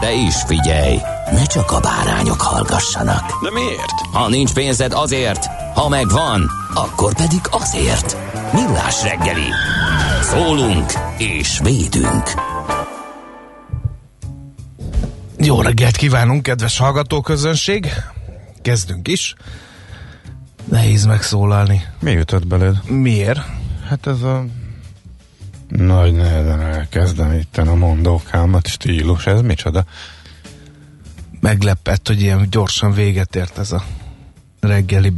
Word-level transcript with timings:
De 0.00 0.12
is 0.12 0.34
figyelj, 0.46 0.98
ne 1.32 1.44
csak 1.44 1.70
a 1.70 1.80
bárányok 1.80 2.40
hallgassanak. 2.40 3.42
De 3.42 3.50
miért? 3.50 4.00
Ha 4.12 4.28
nincs 4.28 4.52
pénzed 4.52 4.92
azért, 4.92 5.46
ha 5.74 5.88
megvan, 5.88 6.50
akkor 6.74 7.14
pedig 7.14 7.40
azért. 7.50 8.16
Millás 8.52 9.02
reggeli. 9.02 9.48
Szólunk 10.22 10.92
és 11.18 11.60
védünk. 11.62 12.22
Jó 15.38 15.60
reggelt 15.60 15.96
kívánunk, 15.96 16.42
kedves 16.42 16.78
hallgatóközönség! 16.78 17.92
Kezdünk 18.62 19.08
is. 19.08 19.34
Nehéz 20.64 21.04
megszólalni. 21.04 21.82
Mi 22.00 22.10
jutott 22.10 22.46
beled? 22.46 22.90
Miért? 22.90 23.40
Hát 23.88 24.06
ez 24.06 24.22
a 24.22 24.44
nagy 25.68 26.14
nehezen 26.14 26.60
elkezdem 26.60 27.32
itt 27.32 27.56
a 27.56 27.74
mondókámat 27.74 28.66
stílus, 28.66 29.26
ez 29.26 29.40
micsoda? 29.40 29.84
Meglepett, 31.40 32.06
hogy 32.06 32.20
ilyen 32.20 32.46
gyorsan 32.50 32.92
véget 32.92 33.36
ért 33.36 33.58
ez 33.58 33.72
a 33.72 33.84
reggeli 34.60 35.12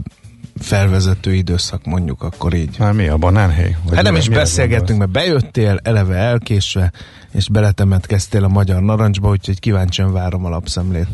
felvezető 0.59 1.35
időszak, 1.35 1.85
mondjuk 1.85 2.23
akkor 2.23 2.55
így. 2.55 2.77
Már 2.79 2.93
mi 2.93 3.09
a 3.09 3.17
banánhéj? 3.17 3.77
Vagy 3.85 3.95
Hát 3.95 4.05
nem 4.05 4.17
is 4.17 4.29
beszélgettünk, 4.29 4.99
mert 4.99 5.11
bejöttél, 5.11 5.81
eleve 5.83 6.17
elkésve, 6.17 6.93
és 7.31 7.49
beletemetkeztél 7.49 8.45
a 8.45 8.49
magyar 8.49 8.83
narancsba, 8.83 9.29
úgyhogy 9.29 9.61
kíváncsian 9.61 10.13
várom 10.13 10.45
a 10.45 10.49
lapszemlét. 10.49 11.09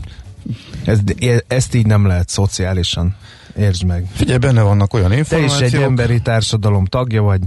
Ez, 0.84 0.98
ezt 1.46 1.74
így 1.74 1.86
nem 1.86 2.06
lehet 2.06 2.28
szociálisan. 2.28 3.16
Értsd 3.56 3.84
meg. 3.84 4.06
Figyelj, 4.12 4.38
benne 4.38 4.62
vannak 4.62 4.94
olyan 4.94 5.10
Te 5.10 5.16
információk. 5.16 5.68
is 5.68 5.74
egy 5.74 5.82
emberi 5.82 6.20
társadalom 6.20 6.84
tagja 6.84 7.22
vagy. 7.22 7.40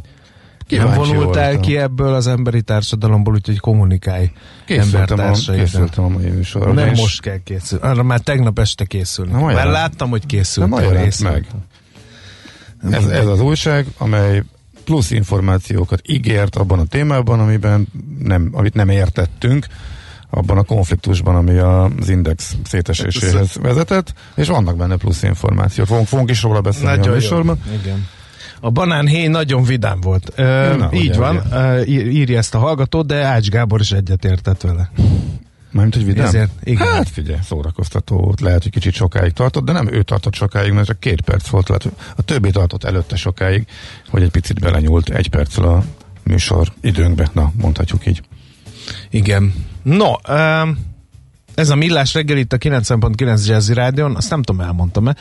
Kíváncsi 0.69 0.97
nem 0.99 1.07
vonultál 1.07 1.43
voltam. 1.45 1.61
ki 1.61 1.77
ebből 1.77 2.13
az 2.13 2.27
emberi 2.27 2.61
társadalomból, 2.61 3.33
úgyhogy 3.33 3.59
kommunikálj 3.59 4.31
Készültem 4.65 5.19
a, 5.19 6.01
a 6.01 6.07
mai 6.07 6.29
műsorra. 6.29 6.73
Nem 6.73 6.87
és 6.87 6.99
most 6.99 7.21
kell 7.21 7.37
készülni, 7.43 7.85
arra 7.85 8.03
már 8.03 8.19
tegnap 8.19 8.59
este 8.59 8.85
készülni. 8.85 9.31
Na, 9.31 9.39
majd 9.39 9.55
Mert 9.55 9.65
jelent. 9.67 9.83
láttam, 9.83 10.09
hogy 10.09 10.19
Nem 10.19 10.27
készült. 10.27 10.67
ma 10.69 10.81
jelent 10.81 11.21
meg. 11.23 11.47
Ez, 12.91 13.05
ez 13.05 13.27
az 13.27 13.41
újság, 13.41 13.85
amely 13.97 14.43
plusz 14.83 15.11
információkat 15.11 16.01
ígért 16.07 16.55
abban 16.55 16.79
a 16.79 16.85
témában, 16.85 17.39
amiben 17.39 17.87
nem, 18.23 18.49
amit 18.51 18.73
nem 18.73 18.89
értettünk, 18.89 19.65
abban 20.29 20.57
a 20.57 20.63
konfliktusban, 20.63 21.35
ami 21.35 21.57
az 21.57 22.09
index 22.09 22.55
széteséséhez 22.65 23.55
vezetett, 23.61 24.13
és 24.35 24.47
vannak 24.47 24.77
benne 24.77 24.95
plusz 24.95 25.23
információk. 25.23 25.87
Fogunk, 25.87 26.07
fogunk 26.07 26.29
is 26.29 26.41
róla 26.41 26.61
beszélni 26.61 26.87
a 26.87 26.95
Nagyon 26.95 27.07
jó. 27.13 27.13
műsorban. 27.19 27.59
Igen. 27.81 28.07
A 28.59 28.69
banánhéj 28.69 29.27
nagyon 29.27 29.63
vidám 29.63 30.01
volt. 30.01 30.31
Ö, 30.35 30.75
Na, 30.77 30.89
így 30.93 31.09
ugye, 31.09 31.17
van, 31.17 31.35
ugye. 31.35 31.85
Írja 31.87 32.37
ezt 32.37 32.55
a 32.55 32.57
hallgató, 32.57 33.01
de 33.01 33.23
Ács 33.23 33.49
Gábor 33.49 33.79
is 33.79 33.91
egyetértett 33.91 34.61
vele. 34.61 34.91
Mármint, 35.71 35.95
hogy 35.95 36.05
vidám? 36.05 36.25
Ezért, 36.25 36.51
igen. 36.63 36.87
Hát 36.87 37.09
figyelj, 37.09 37.39
szórakoztató 37.43 38.17
volt. 38.17 38.41
Lehet, 38.41 38.63
hogy 38.63 38.71
kicsit 38.71 38.93
sokáig 38.93 39.33
tartott, 39.33 39.65
de 39.65 39.71
nem 39.71 39.87
ő 39.93 40.03
tartott 40.03 40.33
sokáig, 40.33 40.71
mert 40.71 40.87
csak 40.87 40.99
két 40.99 41.21
perc 41.21 41.47
volt. 41.47 41.67
Lehet, 41.67 41.89
a 42.15 42.21
többi 42.21 42.51
tartott 42.51 42.83
előtte 42.83 43.15
sokáig, 43.15 43.67
hogy 44.09 44.21
egy 44.21 44.31
picit 44.31 44.59
belenyúlt 44.59 45.09
egy 45.09 45.29
perccel 45.29 45.63
a 45.63 45.83
műsor 46.23 46.71
időnkbe. 46.81 47.29
Na, 47.33 47.51
mondhatjuk 47.57 48.05
így. 48.05 48.21
Igen. 49.09 49.53
No, 49.83 50.11
um, 50.29 50.77
ez 51.55 51.69
a 51.69 51.75
Millás 51.75 52.13
reggel 52.13 52.37
itt 52.37 52.53
a 52.53 52.57
90.9 52.57 53.45
Jazzy 53.45 53.73
Rádion, 53.73 54.15
azt 54.15 54.29
nem 54.29 54.41
tudom, 54.41 54.61
elmondtam-e, 54.61 55.15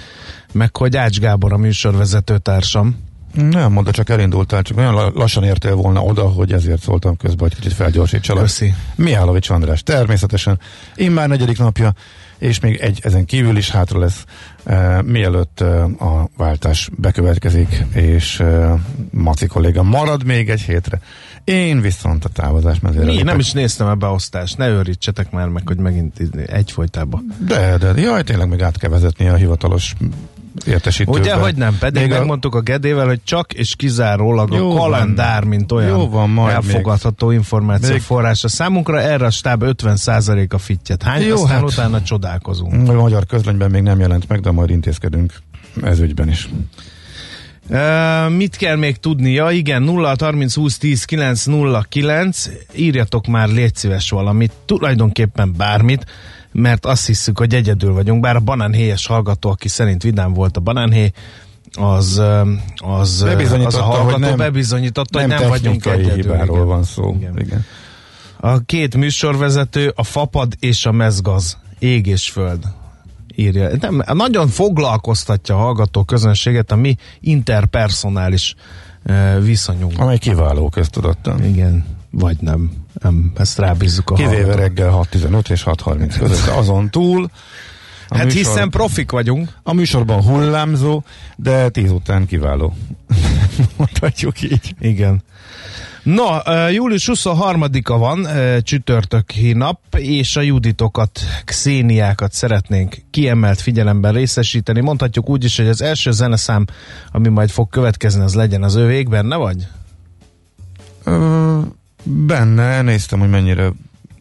meg 0.53 0.77
hogy 0.77 0.97
Ács 0.97 1.19
Gábor 1.19 1.53
a 1.53 1.57
műsorvezető 1.57 2.39
társam. 2.39 2.97
Nem 3.35 3.73
mondta, 3.73 3.93
csak 3.93 4.09
elindultál, 4.09 4.63
csak 4.63 4.77
olyan 4.77 4.95
la- 4.95 5.13
lassan 5.15 5.45
értél 5.45 5.75
volna 5.75 6.03
oda, 6.03 6.23
hogy 6.23 6.53
ezért 6.53 6.83
szóltam 6.83 7.17
közben, 7.17 7.49
hogy 7.49 7.55
kicsit 7.55 7.73
felgyorsítsalak. 7.73 8.43
Köszi. 8.43 8.75
Mihálovics 8.95 9.51
András, 9.51 9.83
természetesen. 9.83 10.61
Immár 10.97 11.29
negyedik 11.29 11.59
napja, 11.59 11.93
és 12.39 12.61
még 12.61 12.77
egy 12.77 13.01
ezen 13.03 13.25
kívül 13.25 13.57
is 13.57 13.71
hátra 13.71 13.99
lesz, 13.99 14.25
e, 14.65 15.03
mielőtt 15.03 15.61
e, 15.61 15.83
a 15.85 16.29
váltás 16.37 16.91
bekövetkezik, 16.97 17.85
és 17.95 18.41
e, 18.41 18.75
Maci 19.11 19.47
kolléga 19.47 19.83
marad 19.83 20.25
még 20.25 20.51
egy 20.51 20.61
hétre. 20.61 21.01
Én 21.45 21.81
viszont 21.81 22.25
a 22.25 22.29
távozás. 22.29 22.81
Mi? 22.81 23.05
lépek. 23.05 23.25
Nem 23.25 23.39
is 23.39 23.53
néztem 23.53 23.87
a 23.87 23.95
beosztást, 23.95 24.57
ne 24.57 24.69
őrítsetek 24.69 25.31
már 25.31 25.49
meg, 25.49 25.63
hogy 25.67 25.79
megint 25.79 26.19
egyfolytában. 26.47 27.35
De, 27.47 27.77
de, 27.79 28.01
jaj, 28.01 28.23
tényleg 28.23 28.49
meg 28.49 28.63
át 28.63 28.79
kell 28.79 28.91
vezetni 28.91 29.29
a 29.29 29.35
hivatalos 29.35 29.95
értesítőbe. 30.67 31.19
Ugye, 31.19 31.35
hogy 31.35 31.55
nem, 31.55 31.77
pedig 31.79 32.03
Még 32.03 32.13
a- 32.13 32.19
megmondtuk 32.19 32.55
a 32.55 32.61
Gedével, 32.61 33.07
hogy 33.07 33.21
csak 33.25 33.53
és 33.53 33.77
kizárólag 33.77 34.53
Jó 34.53 34.71
a 34.71 34.75
van. 34.75 34.77
kalendár, 34.91 35.45
mint 35.45 35.73
olyan 35.73 35.89
Jó 35.99 36.09
van, 36.09 36.31
majd 36.31 36.55
elfogadható 36.55 37.31
információ 37.31 37.91
Még- 37.93 38.01
forrása. 38.01 38.49
Számunkra 38.49 39.01
erre 39.01 39.27
a 39.27 39.31
stáb 39.31 39.63
50%-a 39.67 40.59
fittyet. 40.59 41.03
Hány? 41.03 41.23
Jó, 41.23 41.35
Aztán 41.35 41.51
hát- 41.51 41.63
utána 41.63 42.03
csodálkozunk. 42.03 42.89
A 42.89 42.93
magyar 42.93 43.27
közlönyben 43.27 43.71
még 43.71 43.83
nem 43.83 44.01
jelent 44.01 44.29
meg, 44.29 44.41
de 44.41 44.51
majd 44.51 44.71
intézkedünk 44.71 45.33
ez 45.83 45.99
ügyben 46.01 46.29
is. 46.29 46.49
Uh, 47.71 48.31
mit 48.37 48.57
kell 48.57 48.77
még 48.77 48.97
tudnia? 48.97 49.51
Igen, 49.51 49.83
0 49.83 50.15
30 50.19 50.55
20 50.55 50.79
10 50.79 51.05
9 51.05 51.45
0 51.45 51.85
9. 51.89 52.49
Írjatok 52.75 53.27
már, 53.27 53.49
légy 53.49 53.75
szíves 53.77 54.11
valamit, 54.11 54.53
tulajdonképpen 54.65 55.55
bármit, 55.57 56.05
mert 56.59 56.87
azt 56.87 57.07
hiszük, 57.07 57.39
hogy 57.39 57.55
egyedül 57.55 57.93
vagyunk, 57.93 58.21
bár 58.21 58.37
a 58.37 58.41
banánhéjes 58.41 59.07
hallgató, 59.07 59.51
aki 59.51 59.69
szerint 59.69 60.03
vidám 60.03 60.33
volt 60.33 60.57
a 60.57 60.61
banánhéj, 60.61 61.11
az, 61.73 62.23
az, 62.77 63.27
az 63.65 63.75
a 63.75 63.83
hallgató 63.83 64.11
hogy 64.11 64.21
nem- 64.21 64.37
bebizonyította, 64.37 65.19
Nem, 65.19 65.31
hogy 65.31 65.39
nem 65.41 65.49
vagyunk 65.49 65.87
egyedül. 65.87 66.15
hibáról 66.15 66.57
igen. 66.57 66.67
van 66.67 66.83
szó. 66.83 67.15
Igen. 67.19 67.39
Igen. 67.39 67.65
A 68.41 68.59
két 68.59 68.97
műsorvezető, 68.97 69.93
a 69.97 70.03
Fapad 70.03 70.55
és 70.59 70.87
a 70.87 70.93
Mezgaz, 70.93 71.59
ég 71.79 72.07
és 72.07 72.31
föld 72.31 72.65
írja. 73.35 73.71
Nem, 73.81 74.03
nagyon 74.13 74.49
foglalkoztatja 74.49 75.55
a 75.55 75.59
hallgató 75.59 76.05
közönséget 76.05 76.73
a 76.73 76.77
mi 76.77 76.97
interpersonális 77.21 78.55
viszonyunk. 79.41 79.99
Amely 79.99 80.19
kiváló 80.19 80.69
köztudottan. 80.69 81.45
Igen, 81.45 81.85
vagy 82.19 82.37
nem. 82.41 82.71
nem 83.03 83.33
ezt 83.37 83.59
rábízzuk 83.59 84.11
a 84.11 84.15
Kivéve 84.15 84.55
reggel 84.55 85.07
6.15 85.13 85.51
és 85.51 85.63
6.30 85.67 86.15
között. 86.19 86.57
Azon 86.57 86.91
túl 86.91 87.31
a, 88.09 88.17
Hát 88.17 88.25
műsor, 88.25 88.41
hiszen 88.41 88.71
profik 88.71 89.11
vagyunk. 89.11 89.49
a 89.63 89.73
műsorban 89.73 90.23
hullámzó, 90.23 91.03
de 91.37 91.69
10 91.69 91.91
után 91.91 92.27
kiváló. 92.27 92.77
Mondhatjuk 93.77 94.43
így. 94.43 94.75
Igen. 94.81 95.23
Uh, 96.05 96.73
július 96.73 97.11
23-a 97.13 97.99
van, 97.99 98.27
csütörtöki 98.63 99.53
nap, 99.53 99.81
és 99.97 100.37
a 100.37 100.41
juditokat, 100.41 101.21
xéniákat 101.45 102.33
szeretnénk 102.33 102.97
kiemelt 103.11 103.61
figyelemben 103.61 104.13
részesíteni. 104.13 104.81
Mondhatjuk 104.81 105.29
úgy 105.29 105.45
is, 105.45 105.57
hogy 105.57 105.69
az 105.69 105.83
első 105.83 106.11
zeneszám, 106.11 106.65
ami 107.13 107.29
majd 107.29 107.51
fog 107.51 107.69
következni, 107.69 108.23
az 108.23 108.35
legyen 108.35 108.63
az 108.63 108.75
övék, 108.75 109.09
benne 109.09 109.37
vagy? 109.37 109.67
Ö, 111.05 111.61
benne 112.05 112.83
néztem, 112.83 113.19
hogy 113.19 113.29
mennyire 113.31 113.73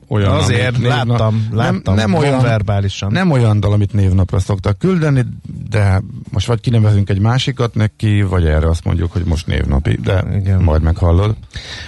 olyan, 0.09 0.31
Azért 0.31 0.67
amit 0.67 0.81
névnap- 0.81 1.07
láttam, 1.07 1.47
láttam, 1.51 1.95
nem, 1.95 2.09
nem 2.11 2.19
olyan, 2.19 2.41
verbálisan. 2.41 3.11
nem 3.11 3.31
olyan 3.31 3.59
dal, 3.59 3.71
amit 3.73 3.93
névnapra 3.93 4.39
szoktak 4.39 4.77
küldeni, 4.77 5.25
de 5.69 6.01
most 6.31 6.47
vagy 6.47 6.59
kinevezünk 6.59 7.09
egy 7.09 7.19
másikat 7.19 7.73
neki, 7.73 8.21
vagy 8.21 8.45
erre 8.45 8.69
azt 8.69 8.83
mondjuk, 8.83 9.11
hogy 9.11 9.23
most 9.23 9.47
névnapi, 9.47 9.99
de 10.03 10.23
Igen. 10.35 10.61
Majd 10.61 10.81
meghallod. 10.81 11.35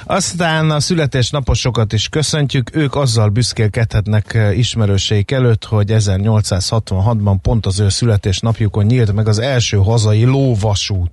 Aztán 0.06 0.70
a 0.72 0.80
születésnaposokat 0.80 1.94
is 1.94 2.10
köszöntjük, 2.10 2.76
ők 2.76 2.96
azzal 2.96 3.30
büszkélkedhetnek 3.30 4.34
eh, 4.34 4.58
ismerőseik 4.58 5.32
előtt, 5.32 5.66
hogy 5.66 5.86
1866-ban 5.90 7.36
pont 7.42 7.66
az 7.66 7.80
ő 7.80 7.90
születésnapjukon 7.90 8.86
nyílt 8.86 9.14
meg 9.14 9.28
az 9.28 9.40
első 9.40 9.78
hazai 9.78 10.24
lóvasút. 10.24 11.12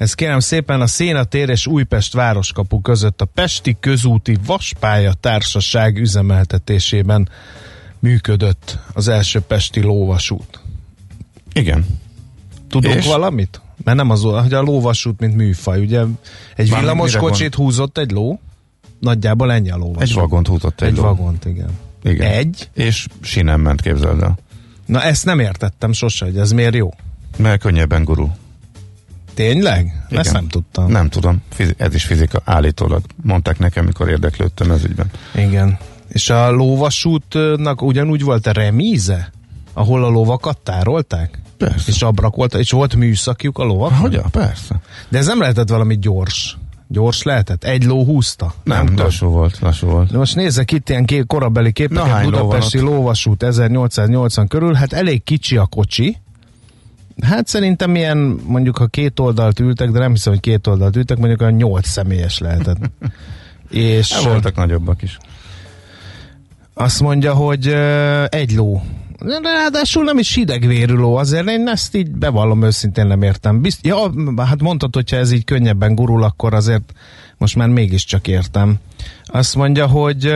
Ez 0.00 0.14
kérem 0.14 0.38
szépen 0.38 0.80
a 0.80 0.86
Szénatér 0.86 1.48
és 1.48 1.66
Újpest 1.66 2.12
városkapu 2.12 2.80
között 2.80 3.20
a 3.20 3.24
Pesti 3.24 3.76
Közúti 3.80 4.36
Vaspálya 4.46 5.12
Társaság 5.12 5.96
üzemeltetésében 5.96 7.28
működött 7.98 8.78
az 8.92 9.08
első 9.08 9.40
pesti 9.40 9.80
lóvasút. 9.80 10.60
Igen. 11.52 11.86
Tudunk 12.68 12.94
És? 12.94 13.06
valamit? 13.06 13.60
Mert 13.84 13.96
nem 13.96 14.10
az, 14.10 14.22
hogy 14.22 14.52
a 14.52 14.60
lóvasút, 14.62 15.20
mint 15.20 15.36
műfaj, 15.36 15.80
ugye 15.80 16.00
egy 16.00 16.06
Mármint 16.56 16.78
villamos 16.78 17.06
mire 17.12 17.18
kocsit 17.18 17.54
húzott 17.54 17.98
egy 17.98 18.10
ló, 18.10 18.40
nagyjából 18.98 19.52
ennyi 19.52 19.70
a 19.70 19.76
lóvasút. 19.76 20.02
Egy 20.02 20.14
vagont 20.14 20.46
húzott 20.46 20.80
egy, 20.80 20.88
Egy 20.88 20.96
ló. 20.96 21.02
vagont, 21.02 21.44
igen. 21.44 21.70
Igen. 22.02 22.32
Egy? 22.32 22.70
És 22.74 23.06
sinem 23.20 23.60
ment, 23.60 23.80
képzeld 23.80 24.22
el. 24.22 24.38
Na 24.86 25.02
ezt 25.02 25.24
nem 25.24 25.38
értettem 25.38 25.92
sose, 25.92 26.24
hogy 26.24 26.38
ez 26.38 26.52
miért 26.52 26.74
jó. 26.74 26.94
Mert 27.36 27.60
könnyebben 27.60 28.04
gurul. 28.04 28.32
Tényleg? 29.40 30.02
Igen. 30.08 30.20
Ezt 30.20 30.32
nem 30.32 30.48
tudtam. 30.48 30.90
Nem 30.90 31.08
tudom, 31.08 31.42
Fizi- 31.52 31.74
ez 31.78 31.94
is 31.94 32.04
fizika 32.04 32.40
állítólag. 32.44 33.02
Mondták 33.22 33.58
nekem, 33.58 33.84
mikor 33.84 34.08
érdeklődtem 34.08 34.70
ez 34.70 34.84
ügyben. 34.84 35.06
Igen. 35.34 35.78
És 36.08 36.30
a 36.30 36.50
lóvasútnak 36.50 37.82
ugyanúgy 37.82 38.22
volt 38.22 38.46
a 38.46 38.52
remíze? 38.52 39.30
Ahol 39.72 40.04
a 40.04 40.08
lovakat 40.08 40.58
tárolták? 40.58 41.38
Persze. 41.56 41.84
És 41.86 42.02
abrakolta, 42.02 42.58
és 42.58 42.70
volt 42.70 42.96
műszakjuk 42.96 43.58
a 43.58 43.64
lovak? 43.64 43.92
Hogy? 43.92 44.12
Ja, 44.12 44.24
persze. 44.30 44.80
De 45.08 45.18
ez 45.18 45.26
nem 45.26 45.40
lehetett 45.40 45.68
valami 45.68 45.98
gyors. 45.98 46.56
Gyors 46.88 47.22
lehetett? 47.22 47.64
Egy 47.64 47.84
ló 47.84 48.04
húzta? 48.04 48.54
Nem, 48.64 48.86
tudom. 48.86 49.04
lassú 49.04 49.26
volt, 49.26 49.58
lassú 49.58 49.86
volt. 49.86 50.10
De 50.10 50.18
most 50.18 50.34
nézzek 50.34 50.72
itt 50.72 50.88
ilyen 50.88 51.04
ké- 51.04 51.26
korabeli 51.26 51.72
képeket, 51.72 52.06
Na, 52.06 52.20
ló 52.22 52.30
Budapesti 52.30 52.78
ott? 52.78 52.84
lóvasút 52.84 53.42
1880 53.42 54.46
körül, 54.48 54.74
hát 54.74 54.92
elég 54.92 55.22
kicsi 55.22 55.56
a 55.56 55.66
kocsi. 55.66 56.16
Hát 57.22 57.46
szerintem 57.46 57.94
ilyen, 57.94 58.40
mondjuk 58.46 58.76
ha 58.78 58.86
két 58.86 59.20
oldalt 59.20 59.60
ültek, 59.60 59.90
de 59.90 59.98
nem 59.98 60.12
hiszem, 60.12 60.32
hogy 60.32 60.42
két 60.42 60.66
oldalt 60.66 60.96
ültek, 60.96 61.18
mondjuk 61.18 61.40
olyan 61.40 61.54
nyolc 61.54 61.88
személyes 61.88 62.38
lehetett. 62.38 62.90
És 63.70 64.12
Hát 64.12 64.22
voltak 64.22 64.56
nagyobbak 64.56 65.02
is. 65.02 65.18
azt 66.74 67.00
mondja, 67.00 67.34
hogy 67.34 67.66
egy 68.28 68.52
ló. 68.52 68.82
Ráadásul 69.42 70.04
nem 70.04 70.18
is 70.18 70.34
hidegvérű 70.34 70.94
ló, 70.94 71.16
azért 71.16 71.48
én 71.48 71.68
ezt 71.68 71.94
így 71.94 72.10
bevallom 72.10 72.62
őszintén 72.62 73.06
nem 73.06 73.22
értem. 73.22 73.60
Bizt, 73.60 73.86
ja, 73.86 74.12
hát 74.36 74.60
mondtad, 74.60 74.94
hogyha 74.94 75.16
ez 75.16 75.32
így 75.32 75.44
könnyebben 75.44 75.94
gurul, 75.94 76.22
akkor 76.22 76.54
azért 76.54 76.92
most 77.38 77.56
már 77.56 77.68
mégiscsak 77.68 78.28
értem. 78.28 78.76
Azt 79.24 79.56
mondja, 79.56 79.86
hogy 79.86 80.34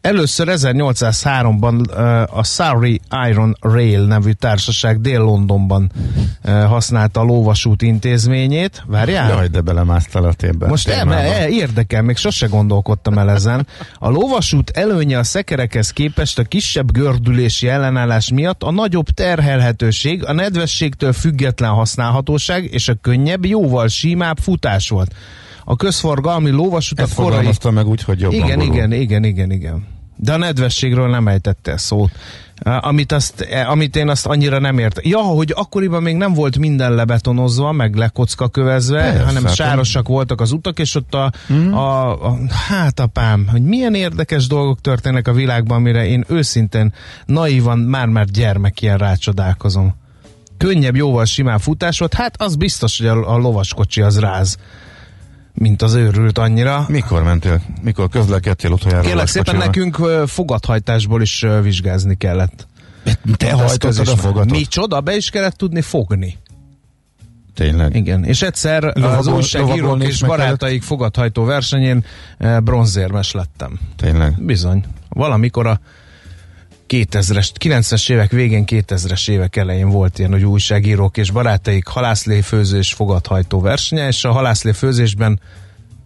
először 0.00 0.48
1803-ban 0.50 1.90
ö, 1.90 2.22
a 2.38 2.44
Surrey 2.44 3.00
Iron 3.28 3.56
Rail 3.60 4.06
nevű 4.06 4.30
társaság 4.30 5.00
Dél-Londonban 5.00 5.92
ö, 6.42 6.50
használta 6.50 7.20
a 7.20 7.22
lóvasút 7.22 7.82
intézményét. 7.82 8.82
Várjál? 8.86 9.28
Jaj, 9.28 9.48
de 9.48 9.60
belemásztál 9.60 10.24
a 10.24 10.32
témbe. 10.32 10.66
Most 10.66 10.88
el, 10.88 11.14
el, 11.14 11.50
érdekel, 11.50 12.02
még 12.02 12.16
sose 12.16 12.46
gondolkodtam 12.46 13.18
el 13.18 13.30
ezen. 13.30 13.66
A 13.98 14.08
lóvasút 14.08 14.70
előnye 14.70 15.18
a 15.18 15.24
szekerekhez 15.24 15.90
képest 15.90 16.38
a 16.38 16.44
kisebb 16.44 16.92
gördülési 16.92 17.68
ellenállás 17.68 18.30
miatt 18.30 18.62
a 18.62 18.70
nagyobb 18.70 19.06
terhelhetőség, 19.08 20.24
a 20.24 20.32
nedvességtől 20.32 21.12
független 21.12 21.70
használhatóság 21.70 22.64
és 22.64 22.88
a 22.88 22.94
könnyebb, 22.94 23.44
jóval 23.44 23.88
símább 23.88 24.38
futás 24.38 24.88
volt. 24.88 25.14
A 25.64 25.76
közforgalmi 25.76 26.50
lóvasutak 26.50 27.06
Ezt 27.06 27.14
korai... 27.14 27.48
meg 27.70 27.86
úgy, 27.86 28.02
hogy 28.02 28.20
jobban 28.20 28.38
Igen, 28.38 28.60
igen, 28.60 28.92
igen, 28.92 29.24
igen, 29.24 29.50
igen. 29.50 29.86
De 30.16 30.32
a 30.32 30.36
nedvességről 30.36 31.08
nem 31.08 31.28
ejtette 31.28 31.76
szót. 31.76 32.10
Amit, 32.62 33.12
azt, 33.12 33.40
eh, 33.40 33.70
amit 33.70 33.96
én 33.96 34.08
azt 34.08 34.26
annyira 34.26 34.58
nem 34.58 34.78
értem. 34.78 35.04
Ja, 35.06 35.18
hogy 35.18 35.52
akkoriban 35.56 36.02
még 36.02 36.16
nem 36.16 36.32
volt 36.32 36.58
minden 36.58 36.94
lebetonozva, 36.94 37.72
meg 37.72 37.94
lekocka 37.94 38.48
kövezve, 38.48 39.00
Persze, 39.00 39.24
hanem 39.24 39.44
hát 39.44 39.54
sárosak 39.54 40.08
voltak 40.08 40.40
az 40.40 40.52
utak, 40.52 40.78
és 40.78 40.94
ott 40.94 41.14
a, 41.14 41.32
mm. 41.52 41.72
a, 41.72 42.10
a 42.26 42.36
hát 42.68 43.00
apám, 43.00 43.46
hogy 43.50 43.62
milyen 43.62 43.94
érdekes 43.94 44.46
dolgok 44.46 44.80
történnek 44.80 45.28
a 45.28 45.32
világban, 45.32 45.76
amire 45.76 46.06
én 46.06 46.24
őszintén 46.28 46.94
naívan 47.26 47.78
már-már 47.78 48.24
gyermek 48.24 48.82
ilyen 48.82 48.98
rácsodálkozom. 48.98 49.94
Könnyebb, 50.56 50.96
jóval 50.96 51.24
simán 51.24 51.58
futás 51.58 51.98
volt, 51.98 52.14
hát 52.14 52.42
az 52.42 52.56
biztos, 52.56 52.98
hogy 52.98 53.06
a, 53.06 53.32
a 53.34 53.36
lovaskocsi 53.36 54.00
az 54.00 54.18
ráz, 54.18 54.56
mint 55.60 55.82
az 55.82 55.94
őrült 55.94 56.38
annyira. 56.38 56.84
Mikor 56.88 57.22
mentél? 57.22 57.60
Mikor 57.82 58.08
közlekedtél 58.08 58.70
utoljára? 58.70 59.02
Kérlek 59.02 59.26
szépen 59.26 59.54
laskocsival? 59.54 59.90
nekünk 59.96 60.28
fogadhajtásból 60.28 61.22
is 61.22 61.46
vizsgázni 61.62 62.16
kellett. 62.16 62.66
Te 63.36 63.52
hajtottad 63.52 64.08
a 64.08 64.16
fogatot? 64.16 64.50
Micsoda, 64.50 65.00
be 65.00 65.16
is 65.16 65.30
kellett 65.30 65.56
tudni 65.56 65.80
fogni. 65.80 66.38
Tényleg? 67.54 67.94
Igen, 67.94 68.24
és 68.24 68.42
egyszer 68.42 68.84
az 68.84 68.92
Lovagol- 68.94 69.34
újságírók 69.34 69.76
lovagolni 69.76 70.04
és 70.04 70.22
barátaik 70.22 70.82
fogadhajtó 70.82 71.44
versenyén 71.44 72.04
bronzérmes 72.62 73.32
lettem. 73.32 73.78
Tényleg? 73.96 74.42
Bizony. 74.42 74.84
Valamikor 75.08 75.66
a 75.66 75.80
2000-es, 76.90 77.48
90-es 77.58 78.10
évek 78.10 78.30
végén, 78.30 78.64
2000-es 78.66 79.28
évek 79.28 79.56
elején 79.56 79.88
volt 79.88 80.18
ilyen, 80.18 80.30
hogy 80.30 80.44
újságírók 80.44 81.16
és 81.16 81.30
barátaik 81.30 81.86
halászléfőzés 81.86 82.92
fogadhajtó 82.92 83.60
versenye, 83.60 84.06
és 84.06 84.24
a 84.24 84.32
halászléfőzésben 84.32 85.40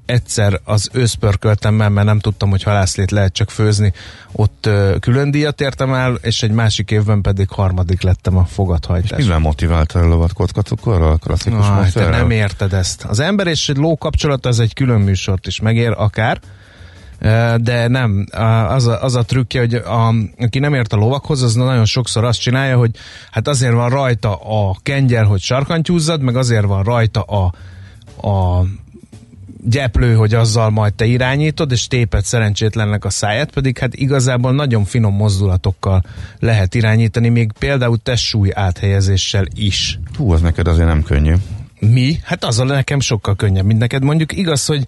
egyszer 0.07 0.61
az 0.65 0.89
őszpörköltem 0.93 1.81
el, 1.81 1.89
mert 1.89 2.07
nem 2.07 2.19
tudtam, 2.19 2.51
hogy 2.51 2.63
halászlét 2.63 3.11
lehet 3.11 3.33
csak 3.33 3.51
főzni. 3.51 3.93
Ott 4.33 4.69
külön 5.01 5.31
díjat 5.31 5.61
értem 5.61 5.93
el, 5.93 6.15
és 6.23 6.43
egy 6.43 6.51
másik 6.51 6.91
évben 6.91 7.21
pedig 7.21 7.49
harmadik 7.49 8.03
lettem 8.03 8.37
a 8.37 8.45
fogadhajtás. 8.45 9.19
Mivel 9.19 9.39
motiválta 9.39 9.99
a 9.99 10.07
lovat 10.07 10.33
kockacukorral? 10.33 11.19
Klasszikus 11.19 11.67
Ah, 11.67 11.91
te 11.91 12.09
nem 12.09 12.31
érted 12.31 12.73
ezt. 12.73 13.05
Az 13.05 13.21
ember 13.21 13.47
és 13.47 13.69
egy 13.69 13.77
ló 13.77 13.97
kapcsolata 13.97 14.49
az 14.49 14.61
egy 14.61 14.75
külön 14.75 15.01
műsort 15.01 15.47
is 15.47 15.61
megér, 15.61 15.95
akár, 15.97 16.41
de 17.61 17.89
nem, 17.89 18.27
az 18.69 18.87
a, 18.87 19.03
az 19.03 19.15
a 19.15 19.23
trükkje, 19.23 19.61
hogy 19.61 19.75
a, 19.75 20.15
aki 20.39 20.59
nem 20.59 20.75
ért 20.75 20.93
a 20.93 20.97
lovakhoz, 20.97 21.43
az 21.43 21.55
nagyon 21.55 21.85
sokszor 21.85 22.25
azt 22.25 22.41
csinálja, 22.41 22.77
hogy 22.77 22.91
hát 23.31 23.49
azért 23.49 23.73
van 23.73 23.91
rajta 23.91 24.35
a 24.35 24.77
kengyel, 24.83 25.25
hogy 25.25 25.41
sarkantyúzzad, 25.41 26.21
meg 26.21 26.37
azért 26.37 26.65
van 26.65 26.83
rajta 26.83 27.21
a, 27.21 27.55
a 28.29 28.65
gyeplő, 29.65 30.15
hogy 30.15 30.35
azzal 30.35 30.71
majd 30.71 30.95
te 30.95 31.05
irányítod, 31.05 31.73
és 31.73 31.87
téped 31.87 32.25
szerencsétlennek 32.25 33.05
a 33.05 33.11
száját, 33.11 33.51
pedig 33.51 33.79
hát 33.79 33.95
igazából 33.95 34.53
nagyon 34.53 34.85
finom 34.85 35.15
mozdulatokkal 35.15 36.03
lehet 36.39 36.75
irányítani, 36.75 37.29
még 37.29 37.53
például 37.59 37.99
testsúly 38.03 38.51
áthelyezéssel 38.55 39.45
is. 39.55 39.99
Hú, 40.17 40.33
az 40.33 40.41
neked 40.41 40.67
azért 40.67 40.89
nem 40.89 41.03
könnyű. 41.03 41.35
Mi? 41.79 42.19
Hát 42.23 42.45
azzal 42.45 42.67
nekem 42.67 43.01
sokkal 43.01 43.37
könnyebb, 43.37 43.65
mint 43.65 43.79
neked. 43.79 44.03
Mondjuk 44.03 44.33
igaz, 44.37 44.67
hogy 44.67 44.87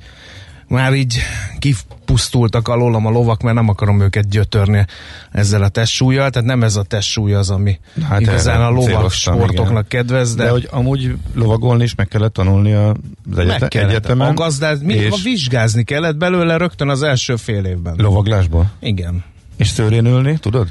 már 0.68 0.94
így 0.94 1.18
kipusztultak 1.58 2.68
alólam 2.68 3.06
a 3.06 3.11
lovak, 3.11 3.42
mert 3.42 3.56
nem 3.56 3.68
akarom 3.68 4.00
őket 4.00 4.28
gyötörni 4.28 4.87
ezzel 5.32 5.62
a 5.62 5.68
testsúlyjal, 5.68 6.30
tehát 6.30 6.49
nem 6.49 6.62
ez 6.62 6.76
a 6.76 6.82
testsúly 6.82 7.35
az, 7.35 7.50
ami 7.50 7.78
Hát 8.08 8.20
igazán 8.20 8.62
a 8.62 8.70
lovak 8.70 9.11
sportoknak 9.12 9.68
igen. 9.68 9.87
kedvez, 9.88 10.35
de, 10.35 10.44
De, 10.44 10.50
hogy 10.50 10.68
amúgy 10.70 11.14
lovagolni 11.35 11.82
is 11.82 11.94
meg 11.94 12.08
kellett 12.08 12.32
tanulni 12.32 12.73
az 12.73 12.94
meg 13.35 13.38
egyete, 13.49 13.68
kellett. 13.68 13.88
egyetemen. 13.88 14.28
A 14.28 14.35
gazdát, 14.35 14.82
mi, 14.82 14.94
és 14.94 15.23
vizsgázni 15.23 15.85
kellett 15.85 16.16
belőle 16.16 16.56
rögtön 16.56 16.88
az 16.88 17.02
első 17.02 17.37
fél 17.37 17.64
évben. 17.64 17.94
lovaglásból. 17.99 18.70
Igen. 18.80 19.25
És 19.56 19.68
szőrén 19.68 20.06
ülni, 20.06 20.38
tudod? 20.38 20.68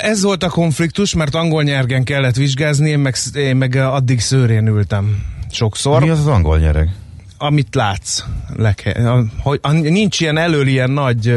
Ez 0.00 0.22
volt 0.22 0.42
a 0.42 0.48
konfliktus, 0.48 1.14
mert 1.14 1.34
angol 1.34 1.62
nyergen 1.62 2.04
kellett 2.04 2.34
vizsgázni, 2.34 2.90
én 2.90 2.98
meg, 2.98 3.14
én 3.34 3.56
meg 3.56 3.74
addig 3.74 4.20
szőrén 4.20 4.66
ültem 4.66 5.22
sokszor. 5.50 6.02
Mi 6.02 6.08
az 6.08 6.18
az 6.18 6.26
angol 6.26 6.58
nyereg? 6.58 6.90
Amit 7.42 7.74
látsz. 7.74 8.24
A- 8.94 9.24
hogy 9.42 9.58
a- 9.62 9.72
nincs 9.72 10.20
ilyen 10.20 10.36
elől 10.38 10.66
ilyen 10.66 10.90
nagy 10.90 11.34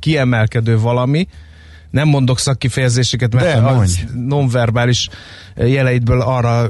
kiemelkedő 0.00 0.78
valami, 0.78 1.28
nem 1.90 2.08
mondok 2.08 2.38
szakkifejezéseket, 2.38 3.34
mert 3.34 3.46
De, 3.46 3.60
mondj. 3.60 3.92
nonverbális 4.14 5.08
jeleidből 5.56 6.20
arra 6.20 6.66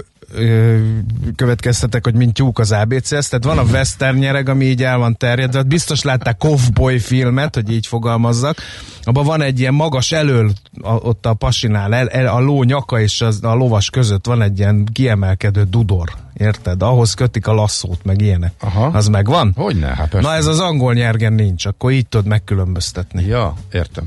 következtetek, 1.36 2.04
hogy 2.04 2.14
mint 2.14 2.34
tyúk 2.34 2.58
az 2.58 2.72
abc 2.72 3.08
tehát 3.08 3.44
van 3.44 3.58
a 3.58 3.62
western 3.62 4.18
nyereg, 4.18 4.48
ami 4.48 4.64
így 4.64 4.82
el 4.82 4.98
van 4.98 5.16
terjedve, 5.16 5.62
biztos 5.62 6.02
látták 6.02 6.38
Cowboy 6.38 6.98
filmet, 6.98 7.54
hogy 7.54 7.72
így 7.72 7.86
fogalmazzak, 7.86 8.56
abban 9.02 9.24
van 9.24 9.42
egy 9.42 9.60
ilyen 9.60 9.74
magas 9.74 10.12
elől, 10.12 10.52
a, 10.82 10.92
ott 10.92 11.26
a 11.26 11.34
pasinál, 11.34 11.94
el, 11.94 12.08
el, 12.08 12.26
a 12.26 12.40
ló 12.40 12.62
nyaka 12.62 13.00
és 13.00 13.20
az, 13.20 13.38
a 13.42 13.54
lovas 13.54 13.90
között 13.90 14.26
van 14.26 14.42
egy 14.42 14.58
ilyen 14.58 14.88
kiemelkedő 14.92 15.62
dudor, 15.62 16.08
érted? 16.34 16.82
Ahhoz 16.82 17.14
kötik 17.14 17.46
a 17.46 17.52
lasszót, 17.52 18.04
meg 18.04 18.20
ilyenek. 18.20 18.52
Aha. 18.60 18.86
Az 18.86 19.08
megvan? 19.08 19.52
Hogyne, 19.56 19.86
hát 19.86 20.08
persze. 20.08 20.28
Na 20.28 20.34
ez 20.34 20.46
az 20.46 20.58
angol 20.60 20.94
nyergen 20.94 21.32
nincs, 21.32 21.66
akkor 21.66 21.92
így 21.92 22.06
tudod 22.06 22.26
megkülönböztetni. 22.26 23.24
Ja, 23.26 23.54
értem. 23.72 24.04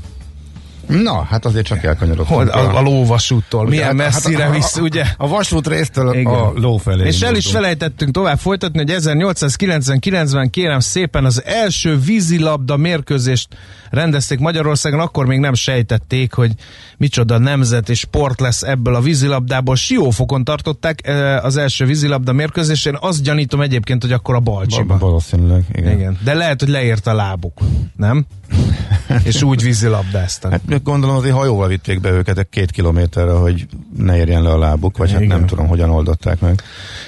Na, 0.88 1.22
hát 1.22 1.44
azért 1.44 1.66
csak 1.66 1.78
Hol, 1.80 1.88
elkanyarodtunk. 1.88 2.54
a, 2.54 2.76
a 2.76 2.80
lóvasúttól. 2.82 3.60
Ugye, 3.60 3.70
Milyen 3.70 3.86
hát- 3.86 3.96
messzire 3.96 4.42
hát 4.42 4.50
a- 4.50 4.54
visz, 4.54 4.76
ugye? 4.76 5.04
A 5.16 5.28
vasút 5.28 5.66
résztől 5.68 6.14
Igen. 6.14 6.26
a 6.34 6.52
ló 6.54 6.76
felé. 6.76 7.06
És 7.06 7.20
el 7.22 7.34
is 7.36 7.46
felejtettünk 7.50 8.12
tovább 8.12 8.38
folytatni, 8.38 8.78
hogy 8.78 8.90
1899-ben 8.90 10.50
kérem 10.50 10.80
szépen 10.80 11.24
az 11.24 11.42
első 11.44 11.98
vízilabda 11.98 12.76
mérkőzést 12.76 13.48
rendezték 13.90 14.38
Magyarországon, 14.38 15.00
akkor 15.00 15.26
még 15.26 15.38
nem 15.38 15.54
sejtették, 15.54 16.32
hogy 16.32 16.52
micsoda 16.96 17.38
nemzet 17.38 17.88
és 17.88 17.98
sport 17.98 18.40
lesz 18.40 18.62
ebből 18.62 18.94
a 18.94 19.00
vízilabdából. 19.00 19.76
Siófokon 19.76 20.44
tartották 20.44 21.06
eh, 21.06 21.44
az 21.44 21.56
első 21.56 21.84
vízilabda 21.84 22.32
mérkőzést, 22.32 22.86
én 22.86 22.96
azt 23.00 23.22
gyanítom 23.22 23.60
egyébként, 23.60 24.02
hogy 24.02 24.12
akkor 24.12 24.34
a 24.34 24.40
Balcsiba. 24.40 24.84
Ba- 24.84 25.00
Valószínűleg, 25.00 25.64
igen. 25.72 25.92
Igen. 25.92 26.18
De 26.24 26.34
lehet, 26.34 26.60
hogy 26.60 26.68
leért 26.68 27.06
a 27.06 27.14
lábuk, 27.14 27.58
nem? 27.96 28.26
és 29.24 29.42
úgy 29.42 29.62
vízilabdáztak. 29.62 30.50
Hát 30.50 30.60
gondolom 30.82 31.16
azért 31.16 31.34
hajóval 31.34 31.68
vitték 31.68 32.00
be 32.00 32.10
őket 32.10 32.38
egy 32.38 32.48
két 32.50 32.70
kilométerre, 32.70 33.32
hogy 33.32 33.66
ne 33.96 34.16
érjen 34.16 34.42
le 34.42 34.50
a 34.50 34.58
lábuk, 34.58 34.96
vagy 34.96 35.12
hát 35.12 35.20
Igen. 35.20 35.38
nem 35.38 35.46
tudom, 35.46 35.66
hogyan 35.66 35.90
oldották 35.90 36.40
meg. 36.40 36.62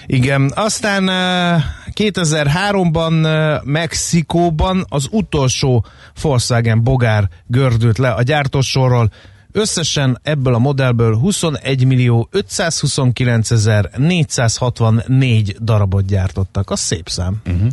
Igen, 0.07 0.53
aztán 0.55 1.09
eh, 1.09 1.63
2003-ban 1.95 3.25
eh, 3.25 3.61
Mexikóban 3.65 4.85
az 4.89 5.09
utolsó 5.11 5.85
Volkswagen 6.23 6.83
bogár 6.83 7.29
gördült 7.47 7.99
le 7.99 8.11
a 8.11 8.23
gyártósorról. 8.23 9.11
Összesen 9.53 10.19
ebből 10.23 10.55
a 10.55 10.59
modellből 10.59 11.17
21 11.17 11.87
millió 11.87 12.29
529 12.31 13.51
ezer 13.51 13.91
464 13.97 15.57
darabot 15.61 16.07
gyártottak. 16.07 16.71
Az 16.71 16.81
szép 16.81 17.09
szám. 17.09 17.37
Uh-huh. 17.47 17.69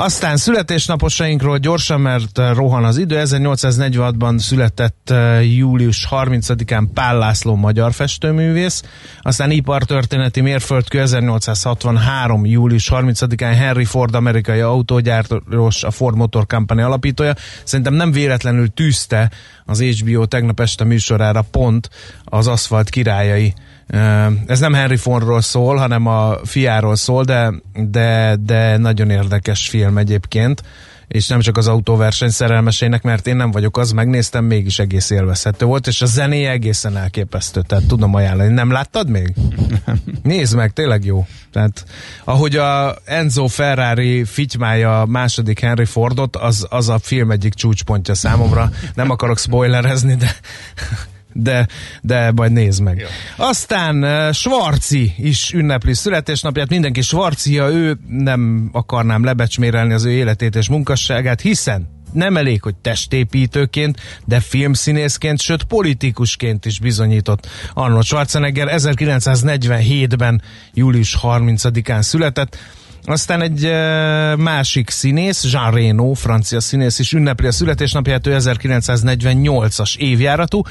Aztán 0.00 0.36
születésnaposainkról 0.36 1.58
gyorsan, 1.58 2.00
mert 2.00 2.38
eh, 2.38 2.54
rohan 2.54 2.84
az 2.84 2.96
idő. 2.96 3.22
1846-ban 3.24 4.38
született 4.38 5.10
eh, 5.10 5.56
július 5.56 6.08
30-án 6.10 6.86
Pál 6.94 7.18
László 7.18 7.54
magyar 7.54 7.92
festőművész, 7.92 8.82
aztán 9.22 9.50
ipartörténeti 9.50 10.40
mérföldkő 10.40 11.00
1863. 11.00 12.46
július 12.46 12.90
30-án 12.92 13.54
Henry 13.58 13.84
Ford 13.84 14.14
amerikai 14.14 14.60
autógyártós, 14.60 15.82
a 15.82 15.90
Ford 15.90 16.16
Motor 16.16 16.46
Company 16.46 16.80
alapítója. 16.80 17.34
Szerintem 17.64 17.94
nem 17.94 18.12
véletlenül 18.12 18.68
tűzte 18.68 19.30
az 19.64 19.82
HBO 19.82 20.26
tegnap 20.26 20.60
este 20.60 20.84
műsorára 20.84 21.42
pont 21.50 21.90
az 22.24 22.46
aszfalt 22.46 22.88
királyai 22.88 23.54
Ez 24.46 24.60
nem 24.60 24.74
Henry 24.74 24.96
Fordról 24.96 25.40
szól, 25.40 25.76
hanem 25.76 26.06
a 26.06 26.36
fiáról 26.44 26.96
szól, 26.96 27.24
de, 27.24 27.52
de, 27.72 28.36
de 28.44 28.76
nagyon 28.76 29.10
érdekes 29.10 29.68
film 29.68 29.98
egyébként 29.98 30.62
és 31.08 31.26
nem 31.26 31.40
csak 31.40 31.56
az 31.56 31.68
autóverseny 31.68 32.28
szerelmesének, 32.28 33.02
mert 33.02 33.26
én 33.26 33.36
nem 33.36 33.50
vagyok 33.50 33.76
az, 33.76 33.92
megnéztem, 33.92 34.44
mégis 34.44 34.78
egész 34.78 35.10
élvezhető 35.10 35.66
volt, 35.66 35.86
és 35.86 36.02
a 36.02 36.06
zenéje 36.06 36.50
egészen 36.50 36.96
elképesztő, 36.96 37.62
tehát 37.62 37.86
tudom 37.86 38.14
ajánlani. 38.14 38.52
Nem 38.52 38.70
láttad 38.70 39.08
még? 39.08 39.34
Nézd 40.22 40.56
meg, 40.56 40.72
tényleg 40.72 41.04
jó. 41.04 41.26
Tehát 41.52 41.84
ahogy 42.24 42.56
a 42.56 42.96
Enzo 43.04 43.46
Ferrari 43.46 44.24
fitymája 44.24 45.04
második 45.04 45.60
Henry 45.60 45.84
Fordot, 45.84 46.36
az, 46.36 46.66
az 46.70 46.88
a 46.88 46.98
film 46.98 47.30
egyik 47.30 47.54
csúcspontja 47.54 48.14
számomra. 48.14 48.70
Nem 48.94 49.10
akarok 49.10 49.38
spoilerezni, 49.38 50.14
de 50.14 50.36
de, 51.42 51.66
de 52.02 52.32
majd 52.32 52.52
nézd 52.52 52.82
meg. 52.82 52.98
Jó. 52.98 53.06
Aztán 53.46 54.32
Svarci 54.32 55.14
is 55.18 55.52
ünnepli 55.52 55.94
születésnapját, 55.94 56.68
mindenki 56.68 57.00
Svarcia, 57.00 57.68
ő 57.68 57.98
nem 58.08 58.68
akarnám 58.72 59.24
lebecsmérelni 59.24 59.92
az 59.92 60.04
ő 60.04 60.10
életét 60.10 60.56
és 60.56 60.68
munkasságát, 60.68 61.40
hiszen 61.40 61.96
nem 62.12 62.36
elég, 62.36 62.62
hogy 62.62 62.74
testépítőként, 62.74 64.00
de 64.24 64.40
filmszínészként, 64.40 65.40
sőt 65.40 65.64
politikusként 65.64 66.64
is 66.66 66.80
bizonyított 66.80 67.46
Arnold 67.74 68.04
Schwarzenegger 68.04 68.68
1947-ben 68.76 70.42
július 70.74 71.18
30-án 71.22 72.02
született. 72.02 72.58
Aztán 73.08 73.42
egy 73.42 73.62
másik 74.36 74.90
színész, 74.90 75.52
Jean 75.52 75.70
Reno, 75.70 76.12
francia 76.12 76.60
színész 76.60 76.98
is 76.98 77.12
ünnepli 77.12 77.46
a 77.46 77.52
születésnapját, 77.52 78.26
ő 78.26 78.36
1948-as 78.38 79.96
évjáratú, 79.96 80.62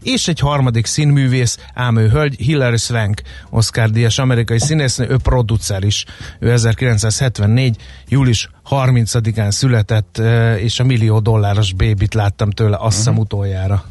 és 0.00 0.28
egy 0.28 0.38
harmadik 0.38 0.86
színművész, 0.86 1.58
ám 1.74 1.96
ő 1.96 2.08
hölgy, 2.08 2.36
Hilary 2.40 2.76
Swank, 2.76 3.22
Oscar 3.50 3.90
díjas 3.90 4.18
amerikai 4.18 4.58
színésznő, 4.58 5.06
ő 5.08 5.16
producer 5.16 5.84
is. 5.84 6.04
Ő 6.38 6.52
1974. 6.52 7.76
július 8.08 8.50
30-án 8.70 9.50
született, 9.50 10.22
és 10.58 10.80
a 10.80 10.84
millió 10.84 11.20
dolláros 11.20 11.72
bébit 11.72 12.14
láttam 12.14 12.50
tőle, 12.50 12.76
azt 12.80 12.96
hiszem 12.96 13.12
uh-huh. 13.12 13.26
utoljára. 13.26 13.84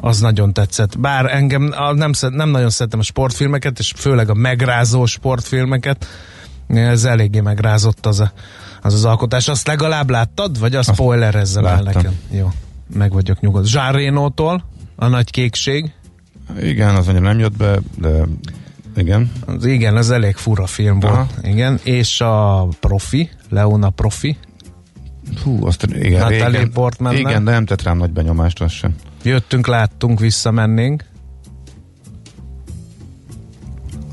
Az 0.00 0.20
nagyon 0.20 0.52
tetszett. 0.52 0.98
Bár 0.98 1.34
engem 1.34 1.74
nem, 1.94 2.10
nem 2.30 2.50
nagyon 2.50 2.70
szeretem 2.70 2.98
a 2.98 3.02
sportfilmeket, 3.02 3.78
és 3.78 3.92
főleg 3.96 4.30
a 4.30 4.34
megrázó 4.34 5.06
sportfilmeket. 5.06 6.06
Ez 6.74 7.04
eléggé 7.04 7.40
megrázott 7.40 8.06
az 8.06 8.20
a, 8.20 8.32
az, 8.82 8.94
az 8.94 9.04
alkotás. 9.04 9.48
Azt 9.48 9.66
legalább 9.66 10.10
láttad? 10.10 10.58
Vagy 10.58 10.74
a 10.74 10.82
spoiler 10.82 11.34
ezzel 11.34 11.68
el 11.68 11.82
nekem? 11.82 12.18
Jó, 12.30 12.50
meg 12.94 13.12
vagyok 13.12 13.40
nyugodt. 13.40 13.72
Reno-tól, 13.72 14.64
a 14.96 15.06
nagy 15.06 15.30
kékség. 15.30 15.92
Igen, 16.60 16.94
az 16.94 17.08
annyira 17.08 17.24
nem 17.24 17.38
jött 17.38 17.56
be, 17.56 17.78
de 17.98 18.24
igen. 18.96 19.32
Az, 19.46 19.64
igen, 19.64 19.96
ez 19.96 20.10
elég 20.10 20.36
fura 20.36 20.66
film 20.66 21.00
volt. 21.00 21.14
Aha. 21.14 21.26
Igen, 21.42 21.80
és 21.82 22.20
a 22.20 22.66
Profi, 22.80 23.30
Leona 23.48 23.90
Profi. 23.90 24.36
Hú, 25.42 25.66
azt 25.66 25.82
igen, 25.82 26.20
Natalie 26.20 26.46
régen, 26.46 26.72
Portman 26.72 27.16
igen, 27.16 27.44
de 27.44 27.50
nem 27.50 27.64
tett 27.64 27.82
rám 27.82 27.96
nagy 27.96 28.10
benyomást 28.10 28.60
az 28.60 28.72
sem. 28.72 28.94
Jöttünk, 29.22 29.66
láttunk, 29.66 30.20
visszamennénk. 30.20 31.04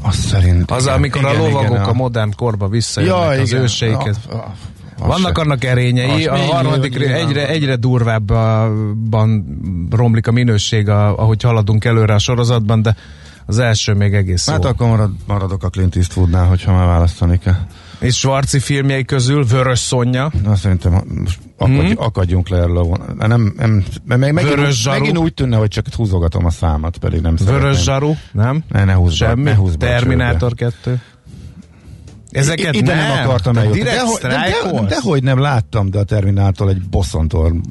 Azt 0.08 0.20
szerint. 0.20 0.72
Az, 0.72 0.84
igen, 0.84 0.96
amikor 0.96 1.22
igen, 1.22 1.36
a 1.36 1.38
lovagok 1.38 1.70
igen, 1.70 1.84
a 1.84 1.94
modern 1.94 2.32
korba 2.36 2.68
visszajönnek 2.68 3.50
ja, 3.50 3.62
az. 4.02 4.20
A, 4.30 4.34
a, 5.00 5.08
Vannak 5.08 5.38
annak 5.38 5.64
erényei, 5.64 6.26
a 6.26 6.36
harmadik 6.36 6.98
nyilván. 6.98 7.28
egyre, 7.28 7.48
egyre 7.48 7.76
durvábban 7.76 9.46
romlik 9.92 10.28
a 10.28 10.32
minőség, 10.32 10.90
a, 10.90 11.20
ahogy 11.20 11.44
haladunk 11.44 11.86
előre 11.86 12.14
a 12.14 12.20
sorozatban, 12.20 12.82
de 12.82 12.96
az 13.46 13.60
első 13.60 13.94
még 13.94 14.14
egész 14.14 14.50
Hát 14.50 14.64
jó. 14.64 14.70
akkor 14.70 14.88
marad, 14.88 15.12
maradok 15.28 15.64
a 15.64 15.70
Clint 15.70 15.96
Eastwoodnál, 15.96 16.48
hogyha 16.48 16.74
már 16.74 16.86
választani 16.86 17.38
kell. 17.38 17.68
És 18.00 18.16
Svarci 18.16 18.60
filmjei 18.60 19.06
közül 19.06 19.46
Vörös 19.46 19.80
Szonya, 19.80 20.32
Na, 20.44 20.56
szerintem 20.56 20.92
most 21.24 21.40
akadj, 21.58 21.78
hmm. 21.80 21.94
akadjunk 21.98 22.50
le 22.50 22.58
erről 22.58 22.78
a 22.78 22.84
von... 22.84 23.02
nem, 23.18 23.54
nem, 23.58 23.86
meg, 24.06 24.20
megint, 24.34 24.42
Vörös 24.56 24.82
zsaru. 24.82 25.00
megint 25.00 25.18
úgy 25.18 25.34
tűnne, 25.34 25.58
hogy 25.58 25.68
csak 25.70 25.86
húzogatom 25.96 26.46
a 26.46 26.50
számat, 26.50 26.98
pedig 26.98 27.22
nem 27.22 27.36
Vörös 27.36 27.54
szeretném. 27.56 27.84
Zsaru, 27.84 28.14
nem? 28.32 28.64
Ne, 28.70 28.84
ne 28.84 28.94
húzd 28.94 29.20
be, 29.20 29.26
Semmi? 29.28 29.44
ne 29.44 29.56
húzd 29.56 29.78
be 29.78 29.86
Terminátor 29.88 30.54
2. 30.54 31.02
Ezeket 32.32 32.76
Ide 32.76 32.96
nem, 32.96 33.08
nem 33.08 33.26
akartam 33.28 33.54
Te 33.54 33.60
eljutni. 33.60 33.82
Dehogy- 33.84 34.22
de, 34.22 34.28
de, 34.28 34.34
sztrájkolsz? 34.36 34.90
dehogy 34.90 35.24
nem 35.24 35.40
láttam, 35.40 35.90
de 35.90 36.00
a 36.00 36.04
Terminátor 36.04 36.70
egy 36.70 36.82
bosszantóan, 36.90 37.62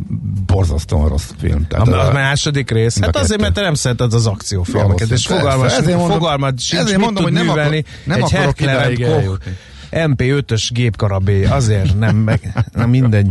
borzasztóan 0.46 1.08
rossz 1.08 1.30
film. 1.38 1.66
Tehát 1.68 1.88
A, 1.88 2.00
a- 2.00 2.08
a 2.08 2.12
második 2.12 2.70
rész? 2.70 3.00
Hát 3.00 3.16
azért, 3.16 3.40
mert 3.40 3.54
te 3.54 3.60
nem 3.60 3.74
szereted 3.74 4.12
az 4.12 4.26
akciófilmeket, 4.26 5.10
és 5.10 5.26
fogalmas, 5.26 5.72
ezért 5.76 5.96
mondom- 5.98 6.18
fogalmad 6.18 6.60
sincs, 6.60 6.82
ezért 6.82 7.00
mondom, 7.00 7.22
hogy 7.22 7.32
nem 7.32 7.48
akar- 7.48 7.84
nem 8.04 8.16
egy 8.16 8.22
akarok 8.22 8.56
Koch 8.56 8.68
eljutni. 8.68 9.56
MP5-ös 9.90 10.68
gépkarabé, 10.72 11.44
azért 11.44 11.98
nem, 11.98 12.16
meg, 12.16 12.52
na 12.72 12.86
mindegy. 12.86 13.26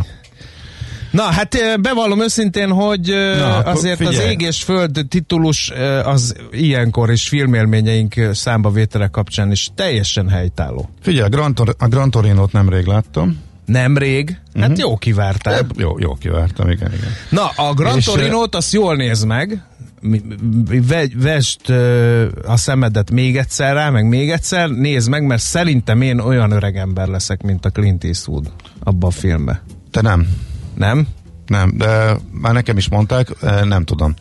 Na, 1.11 1.23
hát 1.23 1.57
bevallom 1.81 2.21
őszintén, 2.21 2.69
hogy 2.71 3.13
Na, 3.37 3.57
azért 3.59 3.99
az 3.99 4.07
figyelj. 4.07 4.29
Ég 4.29 4.41
és 4.41 4.63
Föld 4.63 5.05
titulus 5.09 5.71
az 6.03 6.35
ilyenkor 6.51 7.11
is 7.11 7.27
filmélményeink 7.27 8.15
eh, 8.15 8.33
számba 8.33 8.69
vétele 8.71 9.07
kapcsán 9.07 9.51
is 9.51 9.69
teljesen 9.75 10.29
helytálló. 10.29 10.89
Figyelj, 11.01 11.25
a 11.25 11.29
Gran, 11.29 11.53
Tor- 11.55 11.75
a 11.79 11.87
Gran 11.87 12.11
Torino-t 12.11 12.51
nemrég 12.51 12.85
láttam. 12.85 13.43
Nemrég, 13.65 14.37
hát 14.59 14.69
Mhm. 14.69 14.79
jó 14.79 14.97
kivártál. 14.97 15.65
Jó, 15.77 15.99
jó 15.99 16.13
kivártam, 16.13 16.69
igen, 16.69 16.93
igen. 16.93 17.09
Na, 17.29 17.45
a 17.69 17.73
Gran 17.73 17.97
És, 17.97 18.05
Torino-t 18.05 18.55
azt 18.55 18.73
jól 18.73 18.95
néz 18.95 19.23
meg, 19.23 19.61
Mi- 20.07 20.21
mi- 20.69 20.79
ve- 20.79 21.13
vesd 21.23 21.69
ö, 21.69 22.27
a 22.45 22.57
szemedet 22.57 23.11
még 23.11 23.37
egyszer 23.37 23.73
rá, 23.73 23.89
meg 23.89 24.07
még 24.07 24.31
egyszer, 24.31 24.69
nézd 24.69 25.09
meg, 25.09 25.25
mert 25.25 25.41
szerintem 25.41 26.01
én 26.01 26.19
olyan 26.19 26.51
öreg 26.51 26.77
ember 26.77 27.07
leszek, 27.07 27.41
mint 27.43 27.65
a 27.65 27.69
Clint 27.69 28.03
Eastwood 28.03 28.51
abban 28.83 29.09
a 29.09 29.13
filmben. 29.13 29.59
Te 29.91 30.01
nem. 30.01 30.27
Nem? 30.75 31.07
Nem, 31.45 31.77
de 31.77 32.17
már 32.31 32.53
nekem 32.53 32.77
is 32.77 32.89
mondták, 32.89 33.27
nem 33.63 33.83
tudom. 33.83 34.13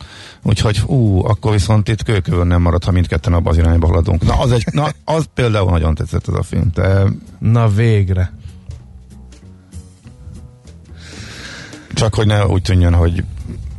Úgyhogy, 0.43 0.81
ú, 0.85 1.25
akkor 1.25 1.51
viszont 1.51 1.89
itt 1.89 2.03
kőkövön 2.03 2.47
nem 2.47 2.61
marad, 2.61 2.83
ha 2.83 2.91
mindketten 2.91 3.33
abban 3.33 3.51
az 3.51 3.57
irányba 3.57 3.87
haladunk. 3.87 4.23
Na, 4.23 4.39
az, 4.39 4.51
egy, 4.51 4.65
na, 4.71 4.87
az 5.05 5.25
például 5.33 5.71
nagyon 5.71 5.95
tetszett 5.95 6.27
ez 6.27 6.33
a 6.33 6.43
film. 6.43 6.69
De 6.73 7.03
Na 7.39 7.67
végre. 7.67 8.31
csak 11.93 12.15
hogy 12.15 12.27
ne 12.27 12.45
úgy 12.45 12.61
tűnjön, 12.61 12.93
hogy 12.93 13.23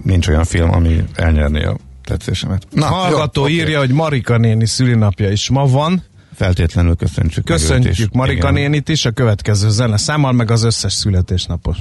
nincs 0.03 0.29
olyan 0.29 0.45
film, 0.45 0.73
ami 0.73 1.05
elnyerné 1.15 1.65
a 1.65 1.77
tetszésemet. 2.07 2.67
Na, 2.71 2.87
Hallgató 2.87 3.47
jó, 3.47 3.55
írja, 3.55 3.79
hogy 3.79 3.91
Marika 3.91 4.37
néni 4.37 4.67
szülinapja 4.67 5.31
is 5.31 5.49
ma 5.49 5.67
van. 5.67 6.03
Feltétlenül 6.35 6.97
köszöntsük. 6.97 7.45
Köszöntjük. 7.45 8.13
Marika 8.13 8.51
Igen. 8.51 8.53
nénit 8.53 8.89
is 8.89 9.05
a 9.05 9.11
következő 9.11 9.71
zene 9.71 9.97
számmal, 9.97 10.33
meg 10.33 10.51
az 10.51 10.63
összes 10.63 10.93
születésnapos. 10.93 11.77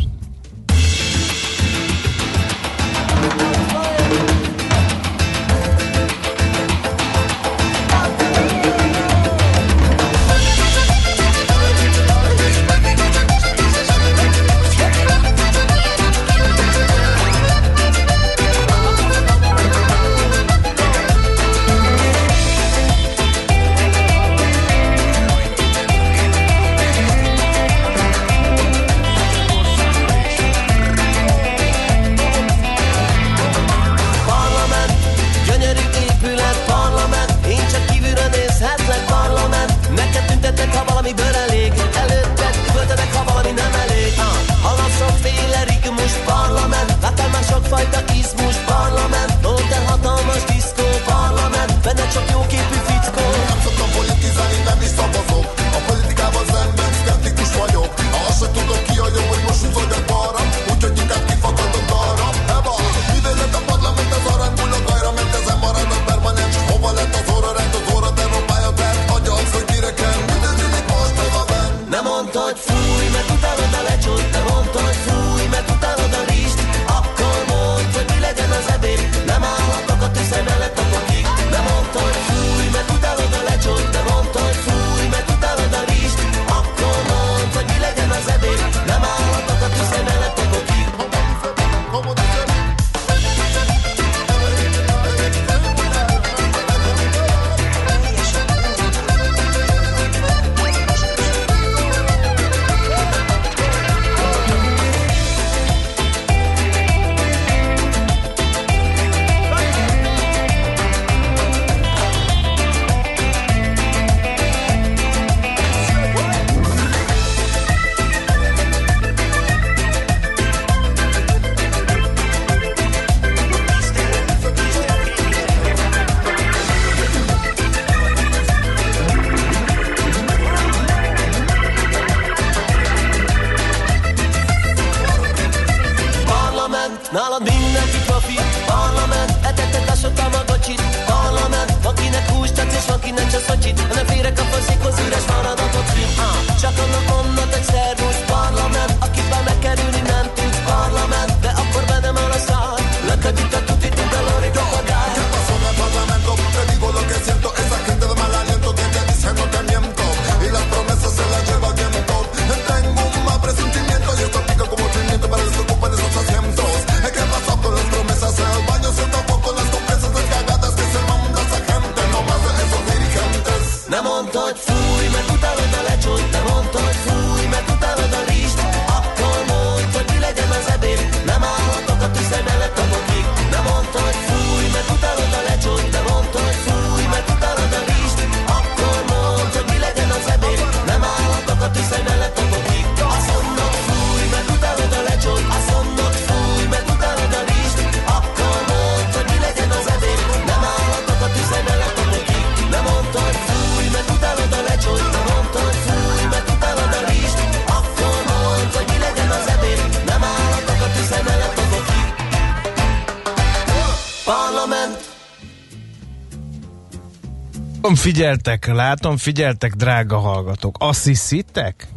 Figyeltek, 218.05 218.67
látom, 218.67 219.17
figyeltek, 219.17 219.73
drága 219.73 220.17
hallgatók. 220.17 220.75
Azt 220.79 221.05
hiszitek, 221.05 221.87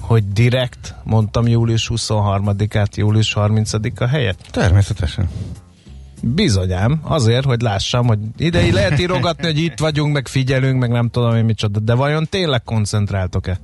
hogy 0.00 0.28
direkt 0.32 0.94
mondtam 1.04 1.46
július 1.46 1.90
23-át, 1.94 2.96
július 2.96 3.32
30-a 3.36 4.06
helyett? 4.06 4.38
Természetesen. 4.50 5.28
Bizonyám, 6.22 7.00
azért, 7.02 7.44
hogy 7.44 7.60
lássam, 7.60 8.06
hogy 8.06 8.18
idei 8.36 8.72
lehet 8.72 8.98
írogatni, 8.98 9.46
hogy 9.46 9.58
itt 9.58 9.78
vagyunk, 9.78 10.12
meg 10.12 10.28
figyelünk, 10.28 10.80
meg 10.80 10.90
nem 10.90 11.08
tudom 11.08 11.34
én 11.34 11.44
micsoda, 11.44 11.78
de 11.78 11.94
vajon 11.94 12.26
tényleg 12.30 12.62
koncentráltok-e? 12.62 13.58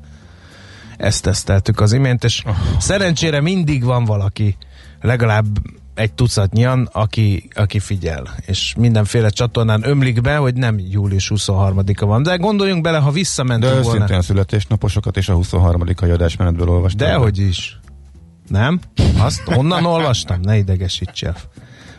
Ezt 0.97 1.23
teszteltük 1.23 1.81
az 1.81 1.93
imént, 1.93 2.25
és 2.25 2.43
szerencsére 2.79 3.41
mindig 3.41 3.85
van 3.85 4.05
valaki, 4.05 4.57
legalább 5.01 5.47
egy 6.01 6.13
tucatnyian, 6.13 6.89
aki, 6.93 7.49
aki 7.55 7.79
figyel, 7.79 8.29
és 8.47 8.75
mindenféle 8.79 9.29
csatornán 9.29 9.89
ömlik 9.89 10.21
be, 10.21 10.37
hogy 10.37 10.55
nem 10.55 10.79
július 10.91 11.33
23-a 11.35 12.07
van. 12.07 12.23
De 12.23 12.37
gondoljunk 12.37 12.83
bele, 12.83 12.99
ha 12.99 13.07
De 13.07 13.13
visszamentünk 13.13 13.73
volna. 13.73 13.89
őszintén 13.89 14.17
a 14.17 14.23
születésnaposokat 14.23 15.17
és 15.17 15.29
a 15.29 15.35
23. 15.35 15.83
adásmenetből 15.97 16.69
olvastam. 16.69 17.09
Dehogy 17.09 17.39
is. 17.39 17.81
Nem? 18.49 18.81
Azt 19.19 19.43
onnan 19.47 19.85
olvastam? 19.85 20.41
Ne 20.41 20.57
idegesíts 20.57 21.25
el. 21.25 21.37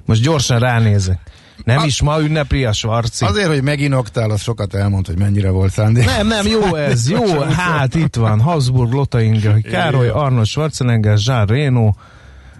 Most 0.06 0.22
gyorsan 0.22 0.60
ránézek. 0.60 1.20
Nem 1.64 1.84
is 1.84 2.02
ma 2.02 2.22
ünnepli 2.22 2.66
a 2.66 2.74
Svarci. 2.74 3.26
Azért, 3.26 3.48
hogy 3.48 3.64
meginoktál, 3.64 4.30
az 4.30 4.42
sokat 4.42 4.74
elmond, 4.74 5.06
hogy 5.06 5.18
mennyire 5.18 5.50
volt 5.50 5.72
szándék. 5.72 6.06
Nem, 6.06 6.28
nem, 6.28 6.48
jó 6.48 6.76
ez, 6.76 7.10
jó, 7.10 7.40
hát 7.40 7.96
itt 7.96 8.16
van, 8.16 8.42
Habsburg, 8.42 8.92
Lothar 8.92 9.22
Inge, 9.22 9.62
Károly, 9.62 10.08
Arnold 10.10 10.46
Schwarzenegger, 10.46 11.18
Jean 11.26 11.46
Reno, 11.46 11.92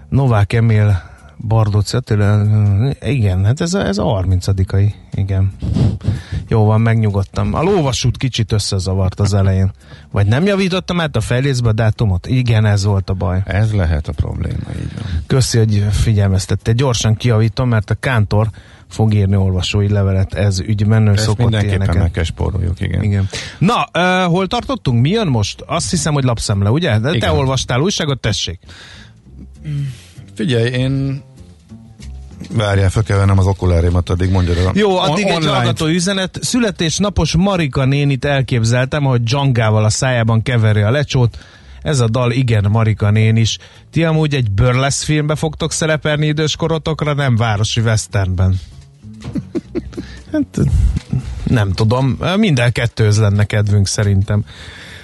Novák 0.10 0.54
Emil 0.54 1.11
Bardóci 1.48 1.96
Attila, 1.96 2.42
igen, 3.02 3.46
hát 3.46 3.62
ez 3.62 3.74
a, 3.74 3.86
ez 3.86 3.98
a 3.98 4.04
30 4.04 4.48
igen. 5.14 5.52
Jó 6.48 6.66
van, 6.66 6.82
megnyugodtam. 6.82 7.54
A 7.54 7.62
lóvasút 7.62 8.18
kicsit 8.18 8.52
összezavart 8.52 9.20
az 9.20 9.34
elején. 9.34 9.72
Vagy 10.12 10.26
nem 10.28 10.46
javítottam 10.46 11.00
át 11.00 11.16
a 11.16 11.22
fejlészbe 11.22 11.70
a 11.70 11.74
dátumot? 11.74 12.28
Igen, 12.28 12.66
ez 12.66 12.86
volt 12.86 13.10
a 13.10 13.14
baj. 13.14 13.42
Ez 13.46 13.74
lehet 13.74 14.08
a 14.08 14.12
probléma, 14.12 14.72
így 14.82 14.94
van. 14.96 15.24
Köszi, 15.28 15.58
hogy 15.58 15.86
figyelmeztette. 15.92 16.72
Gyorsan 16.72 17.16
kijavítom, 17.16 17.70
mert 17.70 17.90
a 17.90 17.96
kántor 17.96 18.50
fog 18.88 19.14
írni 19.14 19.36
olvasói 19.36 19.90
levelet 19.90 20.34
ez 20.34 20.60
ügyben, 20.60 21.08
ő 21.08 21.12
Ezt 21.12 21.24
szokott 21.24 21.38
mindenképpen 21.38 21.76
ilyeneket. 21.76 22.02
meg 22.02 22.12
kell 22.12 22.24
spóroljuk, 22.24 22.80
igen. 22.80 23.04
Igen. 23.04 23.30
Na, 23.58 23.88
uh, 23.94 24.32
hol 24.32 24.48
tartottunk? 24.48 25.02
Mi 25.02 25.10
jön 25.10 25.28
most? 25.28 25.64
Azt 25.68 25.90
hiszem, 25.90 26.14
hogy 26.14 26.24
lapszemle, 26.24 26.70
ugye? 26.70 27.00
De 27.00 27.10
te 27.10 27.16
Igen. 27.16 27.30
olvastál 27.30 27.80
újságot, 27.80 28.20
tessék. 28.20 28.60
Figyelj, 30.34 30.70
én 30.70 31.24
Várjál, 32.50 32.90
fel 32.90 33.04
kell 33.04 33.18
vennem 33.18 33.38
az 33.38 33.46
okulárimat, 33.46 34.10
addig 34.10 34.30
mondja 34.30 34.56
el. 34.56 34.72
Jó, 34.74 34.98
addig 34.98 35.26
On- 35.26 35.32
egy 35.32 35.46
hallgató 35.46 35.86
üzenet. 35.86 36.40
Születésnapos 36.42 37.36
Marika 37.36 37.86
nénit 37.86 38.26
elképzeltem, 38.26 39.04
hogy 39.04 39.24
Dzsangával 39.24 39.84
a 39.84 39.90
szájában 39.90 40.42
keveri 40.42 40.82
a 40.82 40.92
lecsót. 40.92 41.38
Ez 41.82 42.00
a 42.00 42.08
dal 42.08 42.32
igen, 42.32 42.66
Marika 42.70 43.10
nén 43.10 43.36
is. 43.36 43.58
Ti 43.92 44.04
amúgy 44.04 44.36
egy 44.36 44.52
burlesz 44.52 45.04
filmbe 45.04 45.36
fogtok 45.36 45.72
szerepelni 45.72 46.28
időskorotokra, 46.28 47.14
nem 47.14 47.36
városi 47.36 47.82
westernben. 47.82 48.60
hát, 50.32 50.60
nem 51.44 51.72
tudom, 51.72 52.18
minden 52.38 52.72
kettőz 52.72 53.20
lenne 53.20 53.44
kedvünk 53.44 53.88
szerintem. 53.88 54.46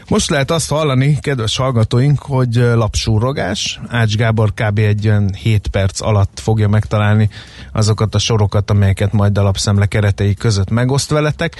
Most 0.08 0.30
lehet 0.30 0.52
azt 0.52 0.70
hallani, 0.70 1.20
kedves 1.20 1.58
hallgatóink, 1.58 2.20
hogy 2.20 2.56
lapsúrogás. 2.56 3.80
Ács 3.88 4.15
Gábor 4.15 4.54
kb. 4.54 4.80
egy 4.80 5.08
olyan 5.08 5.34
7 5.34 5.67
perc 5.67 6.02
alatt 6.02 6.39
fogja 6.39 6.67
megtalálni 6.67 7.30
azokat 7.74 8.15
a 8.15 8.20
sorokat, 8.20 8.70
amelyeket 8.70 9.12
majd 9.12 9.38
a 9.38 9.43
lapszemle 9.43 9.86
keretei 9.86 10.34
között 10.34 10.70
megoszt 10.70 11.10
veletek. 11.10 11.56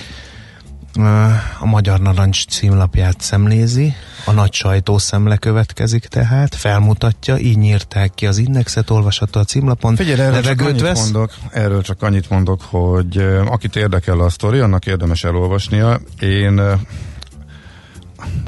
A 1.60 1.66
Magyar 1.66 2.00
Narancs 2.00 2.46
címlapját 2.46 3.22
szemlézi, 3.22 3.94
a 4.26 4.32
nagy 4.32 4.54
sajtószemle 4.54 5.38
következik 5.38 6.06
tehát, 6.06 6.56
felmutatja, 6.56 7.38
így 7.38 7.58
nyírták 7.58 8.14
ki 8.14 8.28
az 8.28 8.38
indexet, 8.38 8.90
olvasható 8.90 9.40
a 9.40 9.44
címlapon, 9.44 9.96
Figyelj, 9.96 10.20
erről 10.20 10.42
csak 10.42 10.62
annyit 10.62 10.82
vesz. 10.82 11.04
mondok, 11.04 11.32
erről 11.52 11.82
csak 11.82 12.02
annyit 12.02 12.30
mondok, 12.30 12.62
hogy 12.62 13.18
akit 13.46 13.76
érdekel 13.76 14.20
a 14.20 14.30
sztori, 14.30 14.60
annak 14.60 14.86
érdemes 14.86 15.24
elolvasnia. 15.24 16.00
Én 16.20 16.62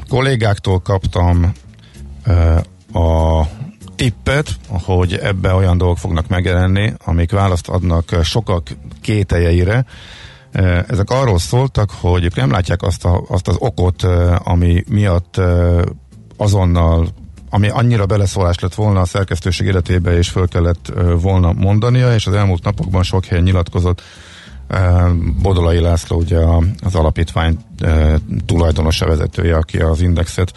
kollégáktól 0.08 0.80
kaptam 0.80 1.52
a 2.92 3.42
tippet, 3.96 4.56
hogy 4.68 5.14
ebbe 5.14 5.54
olyan 5.54 5.78
dolgok 5.78 5.98
fognak 5.98 6.28
megjelenni, 6.28 6.92
amik 7.04 7.30
választ 7.30 7.68
adnak 7.68 8.16
sokak 8.22 8.68
kételjeire. 9.00 9.84
Ezek 10.86 11.10
arról 11.10 11.38
szóltak, 11.38 11.90
hogy 12.00 12.24
ők 12.24 12.34
nem 12.34 12.50
látják 12.50 12.82
azt, 12.82 13.04
a, 13.04 13.24
azt 13.28 13.48
az 13.48 13.56
okot, 13.58 14.02
ami 14.38 14.84
miatt 14.88 15.40
azonnal 16.36 17.08
ami 17.52 17.68
annyira 17.68 18.06
beleszólás 18.06 18.58
lett 18.58 18.74
volna 18.74 19.00
a 19.00 19.04
szerkesztőség 19.04 19.66
életébe, 19.66 20.16
és 20.16 20.28
föl 20.28 20.48
kellett 20.48 20.92
volna 21.20 21.52
mondania, 21.52 22.14
és 22.14 22.26
az 22.26 22.34
elmúlt 22.34 22.64
napokban 22.64 23.02
sok 23.02 23.24
helyen 23.24 23.44
nyilatkozott 23.44 24.02
Bodolai 25.42 25.80
László, 25.80 26.16
ugye 26.16 26.38
az 26.82 26.94
alapítvány 26.94 27.58
tulajdonosa 28.46 29.06
vezetője, 29.06 29.56
aki 29.56 29.78
az 29.78 30.00
indexet 30.00 30.52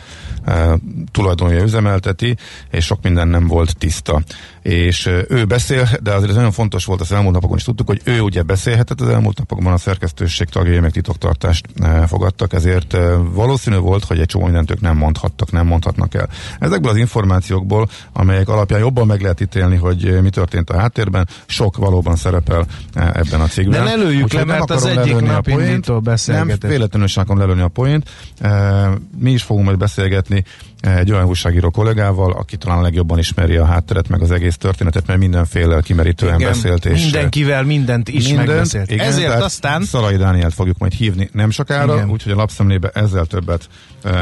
tulajdonja 1.11 1.63
üzemelteti, 1.63 2.35
és 2.71 2.85
sok 2.85 3.01
minden 3.01 3.27
nem 3.27 3.47
volt 3.47 3.77
tiszta. 3.77 4.21
És 4.61 5.05
ö, 5.05 5.21
ő 5.29 5.45
beszél, 5.45 5.87
de 6.01 6.13
azért 6.13 6.29
ez 6.29 6.35
nagyon 6.35 6.51
fontos 6.51 6.85
volt 6.85 7.01
az 7.01 7.11
elmúlt 7.11 7.33
napokon 7.33 7.57
is 7.57 7.63
tudtuk, 7.63 7.87
hogy 7.87 8.01
ő 8.03 8.19
ugye 8.19 8.41
beszélhetett 8.41 9.01
az 9.01 9.07
elmúlt 9.07 9.37
napokban 9.37 9.73
a 9.73 9.77
szerkesztőség 9.77 10.47
tagjai 10.47 10.79
meg 10.79 10.91
titoktartást 10.91 11.65
ö, 11.81 12.03
fogadtak, 12.07 12.53
ezért 12.53 12.97
valószínű 13.33 13.77
volt, 13.77 14.03
hogy 14.03 14.19
egy 14.19 14.25
csomó 14.25 14.45
mindent 14.45 14.71
ők 14.71 14.81
nem 14.81 14.97
mondhattak, 14.97 15.51
nem 15.51 15.65
mondhatnak 15.65 16.13
el. 16.13 16.29
Ezekből 16.59 16.91
az 16.91 16.97
információkból, 16.97 17.89
amelyek 18.13 18.49
alapján 18.49 18.79
jobban 18.79 19.07
meg 19.07 19.21
lehet 19.21 19.41
ítélni, 19.41 19.75
hogy 19.75 20.21
mi 20.21 20.29
történt 20.29 20.69
a 20.69 20.77
háttérben, 20.77 21.27
sok 21.45 21.77
valóban 21.77 22.15
szerepel 22.15 22.65
ebben 22.93 23.41
a 23.41 23.47
cégben. 23.47 23.83
De 23.83 23.95
ne 23.95 24.03
lőjük 24.03 24.23
Úgyhogy 24.23 24.47
le, 24.47 24.53
mert 24.53 24.69
az 24.69 24.85
egyik 24.85 25.19
nap 25.19 25.47
indító 25.47 25.99
beszélgetés. 25.99 26.57
Nem, 26.59 26.69
véletlenül 26.71 27.07
sem 27.07 27.23
akarom 27.23 27.41
lelőni 27.41 27.61
a 27.61 27.67
poént. 27.67 28.09
E, 28.39 28.89
Mi 29.17 29.31
is 29.31 29.43
fogunk 29.43 29.65
majd 29.65 29.77
beszélgetni 29.77 30.32
Disney. 30.33 30.72
egy 30.83 31.11
olyan 31.11 31.25
újságíró 31.25 31.69
kollégával, 31.69 32.31
aki 32.31 32.57
talán 32.57 32.81
legjobban 32.81 33.19
ismeri 33.19 33.55
a 33.55 33.65
hátteret, 33.65 34.07
meg 34.07 34.21
az 34.21 34.31
egész 34.31 34.57
történetet, 34.57 35.07
mert 35.07 35.19
mindenféle 35.19 35.81
kimerítően 35.81 36.39
igen, 36.39 36.51
beszélt. 36.51 36.85
És 36.85 37.01
mindenkivel 37.01 37.63
mindent 37.63 38.09
is 38.09 38.27
mindent, 38.27 38.47
megbeszélt. 38.47 38.91
Igen, 38.91 39.05
Ezért 39.05 39.41
aztán... 39.41 39.83
Szarai 39.83 40.15
Dánielt 40.15 40.53
fogjuk 40.53 40.77
majd 40.77 40.93
hívni 40.93 41.29
nem 41.33 41.49
sokára, 41.49 41.93
igen. 41.93 42.09
úgyhogy 42.09 42.31
a 42.31 42.35
lapszemlébe 42.35 42.89
ezzel 42.93 43.25
többet 43.25 43.67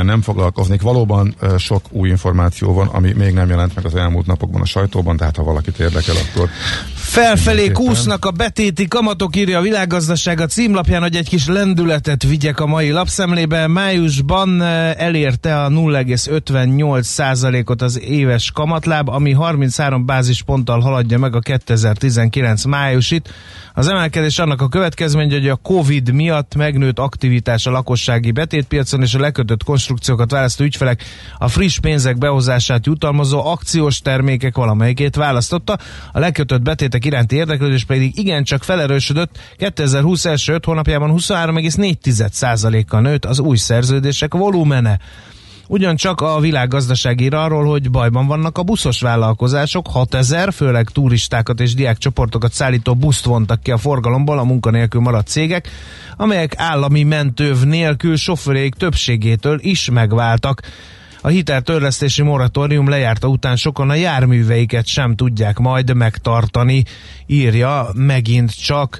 nem 0.01 0.21
foglalkoznék. 0.21 0.81
Valóban 0.81 1.35
sok 1.57 1.85
új 1.89 2.09
információ 2.09 2.73
van, 2.73 2.87
ami 2.87 3.11
még 3.11 3.33
nem 3.33 3.49
jelent 3.49 3.75
meg 3.75 3.85
az 3.85 3.95
elmúlt 3.95 4.25
napokban 4.25 4.61
a 4.61 4.65
sajtóban, 4.65 5.17
tehát 5.17 5.35
ha 5.35 5.43
valakit 5.43 5.79
érdekel, 5.79 6.15
akkor... 6.15 6.49
Felfelé 6.93 7.71
kúsznak 7.71 8.25
a 8.25 8.31
betéti 8.31 8.87
kamatok, 8.87 9.35
írja 9.35 9.57
a 9.57 9.61
világgazdaság 9.61 10.39
a 10.39 10.45
címlapján, 10.45 11.01
hogy 11.01 11.15
egy 11.15 11.29
kis 11.29 11.47
lendületet 11.47 12.23
vigyek 12.23 12.59
a 12.59 12.65
mai 12.65 12.91
lapszemlébe. 12.91 13.67
Májusban 13.67 14.61
elérte 14.61 15.63
a 15.63 15.69
0,5 15.69 16.50
58%-ot 16.53 17.81
az 17.81 18.01
éves 18.01 18.51
kamatláb, 18.51 19.09
ami 19.09 19.31
33 19.31 20.05
bázisponttal 20.05 20.79
haladja 20.79 21.17
meg 21.17 21.35
a 21.35 21.39
2019 21.39 22.63
májusit. 22.63 23.33
Az 23.73 23.87
emelkedés 23.87 24.39
annak 24.39 24.61
a 24.61 24.67
következménye, 24.67 25.33
hogy 25.33 25.47
a 25.49 25.55
COVID 25.55 26.13
miatt 26.13 26.55
megnőtt 26.55 26.99
aktivitás 26.99 27.65
a 27.65 27.71
lakossági 27.71 28.31
betétpiacon 28.31 29.01
és 29.01 29.13
a 29.13 29.19
lekötött 29.19 29.63
konstrukciókat 29.63 30.31
választó 30.31 30.63
ügyfelek 30.63 31.03
a 31.37 31.47
friss 31.47 31.79
pénzek 31.79 32.17
behozását 32.17 32.85
jutalmazó 32.85 33.45
akciós 33.45 33.99
termékek 33.99 34.55
valamelyikét 34.55 35.15
választotta. 35.15 35.77
A 36.11 36.19
lekötött 36.19 36.61
betétek 36.61 37.05
iránti 37.05 37.35
érdeklődés 37.35 37.83
pedig 37.83 38.17
igencsak 38.17 38.63
felerősödött. 38.63 39.37
2020 39.57 40.25
első 40.25 40.53
5 40.53 40.65
hónapjában 40.65 41.13
23,4%-kal 41.17 43.01
nőtt 43.01 43.25
az 43.25 43.39
új 43.39 43.57
szerződések 43.57 44.33
volumene. 44.33 44.99
Ugyancsak 45.71 46.21
a 46.21 46.39
világgazdaság 46.39 47.21
ír 47.21 47.33
arról, 47.33 47.65
hogy 47.65 47.91
bajban 47.91 48.27
vannak 48.27 48.57
a 48.57 48.63
buszos 48.63 49.01
vállalkozások. 49.01 49.87
6000, 49.87 50.53
főleg 50.53 50.89
turistákat 50.89 51.59
és 51.59 51.73
diákcsoportokat 51.73 52.53
szállító 52.53 52.95
buszt 52.95 53.25
vontak 53.25 53.61
ki 53.61 53.71
a 53.71 53.77
forgalomból 53.77 54.39
a 54.39 54.43
munkanélkül 54.43 55.01
maradt 55.01 55.27
cégek, 55.27 55.69
amelyek 56.17 56.53
állami 56.57 57.03
mentőv 57.03 57.63
nélkül 57.63 58.15
sofőrék 58.15 58.73
többségétől 58.73 59.59
is 59.61 59.89
megváltak. 59.89 60.61
A 61.21 61.27
hiteltörlesztési 61.27 62.21
moratórium 62.21 62.89
lejárta 62.89 63.27
után 63.27 63.55
sokan 63.55 63.89
a 63.89 63.95
járműveiket 63.95 64.85
sem 64.85 65.15
tudják 65.15 65.57
majd 65.57 65.95
megtartani, 65.95 66.83
írja 67.25 67.87
megint 67.93 68.63
csak 68.63 68.99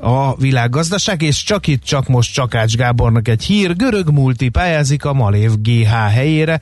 a 0.00 0.36
világgazdaság, 0.36 1.22
és 1.22 1.42
csak 1.42 1.66
itt, 1.66 1.82
csak 1.82 2.08
most 2.08 2.32
Csakács 2.32 2.76
Gábornak 2.76 3.28
egy 3.28 3.44
hír, 3.44 3.76
görög 3.76 4.10
multi 4.10 4.48
pályázik 4.48 5.04
a 5.04 5.12
Malév 5.12 5.50
GH 5.60 5.88
helyére, 5.88 6.60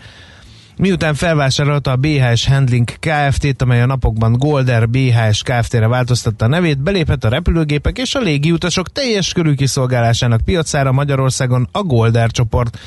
Miután 0.76 1.14
felvásárolta 1.14 1.90
a 1.90 1.96
BHS 1.96 2.46
Handling 2.46 2.88
Kft-t, 2.98 3.62
amely 3.62 3.82
a 3.82 3.86
napokban 3.86 4.32
Golder 4.32 4.88
BHS 4.88 5.42
Kft-re 5.42 5.88
változtatta 5.88 6.44
a 6.44 6.48
nevét, 6.48 6.78
beléphet 6.78 7.24
a 7.24 7.28
repülőgépek 7.28 7.98
és 7.98 8.14
a 8.14 8.20
légiutasok 8.20 8.92
teljes 8.92 9.32
körű 9.32 9.54
kiszolgálásának 9.54 10.40
piacára 10.40 10.92
Magyarországon 10.92 11.68
a 11.72 11.82
Golder 11.82 12.30
csoport. 12.30 12.78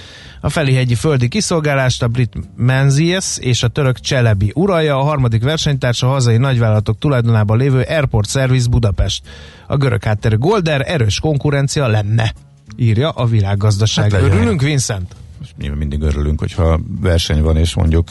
A 0.42 0.50
felihegyi 0.50 0.96
földi 0.96 1.28
kiszolgálást 1.28 2.04
a 2.04 2.08
brit 2.08 2.34
Menzies 2.56 3.38
és 3.38 3.64
a 3.64 3.68
török 3.68 4.00
Cselebi 4.00 4.52
uralja, 4.56 4.98
a 4.98 5.04
harmadik 5.04 5.44
versenytársa 5.44 6.08
a 6.08 6.12
hazai 6.12 6.38
nagyvállalatok 6.38 6.98
tulajdonában 6.98 7.58
lévő 7.58 7.82
Airport 7.82 8.30
Service 8.30 8.70
Budapest. 8.70 9.24
A 9.68 9.78
görög 9.78 10.04
hátterű 10.04 10.38
Golder 10.38 10.84
erős 10.88 11.20
konkurencia 11.20 11.88
lenne, 11.88 12.34
írja 12.76 13.10
a 13.10 13.26
világgazdaság. 13.26 14.12
Hát. 14.12 14.22
Örülünk, 14.22 14.62
Vincent? 14.62 15.16
nyilván 15.58 15.78
mindig 15.78 16.02
örülünk, 16.02 16.40
hogyha 16.40 16.80
verseny 17.02 17.42
van, 17.42 17.58
és 17.58 17.76
mondjuk 17.76 18.10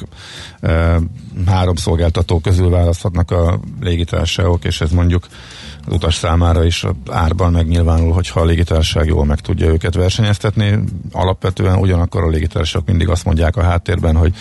e, 0.60 1.00
három 1.46 1.76
szolgáltató 1.76 2.40
közül 2.40 2.70
választhatnak 2.70 3.30
a 3.30 3.60
légitársaságok, 3.80 4.64
és 4.64 4.80
ez 4.80 4.90
mondjuk 4.90 5.26
az 5.86 5.92
utas 5.92 6.14
számára 6.14 6.64
is 6.64 6.86
árban 7.10 7.52
megnyilvánul, 7.52 8.12
hogyha 8.12 8.40
a 8.40 8.44
légitársaság 8.44 9.06
jól 9.06 9.24
meg 9.24 9.40
tudja 9.40 9.66
őket 9.66 9.94
versenyeztetni. 9.94 10.78
Alapvetően 11.12 11.78
ugyanakkor 11.78 12.24
a 12.24 12.28
légitársaságok 12.28 12.88
mindig 12.88 13.08
azt 13.08 13.24
mondják 13.24 13.56
a 13.56 13.62
háttérben, 13.62 14.16
hogy 14.16 14.34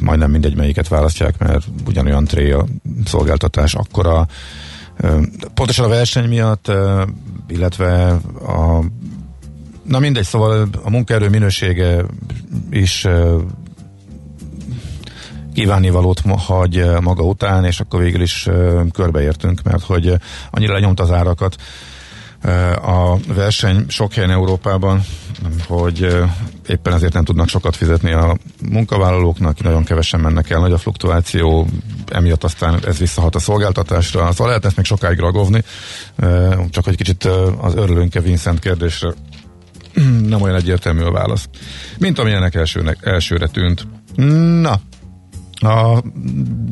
majdnem 0.00 0.30
mindegy 0.30 0.56
melyiket 0.56 0.88
választják, 0.88 1.38
mert 1.38 1.64
ugyanolyan 1.86 2.24
tré 2.24 2.50
a 2.50 2.64
szolgáltatás, 3.04 3.74
akkora 3.74 4.26
pontosan 5.54 5.84
a 5.84 5.88
verseny 5.88 6.28
miatt, 6.28 6.72
illetve 7.48 8.10
a 8.46 8.84
Na 9.88 9.98
mindegy, 9.98 10.24
szóval 10.24 10.68
a 10.82 10.90
munkaerő 10.90 11.28
minősége 11.28 12.04
is 12.70 13.06
kívánivalót 15.56 16.20
hagy 16.36 16.84
maga 17.00 17.22
után, 17.22 17.64
és 17.64 17.80
akkor 17.80 18.00
végül 18.00 18.22
is 18.22 18.48
körbeértünk, 18.92 19.62
mert 19.62 19.84
hogy 19.84 20.14
annyira 20.50 20.72
lenyomta 20.72 21.02
az 21.02 21.10
árakat 21.10 21.56
a 22.82 23.16
verseny 23.34 23.84
sok 23.88 24.12
helyen 24.12 24.30
Európában, 24.30 25.02
hogy 25.68 26.16
éppen 26.66 26.92
ezért 26.92 27.12
nem 27.12 27.24
tudnak 27.24 27.48
sokat 27.48 27.76
fizetni 27.76 28.12
a 28.12 28.36
munkavállalóknak, 28.70 29.62
nagyon 29.62 29.84
kevesen 29.84 30.20
mennek 30.20 30.50
el, 30.50 30.60
nagy 30.60 30.72
a 30.72 30.78
fluktuáció, 30.78 31.66
emiatt 32.12 32.44
aztán 32.44 32.78
ez 32.86 32.98
visszahat 32.98 33.34
a 33.34 33.38
szolgáltatásra. 33.38 34.30
Szóval 34.30 34.46
lehet 34.46 34.64
ezt 34.64 34.76
még 34.76 34.84
sokáig 34.84 35.18
ragovni, 35.18 35.62
csak 36.70 36.84
hogy 36.84 36.96
kicsit 36.96 37.24
az 37.60 37.74
örülünk-e 37.74 38.20
Vincent 38.20 38.58
kérdésre 38.58 39.14
nem 40.22 40.42
olyan 40.42 40.56
egyértelmű 40.56 41.02
a 41.02 41.12
válasz, 41.12 41.48
mint 41.98 42.18
amilyenek 42.18 42.54
elsőnek, 42.54 42.98
elsőre 43.02 43.46
tűnt. 43.46 43.86
Na, 44.60 44.80
a 45.60 46.02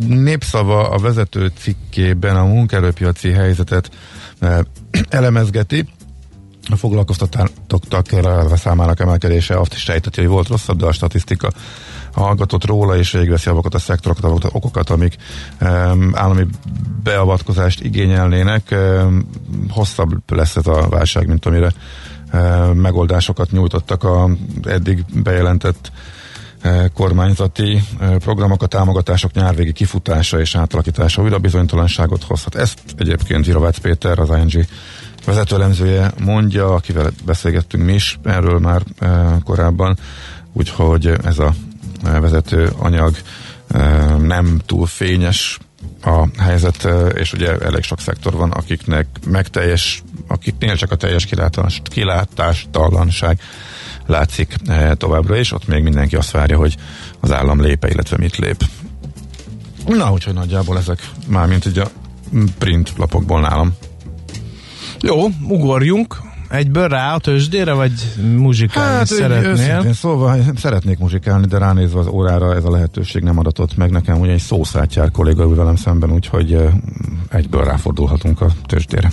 népszava 0.08 0.88
a 0.88 0.98
vezető 0.98 1.52
cikkében 1.58 2.36
a 2.36 2.44
munkaerőpiaci 2.44 3.30
helyzetet 3.30 3.90
eh, 4.38 4.58
elemezgeti. 5.08 5.88
A 6.70 6.76
foglalkoztatottak 6.76 8.06
számának 8.56 9.00
emelkedése 9.00 9.58
azt 9.58 9.72
is 9.72 9.80
sejteti, 9.80 10.20
hogy 10.20 10.30
volt 10.30 10.48
rosszabb, 10.48 10.78
de 10.78 10.86
a 10.86 10.92
statisztika 10.92 11.50
hallgatott 12.12 12.64
róla, 12.64 12.96
és 12.96 13.12
végigveszi 13.12 13.50
azokat 13.50 13.74
a 13.74 13.78
szektorokat, 13.78 14.24
azokat 14.24 14.44
a 14.44 14.50
okokat, 14.52 14.90
amik 14.90 15.16
um, 15.60 16.10
állami 16.14 16.46
beavatkozást 17.02 17.80
igényelnének. 17.80 18.68
Um, 18.70 19.28
hosszabb 19.68 20.32
lesz 20.32 20.56
ez 20.56 20.66
a 20.66 20.88
válság, 20.88 21.26
mint 21.26 21.46
amire 21.46 21.72
um, 22.32 22.78
megoldásokat 22.78 23.50
nyújtottak 23.50 24.04
a 24.04 24.30
eddig 24.62 25.04
bejelentett 25.22 25.92
eh, 25.92 26.23
kormányzati 26.94 27.82
programok, 28.18 28.62
a 28.62 28.66
támogatások 28.66 29.32
nyárvégi 29.32 29.72
kifutása 29.72 30.40
és 30.40 30.54
átalakítása 30.54 31.22
újra 31.22 31.38
bizonytalanságot 31.38 32.22
hozhat. 32.22 32.54
Ezt 32.54 32.78
egyébként 32.96 33.46
Virovácz 33.46 33.78
Péter, 33.78 34.18
az 34.18 34.28
ING 34.28 34.66
vezetőlemzője 35.24 36.12
mondja, 36.24 36.74
akivel 36.74 37.10
beszélgettünk 37.24 37.84
mi 37.84 37.92
is 37.92 38.18
erről 38.22 38.58
már 38.58 38.82
korábban, 39.44 39.98
úgyhogy 40.52 41.06
ez 41.24 41.38
a 41.38 41.54
vezető 42.02 42.72
anyag 42.78 43.16
nem 44.20 44.60
túl 44.66 44.86
fényes 44.86 45.58
a 46.02 46.42
helyzet, 46.42 46.88
és 47.14 47.32
ugye 47.32 47.58
elég 47.58 47.82
sok 47.82 48.00
szektor 48.00 48.32
van, 48.32 48.50
akiknek 48.50 49.06
megteljes, 49.26 50.02
akiknél 50.28 50.76
csak 50.76 50.90
a 50.90 50.96
teljes 50.96 51.24
kilátás, 51.24 51.82
kilátástalanság 51.84 53.40
látszik 54.06 54.54
eh, 54.66 54.90
továbbra 54.94 55.36
is, 55.36 55.52
ott 55.52 55.66
még 55.66 55.82
mindenki 55.82 56.16
azt 56.16 56.30
várja, 56.30 56.56
hogy 56.56 56.76
az 57.20 57.32
állam 57.32 57.60
lépe, 57.60 57.88
illetve 57.88 58.16
mit 58.16 58.36
lép. 58.36 58.64
Na, 59.86 60.12
úgyhogy 60.12 60.34
nagyjából 60.34 60.78
ezek 60.78 61.10
már 61.26 61.46
mint 61.46 61.64
ugye 61.64 61.82
a 61.82 61.90
print 62.58 62.92
lapokból 62.96 63.40
nálam. 63.40 63.74
Jó, 65.00 65.28
ugorjunk 65.48 66.16
egyből 66.54 66.88
rá 66.88 67.14
a 67.14 67.18
tőzsdére, 67.18 67.72
vagy 67.72 67.92
muzsikálni 68.36 68.96
hát, 68.96 69.06
szeretnél? 69.06 69.92
Szóval 69.92 70.40
szeretnék 70.56 70.98
muzsikálni, 70.98 71.46
de 71.46 71.58
ránézve 71.58 71.98
az 71.98 72.06
órára 72.06 72.54
ez 72.54 72.64
a 72.64 72.70
lehetőség 72.70 73.22
nem 73.22 73.38
adatott 73.38 73.76
meg 73.76 73.90
nekem, 73.90 74.20
ugye 74.20 74.32
egy 74.32 74.40
szószátjár 74.40 75.10
kolléga 75.10 75.42
ül 75.44 75.54
velem 75.54 75.76
szemben, 75.76 76.12
úgyhogy 76.12 76.52
eh, 76.52 76.72
egyből 77.28 77.64
ráfordulhatunk 77.64 78.40
a 78.40 78.46
tőzsdére. 78.66 79.10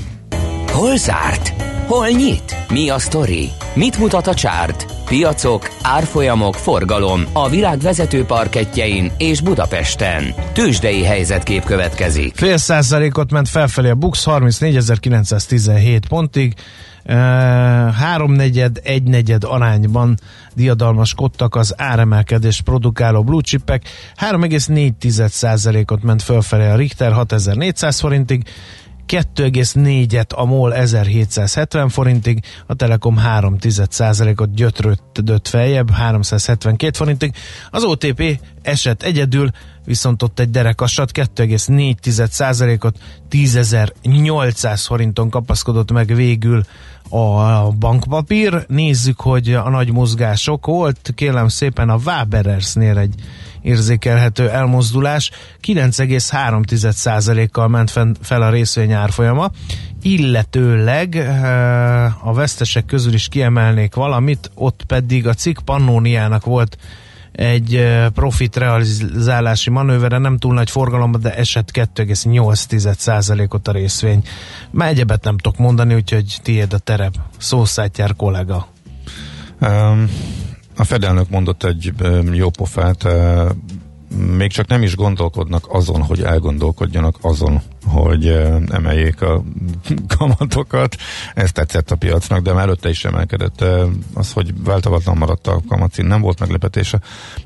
Hol 0.68 0.98
zárt? 0.98 1.71
Hol 1.92 2.08
nyit? 2.08 2.56
Mi 2.70 2.90
a 2.90 3.00
sztori? 3.00 3.50
Mit 3.74 3.98
mutat 3.98 4.28
a 4.28 4.34
csárt? 4.34 4.86
Piacok, 5.06 5.70
árfolyamok, 5.82 6.56
forgalom 6.56 7.24
a 7.34 7.50
világ 7.50 7.80
vezető 7.80 8.26
parketjein 8.26 9.12
és 9.18 9.42
Budapesten. 9.42 10.34
Tőzsdei 10.54 11.04
helyzetkép 11.04 11.64
következik. 11.64 12.36
Fél 12.36 12.58
százalékot 12.58 13.32
ment 13.32 13.48
felfelé 13.48 13.90
a 13.90 13.96
Bux 13.96 14.24
34.917 14.26 16.02
pontig. 16.08 16.54
Háromnegyed, 18.00 18.80
egynegyed 18.84 19.44
arányban 19.44 20.18
diadalmaskodtak 20.54 21.56
az 21.56 21.74
áremelkedés 21.78 22.62
produkáló 22.62 23.24
blue 23.24 23.42
chipek. 23.42 23.84
3,4 24.32 25.92
ot 25.92 26.04
ment 26.04 26.22
fölfelé 26.22 26.70
a 26.70 26.76
Richter 26.76 27.12
6400 27.12 28.00
forintig, 28.00 28.44
2,4-et 29.12 30.34
a 30.36 30.46
MOL 30.46 30.74
1770 30.74 31.90
forintig, 31.90 32.44
a 32.68 32.76
Telekom 32.76 33.18
3 33.18 33.58
ot 34.36 34.54
gyötrődött 34.54 35.48
feljebb 35.48 35.90
372 35.90 36.98
forintig, 36.98 37.34
az 37.70 37.84
OTP 37.84 38.40
esett 38.62 39.04
egyedül, 39.04 39.50
viszont 39.86 40.24
ott 40.24 40.40
egy 40.40 40.50
derekasat 40.50 41.12
2,4%-ot 41.14 42.98
10.800 43.30 44.84
forinton 44.86 45.30
kapaszkodott 45.30 45.92
meg 45.92 46.16
végül 46.16 46.64
a 47.12 47.72
bankpapír. 47.80 48.66
Nézzük, 48.68 49.20
hogy 49.20 49.54
a 49.54 49.70
nagy 49.70 49.92
mozgások 49.92 50.66
volt. 50.66 51.12
Kérem 51.16 51.48
szépen 51.48 51.90
a 51.90 52.00
Waberersnél 52.06 52.98
egy 52.98 53.14
érzékelhető 53.62 54.50
elmozdulás. 54.50 55.32
9,3%-kal 55.68 57.68
ment 57.68 57.92
fel 58.22 58.42
a 58.42 58.50
részvény 58.50 58.92
árfolyama, 58.92 59.52
illetőleg 60.02 61.16
eh, 61.16 62.28
a 62.28 62.34
vesztesek 62.34 62.86
közül 62.86 63.14
is 63.14 63.28
kiemelnék 63.28 63.96
valamit, 63.96 64.52
ott 64.54 64.84
pedig 64.88 65.28
a 65.28 65.34
cikk 65.34 65.58
Pannóniának 65.66 66.46
volt 66.46 66.78
egy 67.32 67.88
profit 68.14 68.56
realizálási 68.56 69.70
manővere, 69.70 70.18
nem 70.18 70.38
túl 70.38 70.54
nagy 70.54 70.70
forgalomban, 70.70 71.22
de 71.22 71.36
esett 71.36 71.70
2,8%-ot 71.74 73.68
a 73.68 73.72
részvény. 73.72 74.24
Már 74.72 74.90
egyebet 74.90 75.24
nem 75.24 75.38
tudok 75.38 75.60
mondani, 75.60 75.94
úgyhogy 75.94 76.38
tiéd 76.44 76.74
a 76.74 76.78
terep. 76.78 77.14
Szószátjár 77.38 78.16
kollega. 78.16 78.68
Um, 79.62 80.10
a 80.78 80.84
fedelnök 80.84 81.30
mondott 81.30 81.64
egy 81.64 81.94
jó 82.32 82.50
pofát, 82.50 83.08
még 84.16 84.52
csak 84.52 84.68
nem 84.68 84.82
is 84.82 84.96
gondolkodnak 84.96 85.66
azon, 85.70 86.02
hogy 86.02 86.22
elgondolkodjanak 86.22 87.16
azon, 87.22 87.62
hogy 87.86 88.28
emeljék 88.72 89.22
a 89.22 89.44
kamatokat. 90.18 90.96
Ez 91.34 91.52
tetszett 91.52 91.92
a 91.92 91.96
piacnak, 91.96 92.42
de 92.42 92.54
már 92.54 92.64
előtte 92.64 92.90
is 92.90 93.06
emelkedett. 93.06 93.66
Az, 94.14 94.34
hogy 94.34 94.64
változatlan 94.64 95.18
maradt 95.18 95.48
a 95.48 95.62
kamatszín, 95.68 96.06
nem 96.06 96.22
volt 96.22 96.40
meglepetés. 96.40 96.94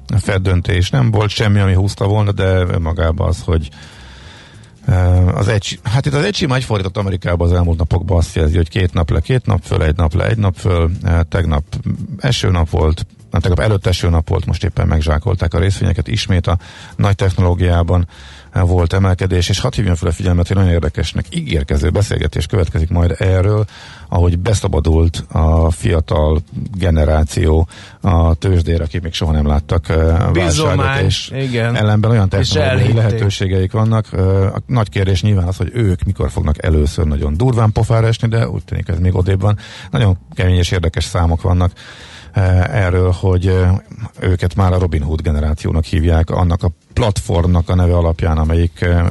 A 0.08 0.17
Fed 0.17 0.41
döntés 0.41 0.89
nem 0.89 1.12
volt 1.12 1.30
semmi, 1.30 1.60
ami 1.60 1.73
húzta 1.73 2.08
volna, 2.08 2.32
de 2.32 2.78
magában 2.80 3.28
az, 3.28 3.41
hogy 3.41 3.69
az 5.34 5.47
egy, 5.47 5.80
hát 5.84 6.06
itt 6.06 6.13
az 6.13 6.23
egy 6.23 6.36
sima 6.36 6.56
egyfordított 6.56 6.97
Amerikában 6.97 7.47
az 7.47 7.54
elmúlt 7.54 7.78
napokban 7.78 8.17
azt 8.17 8.36
jelzi, 8.36 8.56
hogy 8.56 8.69
két 8.69 8.93
nap 8.93 9.10
le, 9.10 9.19
két 9.19 9.45
nap 9.45 9.63
föl, 9.63 9.84
egy 9.84 9.95
nap 9.95 10.13
le, 10.13 10.28
egy 10.28 10.38
nap 10.38 10.56
föl, 10.56 10.91
tegnap 11.30 11.63
esőnap 12.17 12.69
volt, 12.69 13.06
nem, 13.36 13.50
tegnap 13.52 13.69
előtt 13.69 13.86
esőnap 13.86 14.30
volt, 14.30 14.45
most 14.45 14.63
éppen 14.63 14.88
megzsákolták 14.88 15.54
a 15.54 15.60
részvényeket, 15.60 16.08
ismét 16.08 16.48
a 16.48 16.58
nagy 16.95 17.15
technológiában 17.15 18.08
volt 18.52 18.93
emelkedés, 18.93 19.50
és 19.50 19.60
hadd 19.60 19.76
hívjam 19.76 19.95
fel 19.95 20.10
a 20.10 20.12
figyelmet, 20.12 20.48
hogy 20.48 20.56
nagyon 20.56 20.71
érdekesnek 20.71 21.26
ígérkező 21.30 21.89
beszélgetés 21.89 22.45
következik 22.45 22.89
majd 22.89 23.15
erről, 23.17 23.65
ahogy 24.10 24.39
beszabadult 24.39 25.26
a 25.32 25.71
fiatal 25.71 26.41
generáció 26.78 27.67
a 28.02 28.34
tőzsdére, 28.34 28.84
akik 28.84 29.02
még 29.02 29.13
soha 29.13 29.32
nem 29.32 29.48
láttak 29.48 29.88
válságot, 29.88 30.32
Bizomány, 30.34 31.06
és 31.06 31.32
igen. 31.34 31.76
ellenben 31.76 32.12
olyan 32.12 32.30
technológiai 32.30 32.93
lehetőségeik 32.93 33.71
vannak. 33.71 34.06
Ö, 34.12 34.45
A 34.45 34.62
nagy 34.67 34.89
kérdés 34.89 35.21
nyilván 35.21 35.48
az, 35.48 35.58
hogy 35.58 35.71
ők 35.74 36.04
mikor 36.04 36.30
fognak 36.32 36.63
először 36.63 37.06
nagyon 37.06 37.38
durván 37.38 37.71
pofára 37.71 38.08
esni, 38.08 38.28
de 38.28 38.50
úgy 38.50 38.63
tűnik 38.63 38.88
ez 38.88 39.00
még 39.00 39.15
odébb 39.15 39.41
van. 39.41 39.58
Nagyon 39.91 40.17
kemény 40.34 40.58
és 40.58 40.71
érdekes 40.71 41.04
számok 41.04 41.41
vannak 41.41 41.71
erről, 42.36 43.12
hogy 43.12 43.48
ö, 43.48 43.67
őket 44.19 44.56
már 44.56 44.74
a 44.74 44.80
Robin 44.80 45.04
Hood 45.04 45.21
generációnak 45.21 45.84
hívják, 45.84 46.30
annak 46.30 46.63
a 46.63 46.71
platformnak 46.93 47.69
a 47.69 47.76
neve 47.76 47.95
alapján, 47.95 48.38
amelyik 48.38 48.82
ö, 48.82 49.08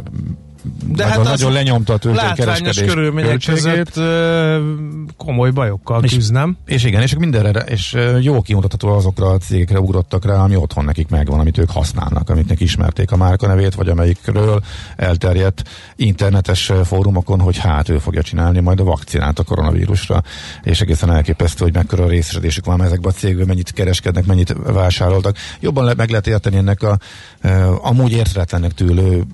De 0.87 1.05
nagyon, 1.05 1.27
hát 1.27 1.37
nagyon 1.37 1.53
lenyomta 1.53 1.93
a 1.95 1.99
Látványos 2.03 2.77
körülmények 2.77 3.41
között 3.47 3.97
ö, 3.97 4.71
komoly 5.17 5.51
bajokkal 5.51 6.05
És- 6.05 6.15
küzd, 6.15 6.33
nem? 6.33 6.57
És 6.67 6.85
igen, 6.85 7.03
és 7.03 7.15
mindenre, 7.15 7.51
és 7.51 7.97
jó 8.21 8.43
kimutatható 8.43 8.89
azokra 8.89 9.27
a 9.27 9.39
cégekre 9.39 9.81
ugrottak 9.81 10.25
rá, 10.25 10.35
ami 10.35 10.57
otthon 10.57 10.85
nekik 10.85 11.09
megvan, 11.09 11.41
amit 11.41 11.59
ők 11.59 11.71
használnak, 11.71 12.31
amiknek 12.31 12.61
ismerték 12.61 13.13
a 13.13 13.17
márkanevét, 13.17 13.75
vagy 13.75 13.89
amelyikről 13.89 14.63
elterjedt 14.97 15.63
internetes 15.97 16.73
fórumokon, 16.85 17.41
hogy 17.41 17.59
hát 17.59 17.89
ő 17.89 17.99
fogja 17.99 18.23
csinálni 18.23 18.61
majd 18.61 18.81
a 18.81 18.85
vakcinát 18.85 19.39
a 19.39 19.43
koronavírusra, 19.43 20.23
és 20.63 20.81
egészen 20.81 21.13
elképesztő, 21.13 21.65
hogy 21.65 21.75
mekkora 21.75 22.07
részesedésük 22.07 22.65
van 22.65 22.83
ezekben 22.83 23.13
a 23.17 23.19
cégben, 23.19 23.47
mennyit 23.47 23.73
kereskednek, 23.73 24.27
mennyit 24.27 24.55
vásároltak. 24.73 25.37
Jobban 25.61 25.85
le, 25.85 25.95
meg 25.97 26.09
lehet 26.09 26.27
érteni 26.27 26.57
ennek 26.57 26.83
a 26.83 26.99
ö, 27.41 27.75
amúgy 27.83 28.13
érthetetlennek 28.13 28.73
tűlő 28.73 29.25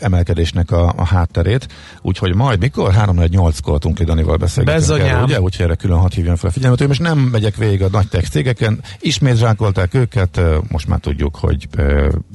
emelkedésnek 0.00 0.69
ennek 0.70 0.96
a, 0.96 1.00
a 1.00 1.04
hátterét, 1.06 1.68
úgyhogy 2.02 2.34
majd 2.34 2.58
mikor? 2.58 2.94
3-8-kor 2.96 3.78
Tunkli 3.78 4.04
Danival 4.04 4.36
beszélgetünk 4.36 4.80
Bezonyám. 4.80 5.06
erről, 5.06 5.22
ugye? 5.22 5.40
Úgyhogy 5.40 5.64
erre 5.64 5.74
külön 5.74 5.98
hat 5.98 6.14
hívjon 6.14 6.36
fel 6.36 6.48
a 6.48 6.52
figyelmet. 6.52 6.80
Ő 6.80 6.86
most 6.86 7.00
nem 7.00 7.18
megyek 7.18 7.56
végig 7.56 7.82
a 7.82 7.88
nagy 7.90 8.08
tech 8.08 8.30
cégeken, 8.30 8.80
ismét 8.98 9.36
zsákolták 9.36 9.94
őket, 9.94 10.40
most 10.68 10.88
már 10.88 10.98
tudjuk, 10.98 11.36
hogy 11.36 11.68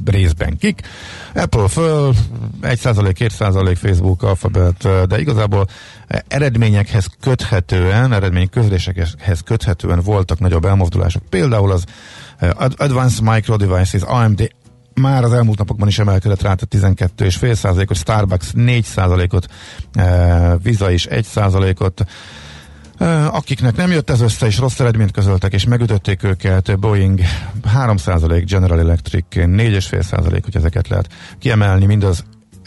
részben 0.06 0.58
kik. 0.58 0.82
Apple 1.36 1.68
föl, 1.68 2.14
1%, 2.62 2.76
2% 3.20 3.78
Facebook, 3.82 4.24
Alphabet, 4.24 5.08
de 5.08 5.20
igazából 5.20 5.68
eredményekhez 6.28 7.08
köthetően, 7.22 8.14
eredmény 8.14 8.50
közlésekhez 8.50 9.42
köthetően 9.46 10.00
voltak 10.02 10.40
nagyobb 10.40 10.66
elmozdulások. 10.66 11.24
Például 11.30 11.72
az 11.72 11.84
Advanced 12.78 13.24
Micro 13.24 13.56
Devices, 13.56 14.02
AMD 14.02 14.50
már 15.02 15.24
az 15.24 15.34
elmúlt 15.34 15.58
napokban 15.58 15.88
is 15.88 16.00
emelkedett 16.00 16.42
rá, 16.42 16.54
tehát 16.54 16.98
12,5 17.00 17.54
százalékot, 17.54 17.98
Starbucks 17.98 18.52
4 18.54 18.84
százalékot, 18.84 19.48
Visa 20.64 20.92
is 20.92 21.06
1 21.06 21.24
százalékot, 21.24 22.06
akiknek 23.32 23.76
nem 23.76 23.92
jött 23.92 24.10
ez 24.10 24.22
össze, 24.22 24.46
és 24.46 24.58
rossz 24.58 24.80
eredményt 24.80 25.12
közöltek, 25.12 25.54
és 25.54 25.66
megütötték 25.66 26.24
őket, 26.24 26.80
Boeing 26.80 27.20
3 27.66 27.98
százalék, 27.98 28.46
General 28.46 28.80
Electric 28.80 29.26
4,5 29.32 30.02
százalék, 30.02 30.44
hogy 30.44 30.56
ezeket 30.56 30.88
lehet 30.88 31.10
kiemelni, 31.40 31.86
mind, 31.86 32.04
az, 32.04 32.24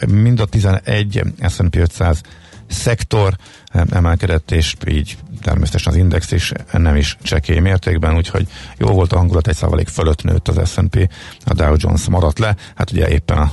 mind 0.07 0.39
a 0.39 0.45
11 0.45 1.23
S&P 1.49 1.75
500 1.75 2.21
szektor 2.69 3.35
emelkedett, 3.89 4.51
és 4.51 4.75
így 4.87 5.17
természetesen 5.41 5.93
az 5.93 5.99
index 5.99 6.31
is 6.31 6.51
nem 6.71 6.95
is 6.95 7.17
csekély 7.21 7.59
mértékben, 7.59 8.15
úgyhogy 8.15 8.47
jó 8.77 8.87
volt 8.87 9.13
a 9.13 9.17
hangulat, 9.17 9.47
egy 9.47 9.55
százalék 9.55 9.87
fölött 9.87 10.23
nőtt 10.23 10.47
az 10.47 10.69
S&P, 10.69 11.09
a 11.45 11.53
Dow 11.53 11.75
Jones 11.77 12.07
maradt 12.09 12.39
le, 12.39 12.55
hát 12.75 12.91
ugye 12.91 13.09
éppen 13.09 13.51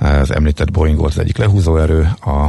az 0.00 0.34
említett 0.34 0.70
Boeing 0.70 0.98
volt 0.98 1.12
az 1.12 1.18
egyik 1.18 1.36
lehúzó 1.36 1.76
erő, 1.76 2.10
a 2.20 2.48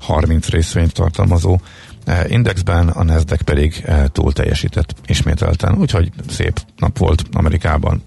30 0.00 0.48
részvényt 0.48 0.92
tartalmazó 0.92 1.58
eh, 2.04 2.30
indexben, 2.30 2.88
a 2.88 3.02
Nasdaq 3.02 3.44
pedig 3.44 3.82
eh, 3.84 4.04
túl 4.12 4.32
teljesített 4.32 4.94
ismételten, 5.06 5.78
úgyhogy 5.78 6.10
szép 6.28 6.60
nap 6.76 6.98
volt 6.98 7.22
Amerikában 7.32 8.02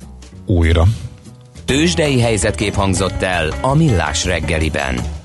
újra. 0.46 0.88
Tőzsdei 1.66 2.22
helyzetkép 2.22 2.74
hangzott 2.74 3.22
el 3.22 3.54
a 3.62 3.74
Millás 3.74 4.26
reggeliben. 4.26 5.23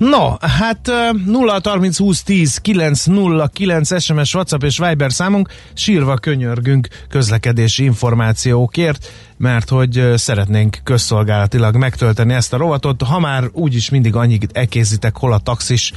No, 0.00 0.34
hát 0.40 0.88
ö, 0.88 1.10
0 1.26 1.60
30 1.64 1.98
20 1.98 2.22
10 2.22 2.58
9 2.58 3.04
0 3.04 3.46
9 3.52 4.02
SMS, 4.02 4.34
WhatsApp 4.34 4.62
és 4.62 4.78
Viber 4.78 5.12
számunk, 5.12 5.48
sírva 5.72 6.14
könyörgünk 6.14 6.88
közlekedési 7.08 7.84
információkért, 7.84 9.10
mert 9.36 9.68
hogy 9.68 10.12
szeretnénk 10.14 10.78
közszolgálatilag 10.84 11.76
megtölteni 11.76 12.34
ezt 12.34 12.52
a 12.52 12.56
rovatot, 12.56 13.02
ha 13.02 13.18
már 13.18 13.44
úgyis 13.52 13.90
mindig 13.90 14.16
annyit 14.16 14.50
elkészítek, 14.52 15.16
hol 15.16 15.32
a 15.32 15.38
taxis 15.38 15.92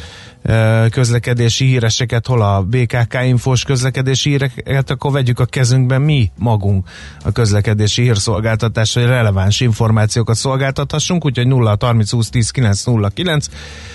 közlekedési 0.90 1.66
híreseket, 1.66 2.28
hol 2.28 2.42
a 2.42 2.62
BKK 2.62 3.18
infós 3.24 3.64
közlekedési 3.64 4.30
híreket, 4.30 4.90
akkor 4.90 5.12
vegyük 5.12 5.40
a 5.40 5.46
kezünkben 5.46 6.02
mi 6.02 6.32
magunk 6.38 6.90
a 7.24 7.32
közlekedési 7.32 8.02
hírszolgáltatás, 8.02 8.94
hogy 8.94 9.06
releváns 9.06 9.60
információkat 9.60 10.36
szolgáltathassunk, 10.36 11.26
úgyhogy 11.26 11.48
0 11.48 11.78
30 11.80 12.12
20 12.12 12.30
10 12.30 12.50
9 12.50 12.84
0 12.84 13.10
9 13.10 13.48
Uh, 13.48 13.93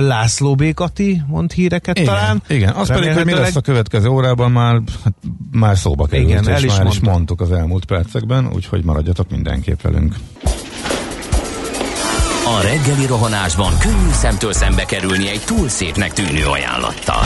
László 0.00 0.54
Békati 0.54 1.22
mond 1.26 1.52
híreket 1.52 1.98
Igen, 1.98 2.14
talán. 2.14 2.42
igen. 2.48 2.72
az 2.74 2.88
pedig, 2.88 3.12
hogy 3.12 3.24
mi 3.24 3.32
lesz 3.34 3.56
a 3.56 3.60
következő 3.60 4.08
órában, 4.08 4.50
már, 4.50 4.80
hát, 5.04 5.12
már 5.52 5.76
szóba 5.78 6.06
került, 6.06 6.28
Igen, 6.28 6.42
és 6.42 6.48
el 6.48 6.64
is 6.64 6.76
már 6.76 6.86
is 6.86 6.92
mondta. 6.92 7.10
mondtuk 7.10 7.40
az 7.40 7.52
elmúlt 7.52 7.84
percekben, 7.84 8.50
úgyhogy 8.54 8.84
maradjatok 8.84 9.30
mindenképp 9.30 9.80
velünk. 9.82 10.14
A 12.58 12.60
reggeli 12.62 13.06
rohanásban 13.06 13.78
könnyű 13.78 14.10
szemtől 14.12 14.52
szembe 14.52 14.84
kerülni 14.84 15.28
egy 15.28 15.40
túl 15.46 15.68
szépnek 15.68 16.12
tűnő 16.12 16.44
ajánlattal. 16.46 17.22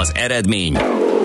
Az 0.00 0.12
eredmény 0.14 0.78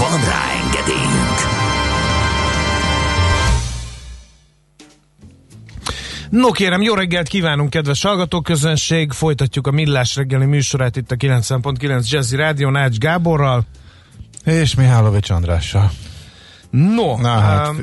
Van 0.00 0.20
rá 0.24 0.50
engedélyünk! 0.64 1.38
No 6.30 6.50
kérem, 6.50 6.82
jó 6.82 6.94
reggelt 6.94 7.28
kívánunk, 7.28 7.70
kedves 7.70 8.02
hallgatóközönség! 8.02 9.12
Folytatjuk 9.12 9.66
a 9.66 9.70
Millás 9.70 10.16
reggeli 10.16 10.44
műsorát 10.44 10.96
itt 10.96 11.10
a 11.10 11.16
90.9 11.16 12.08
Jazzy 12.08 12.36
Rádió 12.36 12.70
Nács 12.70 12.98
Gáborral. 12.98 13.64
És 14.44 14.74
Mihálovics 14.74 15.30
Andrással. 15.30 15.90
No, 16.70 17.16
Na 17.16 17.28
hát, 17.28 17.68
um, 17.68 17.78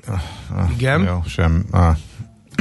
ah, 0.55 0.69
igen. 0.71 1.03
Jó, 1.03 1.23
sem, 1.27 1.65
ah, 1.71 1.95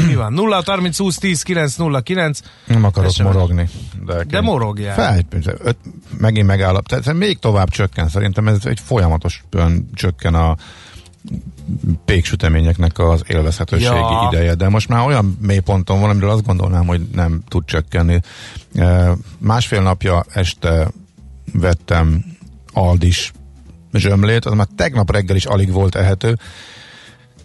mi 0.07 0.15
van? 0.15 0.33
0 0.33 0.63
30 0.65 0.99
20 0.99 1.17
10 1.17 1.43
9 1.43 1.77
0 1.77 2.01
9 2.01 2.41
nem 2.67 2.85
akarok 2.85 3.11
SMS. 3.11 3.25
morogni. 3.25 3.69
De, 4.07 4.25
De 4.25 4.41
morogjál. 4.41 4.95
Fel, 4.95 5.21
öt, 5.63 5.77
megint 6.19 6.47
megállap. 6.47 6.87
Tehát 6.87 7.15
még 7.15 7.39
tovább 7.39 7.69
csökken. 7.69 8.09
Szerintem 8.09 8.49
ez 8.49 8.59
egy 8.65 8.81
folyamatos 8.81 9.45
csökken 9.95 10.35
a 10.35 10.57
péksüteményeknek 12.05 12.99
az 12.99 13.23
élvezhetőségi 13.27 13.95
Ja. 13.95 14.29
ideje, 14.33 14.55
de 14.55 14.69
most 14.69 14.89
már 14.89 15.07
olyan 15.07 15.39
mélyponton 15.41 16.01
van, 16.01 16.11
amiről 16.11 16.31
azt 16.31 16.47
gondolnám, 16.47 16.87
hogy 16.87 17.09
nem 17.13 17.43
tud 17.49 17.65
csökkenni. 17.65 18.21
E, 18.75 19.13
Másfél 19.39 19.83
napja 19.83 20.25
este 20.33 20.89
vettem 21.53 22.25
Aldis 22.73 23.33
zsömlét, 23.93 24.45
az 24.45 24.53
már 24.53 24.67
tegnap 24.77 25.11
reggel 25.11 25.37
is 25.37 25.45
alig 25.45 25.73
volt 25.73 25.95
ehető. 25.95 26.39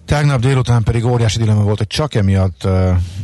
Tegnap 0.06 0.39
délután 0.39 0.84
pedig 0.84 1.06
óriási 1.06 1.38
dilemma 1.38 1.63
volt, 1.63 1.78
hogy 1.78 1.88
csak 1.88 2.15
emiatt 2.15 2.67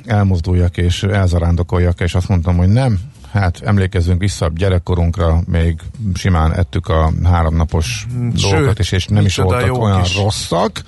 elmozduljak 0.05 0.77
és 0.77 1.03
elzarándokoljak, 1.03 1.99
és 1.99 2.15
azt 2.15 2.27
mondtam, 2.27 2.57
hogy 2.57 2.67
nem, 2.67 2.99
hát 3.39 3.61
emlékezzünk 3.61 4.19
vissza 4.19 4.45
a 4.45 4.51
gyerekkorunkra, 4.55 5.41
még 5.45 5.79
simán 6.13 6.53
ettük 6.53 6.87
a 6.87 7.13
háromnapos 7.23 8.07
dolgokat 8.41 8.79
is, 8.79 8.91
és 8.91 9.05
nem 9.05 9.25
is 9.25 9.35
voltak 9.35 9.77
olyan 9.77 10.01
is. 10.01 10.15
rosszak. 10.15 10.81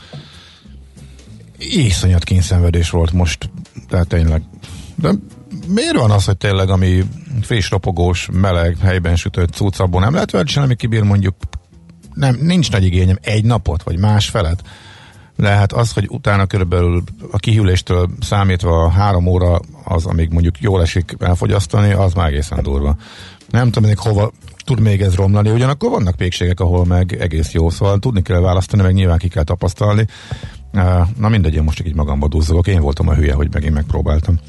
Iszonyat 1.57 2.23
kényszenvedés 2.23 2.89
volt 2.89 3.11
most, 3.11 3.49
tehát 3.87 4.07
tényleg. 4.07 4.41
De 4.95 5.11
miért 5.67 5.95
van 5.95 6.11
az, 6.11 6.25
hogy 6.25 6.37
tényleg 6.37 6.69
ami 6.69 7.03
friss, 7.41 7.69
ropogós, 7.69 8.29
meleg, 8.31 8.77
helyben 8.77 9.15
sütött 9.15 9.53
cucc, 9.53 9.79
abból 9.79 10.01
nem 10.01 10.13
lehet 10.13 10.29
csinálni, 10.29 10.55
ami 10.55 10.75
kibír 10.75 11.03
mondjuk 11.03 11.35
nem, 12.13 12.37
nincs 12.41 12.71
nagy 12.71 12.83
igényem 12.83 13.17
egy 13.21 13.45
napot, 13.45 13.83
vagy 13.83 13.97
más 13.97 14.29
felet. 14.29 14.61
De 15.39 15.49
hát 15.49 15.73
az, 15.73 15.93
hogy 15.93 16.07
utána 16.09 16.45
körülbelül 16.45 17.03
a 17.31 17.37
kihűléstől 17.37 18.09
számítva 18.19 18.83
a 18.83 18.89
három 18.89 19.27
óra 19.27 19.59
az, 19.83 20.05
amíg 20.05 20.29
mondjuk 20.31 20.59
jól 20.59 20.81
esik 20.81 21.15
elfogyasztani, 21.19 21.91
az 21.91 22.13
már 22.13 22.27
egészen 22.27 22.63
durva. 22.63 22.95
Nem 23.49 23.71
tudom, 23.71 23.89
még 23.89 23.97
hova 23.97 24.31
tud 24.65 24.79
még 24.79 25.01
ez 25.01 25.15
romlani, 25.15 25.49
ugyanakkor 25.49 25.89
vannak 25.89 26.15
pékségek, 26.15 26.59
ahol 26.59 26.85
meg 26.85 27.17
egész 27.19 27.51
jó, 27.51 27.69
szóval 27.69 27.99
tudni 27.99 28.21
kell 28.21 28.39
választani, 28.39 28.81
meg 28.81 28.93
nyilván 28.93 29.17
ki 29.17 29.27
kell 29.27 29.43
tapasztalni. 29.43 30.05
Na 31.17 31.29
mindegy, 31.29 31.55
én 31.55 31.63
most 31.63 31.77
csak 31.77 31.87
így 31.87 31.95
magamba 31.95 32.27
duzzogok, 32.27 32.67
én 32.67 32.81
voltam 32.81 33.07
a 33.07 33.13
hülye, 33.13 33.33
hogy 33.33 33.53
megint 33.53 33.73
megpróbáltam. 33.73 34.39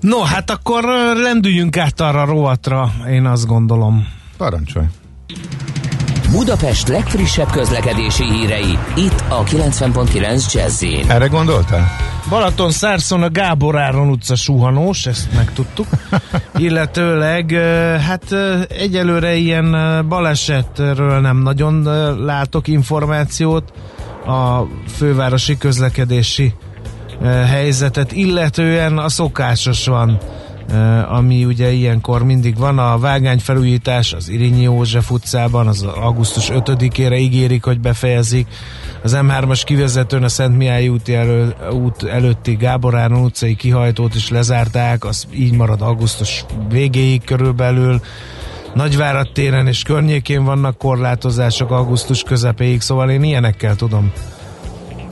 No, 0.00 0.20
hát 0.20 0.50
akkor 0.50 0.84
lendüljünk 1.14 1.76
át 1.76 2.00
arra 2.00 2.22
a 2.22 2.24
rovatra, 2.24 2.92
én 3.08 3.26
azt 3.26 3.46
gondolom. 3.46 4.06
Parancsolj! 4.36 4.86
Budapest 6.30 6.88
legfrissebb 6.88 7.50
közlekedési 7.50 8.24
hírei, 8.24 8.78
itt 8.96 9.24
a 9.28 9.42
90.9 9.44 10.52
Jazzin. 10.52 11.10
Erre 11.10 11.26
gondoltál? 11.26 11.96
Balaton 12.28 12.70
Szárszon 12.70 13.22
a 13.22 13.30
Gábor 13.30 13.78
Áron 13.78 14.08
utca 14.08 14.34
suhanós, 14.34 15.06
ezt 15.06 15.32
megtudtuk. 15.34 15.86
Illetőleg, 16.56 17.50
hát 18.00 18.32
egyelőre 18.68 19.34
ilyen 19.34 19.76
balesetről 20.08 21.20
nem 21.20 21.36
nagyon 21.36 21.82
látok 22.24 22.68
információt 22.68 23.72
a 24.26 24.62
fővárosi 24.96 25.58
közlekedési 25.58 26.54
helyzetet, 27.46 28.12
illetően 28.12 28.98
a 28.98 29.08
szokásos 29.08 29.86
van 29.86 30.18
ami 31.08 31.44
ugye 31.44 31.72
ilyenkor 31.72 32.22
mindig 32.22 32.58
van. 32.58 32.78
A 32.78 32.98
vágányfelújítás 32.98 34.12
az 34.12 34.28
Irinyi 34.28 34.62
József 34.62 35.10
utcában, 35.10 35.66
az 35.66 35.82
augusztus 35.82 36.50
5-ére 36.52 37.18
ígérik, 37.18 37.64
hogy 37.64 37.80
befejezik. 37.80 38.46
Az 39.02 39.16
M3-as 39.20 39.62
kivezetőn 39.64 40.22
a 40.22 40.28
Szent 40.28 40.56
Mihály 40.56 40.88
úti 40.88 41.14
elő, 41.14 41.54
út 41.72 42.02
előtti 42.02 42.54
Gábor 42.54 42.94
Áron 42.94 43.24
utcai 43.24 43.54
kihajtót 43.54 44.14
is 44.14 44.30
lezárták, 44.30 45.04
az 45.04 45.26
így 45.34 45.52
marad 45.52 45.82
augusztus 45.82 46.44
végéig 46.68 47.24
körülbelül. 47.24 48.00
Nagyvárad 48.74 49.32
téren 49.32 49.66
és 49.66 49.82
környékén 49.82 50.44
vannak 50.44 50.78
korlátozások 50.78 51.70
augusztus 51.70 52.22
közepéig, 52.22 52.80
szóval 52.80 53.10
én 53.10 53.22
ilyenekkel 53.22 53.76
tudom. 53.76 54.12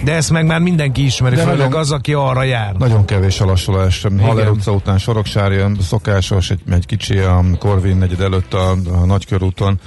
De 0.04 0.12
ezt 0.12 0.30
meg 0.30 0.46
már 0.46 0.60
mindenki 0.60 1.04
ismeri, 1.04 1.34
De 1.34 1.42
főleg 1.42 1.58
nagyon- 1.58 1.80
az, 1.80 1.92
aki 1.92 2.12
arra 2.12 2.42
jár. 2.42 2.74
Nagyon 2.74 3.04
kevés 3.04 3.40
a 3.40 3.44
lassulás. 3.44 4.06
Haller 4.20 4.48
utca 4.50 4.72
után 4.72 4.98
Soroksár 4.98 5.52
jön, 5.52 5.78
szokásos, 5.80 6.50
egy, 6.50 6.60
egy 6.70 6.86
kicsi 6.86 7.18
a 7.18 7.44
Korvin 7.58 7.96
negyed 7.96 8.20
előtt 8.20 8.54
a, 8.54 8.70
a 8.70 9.04
Nagykörúton, 9.06 9.80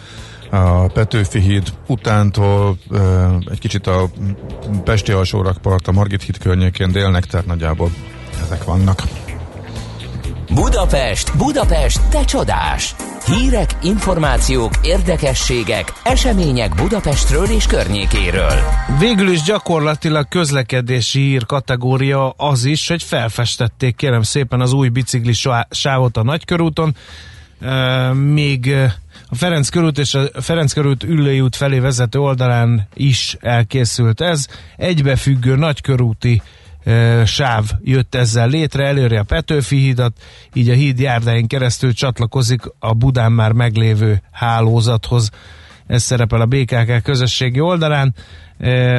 a 0.49 0.88
Petőfi 0.88 1.39
híd 1.39 1.74
utántól 1.88 2.78
egy 3.51 3.59
kicsit 3.59 3.88
a 3.88 4.09
Pesti 4.84 5.11
alsórakpart, 5.11 5.88
a 5.88 5.91
Margit 5.91 6.24
híd 6.24 6.38
környékén 6.38 6.91
délnek, 6.91 7.26
tehát 7.26 7.45
nagyjából 7.45 7.89
ezek 8.45 8.63
vannak. 8.63 9.03
Budapest, 10.53 11.38
Budapest, 11.38 12.01
te 12.09 12.26
csodás! 12.26 12.95
Hírek, 13.36 13.69
információk, 13.82 14.73
érdekességek, 14.84 15.93
események 16.03 16.75
Budapestről 16.75 17.45
és 17.45 17.65
környékéről. 17.65 18.59
Végül 18.99 19.30
is 19.30 19.41
gyakorlatilag 19.41 20.28
közlekedési 20.28 21.19
hír 21.19 21.45
kategória 21.45 22.30
az 22.30 22.65
is, 22.65 22.88
hogy 22.88 23.03
felfestették 23.03 23.95
kérem 23.95 24.21
szépen 24.21 24.61
az 24.61 24.73
új 24.73 24.89
bicikli 24.89 25.34
sá- 25.34 25.73
sávot 25.73 26.17
a 26.17 26.23
Nagykörúton, 26.23 26.95
Uh, 27.61 28.13
még 28.13 28.75
a 29.30 29.36
Ferenc 29.36 29.69
körút 29.69 29.97
és 29.97 30.13
a 30.13 30.41
Ferenc 30.41 30.73
körút 30.73 31.03
Üllői 31.03 31.41
út 31.41 31.55
felé 31.55 31.80
vezető 31.80 32.19
oldalán 32.19 32.88
is 32.93 33.38
elkészült 33.41 34.21
ez. 34.21 34.47
Egybefüggő 34.75 35.55
nagykörúti 35.55 36.41
sáv 37.25 37.71
jött 37.83 38.15
ezzel 38.15 38.47
létre, 38.47 38.85
előre 38.85 39.19
a 39.19 39.23
Petőfi 39.23 39.77
hídat, 39.77 40.17
így 40.53 40.69
a 40.69 40.73
híd 40.73 40.99
járdáin 40.99 41.47
keresztül 41.47 41.93
csatlakozik 41.93 42.61
a 42.79 42.93
Budán 42.93 43.31
már 43.31 43.51
meglévő 43.51 44.21
hálózathoz. 44.31 45.29
Ez 45.88 46.03
szerepel 46.03 46.41
a 46.41 46.45
BKK 46.45 47.03
közösségi 47.03 47.59
oldalán. 47.59 48.15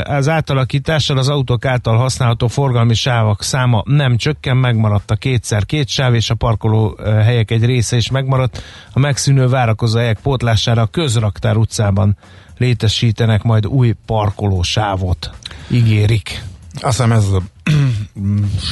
Az 0.05 0.28
átalakítással 0.28 1.18
az 1.18 1.28
autók 1.28 1.64
által 1.64 1.97
használható 1.97 2.47
forgalmi 2.47 2.95
sávok 2.95 3.43
száma 3.43 3.82
nem 3.86 4.16
csökken, 4.16 4.57
megmaradt 4.57 5.11
a 5.11 5.16
kétszer 5.16 5.66
két 5.66 5.89
sáv, 5.89 6.14
és 6.14 6.30
a 6.30 6.34
parkoló 6.34 6.99
helyek 7.05 7.51
egy 7.51 7.64
része 7.64 7.97
is 7.97 8.11
megmaradt. 8.11 8.62
A 8.93 8.99
megszűnő 8.99 9.49
várakozó 9.49 9.99
helyek 9.99 10.18
pótlására 10.22 10.82
a 10.82 10.86
közraktár 10.86 11.57
utcában 11.57 12.16
létesítenek 12.59 13.43
majd 13.43 13.66
új 13.66 13.95
parkolósávot. 14.07 15.30
Ígérik. 15.70 16.43
Azt 16.75 16.97
hiszem 16.97 17.12
ez 17.12 17.25
a 17.29 17.43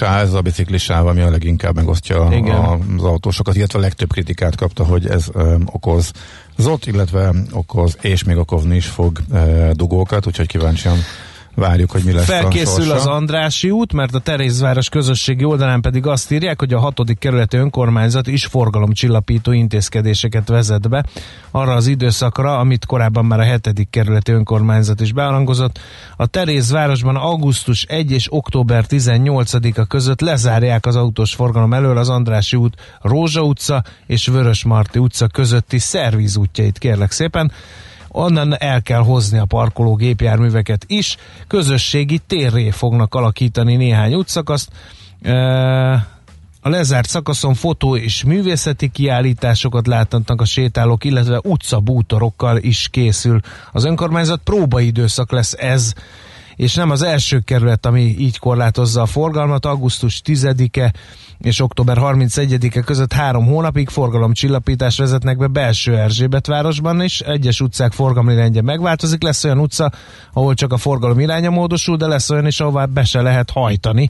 ez 0.04 0.32
a 0.32 0.40
bicikli 0.40 0.78
sáv, 0.78 1.06
ami 1.06 1.20
a 1.20 1.30
leginkább 1.30 1.74
megosztja 1.74 2.28
Igen. 2.30 2.54
az 2.96 3.04
autósokat, 3.04 3.56
illetve 3.56 3.78
a 3.78 3.82
legtöbb 3.82 4.12
kritikát 4.12 4.56
kapta, 4.56 4.84
hogy 4.84 5.06
ez 5.06 5.26
ö, 5.32 5.56
okoz 5.64 6.12
zot, 6.56 6.86
illetve 6.86 7.32
okoz, 7.50 7.96
és 8.00 8.24
még 8.24 8.36
okozni 8.36 8.76
is 8.76 8.86
fog 8.86 9.18
ö, 9.32 9.70
dugókat, 9.72 10.26
úgyhogy 10.26 10.46
kíváncsian 10.46 10.98
várjuk, 11.56 11.90
hogy 11.90 12.02
mi 12.04 12.12
lesz 12.12 12.24
Felkészül 12.24 12.90
az 12.90 13.06
Andrási 13.06 13.70
út, 13.70 13.92
mert 13.92 14.14
a 14.14 14.18
Terézváros 14.18 14.88
közösségi 14.88 15.44
oldalán 15.44 15.80
pedig 15.80 16.06
azt 16.06 16.32
írják, 16.32 16.58
hogy 16.58 16.72
a 16.72 16.78
hatodik 16.78 17.18
kerületi 17.18 17.56
önkormányzat 17.56 18.26
is 18.26 18.46
forgalomcsillapító 18.46 19.52
intézkedéseket 19.52 20.48
vezet 20.48 20.88
be 20.88 21.04
arra 21.50 21.72
az 21.72 21.86
időszakra, 21.86 22.58
amit 22.58 22.86
korábban 22.86 23.24
már 23.24 23.40
a 23.40 23.44
hetedik 23.44 23.90
kerületi 23.90 24.32
önkormányzat 24.32 25.00
is 25.00 25.12
bearangozott. 25.12 25.78
A 26.16 26.26
Terézvárosban 26.26 27.16
augusztus 27.16 27.82
1 27.82 28.10
és 28.10 28.26
október 28.30 28.84
18-a 28.88 29.84
között 29.84 30.20
lezárják 30.20 30.86
az 30.86 30.96
autós 30.96 31.34
forgalom 31.34 31.74
elől 31.74 31.98
az 31.98 32.08
Andrási 32.08 32.56
út, 32.56 32.74
Rózsa 33.00 33.42
utca 33.42 33.84
és 34.06 34.26
Vörösmarty 34.26 34.98
utca 34.98 35.26
közötti 35.26 35.78
szervízútjait 35.78 36.78
kérlek 36.78 37.10
szépen 37.10 37.52
onnan 38.16 38.56
el 38.58 38.82
kell 38.82 39.02
hozni 39.02 39.38
a 39.38 39.44
parkoló 39.44 39.94
gépjárműveket 39.94 40.84
is. 40.86 41.16
Közösségi 41.48 42.18
térré 42.26 42.70
fognak 42.70 43.14
alakítani 43.14 43.76
néhány 43.76 44.14
útszakaszt. 44.14 44.70
A 46.60 46.68
lezárt 46.68 47.08
szakaszon 47.08 47.54
fotó 47.54 47.96
és 47.96 48.24
művészeti 48.24 48.88
kiállításokat 48.88 49.86
láthatnak 49.86 50.40
a 50.40 50.44
sétálók, 50.44 51.04
illetve 51.04 51.40
utcabútorokkal 51.42 52.56
is 52.56 52.88
készül. 52.90 53.40
Az 53.72 53.84
önkormányzat 53.84 54.40
próbaidőszak 54.44 55.32
lesz 55.32 55.52
ez, 55.52 55.92
és 56.56 56.74
nem 56.74 56.90
az 56.90 57.02
első 57.02 57.38
kerület, 57.38 57.86
ami 57.86 58.00
így 58.00 58.38
korlátozza 58.38 59.02
a 59.02 59.06
forgalmat. 59.06 59.66
Augusztus 59.66 60.20
10-e 60.24 60.92
és 61.38 61.60
október 61.60 61.96
31-e 62.00 62.80
között 62.80 63.12
három 63.12 63.46
hónapig 63.46 63.88
forgalomcsillapítást 63.88 64.98
vezetnek 64.98 65.36
be 65.36 65.46
belső 65.46 65.96
Erzsébet 65.96 66.46
városban 66.46 67.02
is. 67.02 67.20
Egyes 67.20 67.60
utcák 67.60 67.92
forgalmi 67.92 68.34
rendje 68.34 68.62
megváltozik, 68.62 69.22
lesz 69.22 69.44
olyan 69.44 69.58
utca, 69.58 69.92
ahol 70.32 70.54
csak 70.54 70.72
a 70.72 70.76
forgalom 70.76 71.20
iránya 71.20 71.50
módosul, 71.50 71.96
de 71.96 72.06
lesz 72.06 72.30
olyan 72.30 72.46
is, 72.46 72.60
ahová 72.60 72.84
be 72.84 73.04
se 73.04 73.20
lehet 73.20 73.50
hajtani. 73.50 74.08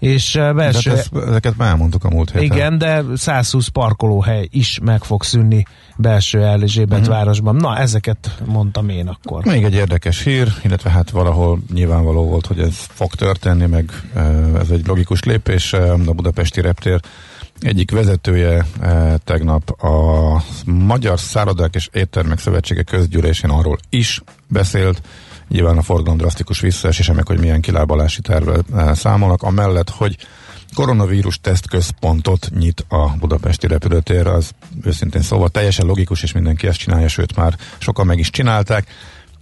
És 0.00 0.32
De 0.32 0.52
belső... 0.52 0.90
hát 0.90 0.98
ezt, 0.98 1.14
ezeket 1.14 1.56
már 1.56 1.68
elmondtuk 1.68 2.04
a 2.04 2.10
múlt 2.10 2.30
héten. 2.30 2.56
Igen, 2.56 2.78
de 2.78 3.02
120 3.14 3.68
parkolóhely 3.68 4.48
is 4.50 4.78
meg 4.82 5.04
fog 5.04 5.22
szűnni 5.22 5.64
belső 5.96 6.44
Erzsébet 6.44 6.98
uh-huh. 6.98 7.14
városban. 7.14 7.56
Na, 7.56 7.78
ezeket 7.78 8.38
mondtam 8.44 8.88
én 8.88 9.08
akkor. 9.08 9.44
Még 9.44 9.64
egy 9.64 9.74
érdekes 9.74 10.22
hír, 10.22 10.52
illetve 10.62 10.90
hát 10.90 11.10
valahol 11.10 11.58
nyilvánvaló 11.72 12.24
volt, 12.24 12.46
hogy 12.46 12.58
ez 12.58 12.74
fog 12.74 13.14
történni, 13.14 13.66
meg 13.66 13.90
ez 14.60 14.70
egy 14.70 14.86
logikus 14.86 15.22
lépés. 15.22 15.72
A 15.72 15.96
budapesti 15.96 16.60
reptér 16.60 17.00
egyik 17.60 17.90
vezetője 17.90 18.66
tegnap 19.24 19.82
a 19.82 20.42
Magyar 20.64 21.20
Szállodák 21.20 21.74
és 21.74 21.88
Éttermek 21.92 22.38
Szövetsége 22.38 22.82
közgyűlésén 22.82 23.50
arról 23.50 23.78
is 23.88 24.22
beszélt, 24.48 25.02
nyilván 25.50 25.78
a 25.78 25.82
forgalom 25.82 26.18
drasztikus 26.18 26.60
visszaesése, 26.60 27.12
meg 27.12 27.26
hogy 27.26 27.38
milyen 27.38 27.60
kilábalási 27.60 28.20
tervvel 28.20 28.62
e, 28.76 28.94
számolnak, 28.94 29.42
amellett, 29.42 29.90
hogy 29.90 30.16
koronavírus 30.74 31.40
tesztközpontot 31.40 32.48
nyit 32.58 32.84
a 32.88 33.16
budapesti 33.18 33.66
repülőtér, 33.66 34.26
az 34.26 34.50
őszintén 34.82 35.22
szóval 35.22 35.48
teljesen 35.48 35.86
logikus, 35.86 36.22
és 36.22 36.32
mindenki 36.32 36.66
ezt 36.66 36.78
csinálja, 36.78 37.08
sőt 37.08 37.36
már 37.36 37.56
sokan 37.78 38.06
meg 38.06 38.18
is 38.18 38.30
csinálták, 38.30 38.86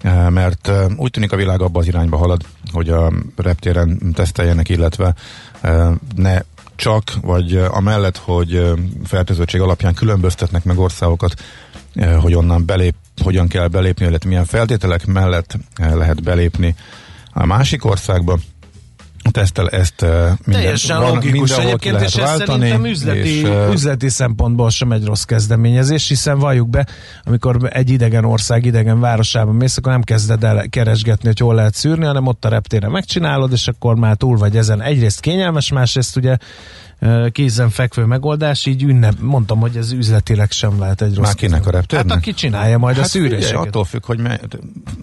eh, 0.00 0.30
mert 0.30 0.68
eh, 0.68 0.86
úgy 0.96 1.10
tűnik 1.10 1.32
a 1.32 1.36
világ 1.36 1.60
abba 1.60 1.78
az 1.78 1.86
irányba 1.86 2.16
halad, 2.16 2.42
hogy 2.72 2.88
a 2.88 3.12
reptéren 3.36 4.12
teszteljenek, 4.14 4.68
illetve 4.68 5.14
eh, 5.60 5.90
ne 6.16 6.40
csak, 6.78 7.02
vagy 7.20 7.56
eh, 7.56 7.76
amellett, 7.76 8.16
hogy 8.16 8.54
eh, 8.54 8.72
fertőzöttség 9.04 9.60
alapján 9.60 9.94
különböztetnek 9.94 10.64
meg 10.64 10.78
országokat, 10.78 11.34
eh, 11.36 11.44
hogy 12.20 12.34
onnan 12.34 12.66
belép, 12.66 12.94
hogyan 13.22 13.48
kell 13.48 13.68
belépni, 13.68 14.06
illetve 14.06 14.28
milyen 14.28 14.44
feltételek 14.44 15.06
mellett 15.06 15.58
eh, 15.74 15.94
lehet 15.94 16.22
belépni 16.22 16.74
a 17.32 17.46
másik 17.46 17.84
országba, 17.84 18.38
tesztel 19.30 19.68
ezt 19.68 20.02
uh, 20.02 20.08
minden, 20.08 20.62
Teljesen 20.62 21.00
van- 21.00 21.14
logikus 21.14 21.50
egyébként, 21.50 22.00
és 22.00 22.14
ez 22.14 22.14
váltani, 22.14 22.46
szerintem 22.46 22.84
üzleti, 22.84 23.38
és, 23.38 23.42
eh, 23.42 23.72
üzleti 23.72 24.08
szempontból 24.08 24.70
sem 24.70 24.92
egy 24.92 25.04
rossz 25.04 25.22
kezdeményezés, 25.22 26.08
hiszen 26.08 26.38
valljuk 26.38 26.68
be, 26.68 26.86
amikor 27.24 27.68
egy 27.72 27.90
idegen 27.90 28.24
ország, 28.24 28.64
idegen 28.64 29.00
városában 29.00 29.54
mész, 29.54 29.76
akkor 29.76 29.92
nem 29.92 30.02
kezded 30.02 30.44
el 30.44 30.68
keresgetni, 30.68 31.26
hogy 31.26 31.38
hol 31.38 31.54
lehet 31.54 31.74
szűrni, 31.74 32.04
hanem 32.04 32.26
ott 32.26 32.44
a 32.44 32.48
reptéren 32.48 32.90
megcsinálod, 32.90 33.52
és 33.52 33.68
akkor 33.68 33.96
már 33.96 34.16
túl 34.16 34.36
vagy 34.36 34.56
ezen. 34.56 34.82
Egyrészt 34.82 35.20
kényelmes, 35.20 35.72
másrészt 35.72 36.16
ugye 36.16 36.36
eh, 36.98 37.30
kézen 37.30 37.70
fekvő 37.70 38.04
megoldás, 38.04 38.66
így 38.66 38.82
ünnep, 38.82 39.14
mondtam, 39.20 39.60
hogy 39.60 39.76
ez 39.76 39.92
üzletileg 39.92 40.50
sem 40.50 40.78
lehet 40.78 41.02
egy 41.02 41.14
rossz 41.14 41.26
Már 41.26 41.34
kinek 41.34 41.66
a 41.66 41.70
reptérnek? 41.70 42.08
Hát 42.08 42.18
aki 42.18 42.32
csinálja 42.32 42.78
majd 42.78 42.96
a 42.96 43.00
Hát 43.00 43.10
figyelj, 43.10 43.30
szűréseket. 43.30 43.66
attól 43.66 43.84
függ, 43.84 44.04
hogy 44.04 44.18
me, 44.18 44.40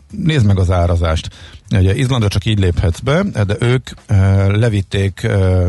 nézd 0.09 0.45
meg 0.45 0.59
az 0.59 0.71
árazást. 0.71 1.29
Ugye 1.71 1.95
Izlandra 1.95 2.27
csak 2.27 2.45
így 2.45 2.59
léphetsz 2.59 2.99
be, 2.99 3.23
de 3.23 3.55
ők 3.59 3.89
uh, 4.09 4.17
levitték 4.55 5.21
uh, 5.23 5.67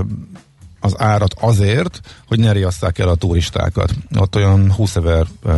az 0.80 1.00
árat 1.00 1.34
azért, 1.40 2.00
hogy 2.26 2.38
ne 2.38 2.52
riasszák 2.52 2.98
el 2.98 3.08
a 3.08 3.14
turistákat. 3.14 3.94
Ott 4.18 4.36
olyan 4.36 4.72
20 4.72 4.96
ezer 4.96 5.26
uh, 5.44 5.52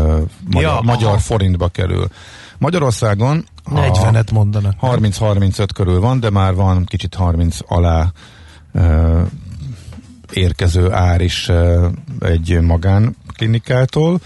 magyar, 0.50 0.62
Ja, 0.62 0.80
magyar 0.82 1.08
aha. 1.08 1.18
forintba 1.18 1.68
kerül. 1.68 2.08
Magyarországon 2.58 3.44
a 3.64 3.70
40-et 3.70 4.32
mondanak. 4.32 4.74
30-35 4.82 5.68
körül 5.74 6.00
van, 6.00 6.20
de 6.20 6.30
már 6.30 6.54
van 6.54 6.84
kicsit 6.84 7.14
30 7.14 7.58
alá 7.66 8.12
érkező 10.32 10.92
ár 10.92 11.20
is 11.20 11.50
egy 12.20 12.60
magánklinikától. 12.60 14.20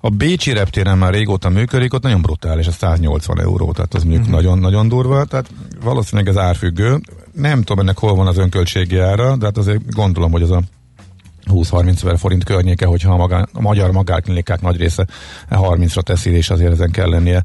A 0.00 0.10
Bécsi 0.10 0.52
reptéren 0.52 0.98
már 0.98 1.12
régóta 1.12 1.48
működik, 1.48 1.94
ott 1.94 2.02
nagyon 2.02 2.22
brutális, 2.22 2.66
a 2.66 2.70
180 2.70 3.40
euró, 3.40 3.72
tehát 3.72 3.94
az 3.94 4.04
mondjuk 4.04 4.28
nagyon-nagyon 4.28 4.88
durva, 4.88 5.24
tehát 5.24 5.50
valószínűleg 5.82 6.28
ez 6.28 6.42
árfüggő. 6.42 7.00
Nem 7.32 7.62
tudom 7.62 7.78
ennek 7.78 7.98
hol 7.98 8.14
van 8.14 8.26
az 8.26 8.38
önköltségi 8.38 8.98
ára, 8.98 9.36
de 9.36 9.44
hát 9.44 9.58
azért 9.58 9.94
gondolom, 9.94 10.30
hogy 10.30 10.42
az 10.42 10.50
a 10.50 10.62
20-30 11.46 11.88
ezer 11.88 12.18
forint 12.18 12.44
környéke, 12.44 12.86
hogyha 12.86 13.12
a, 13.12 13.16
magán, 13.16 13.48
a 13.52 13.60
magyar 13.60 13.90
magárklinikák 13.90 14.60
nagy 14.60 14.76
része 14.76 15.06
30-ra 15.50 16.00
teszi, 16.00 16.30
és 16.30 16.50
azért 16.50 16.72
ezen 16.72 16.90
kell 16.90 17.08
lennie 17.08 17.42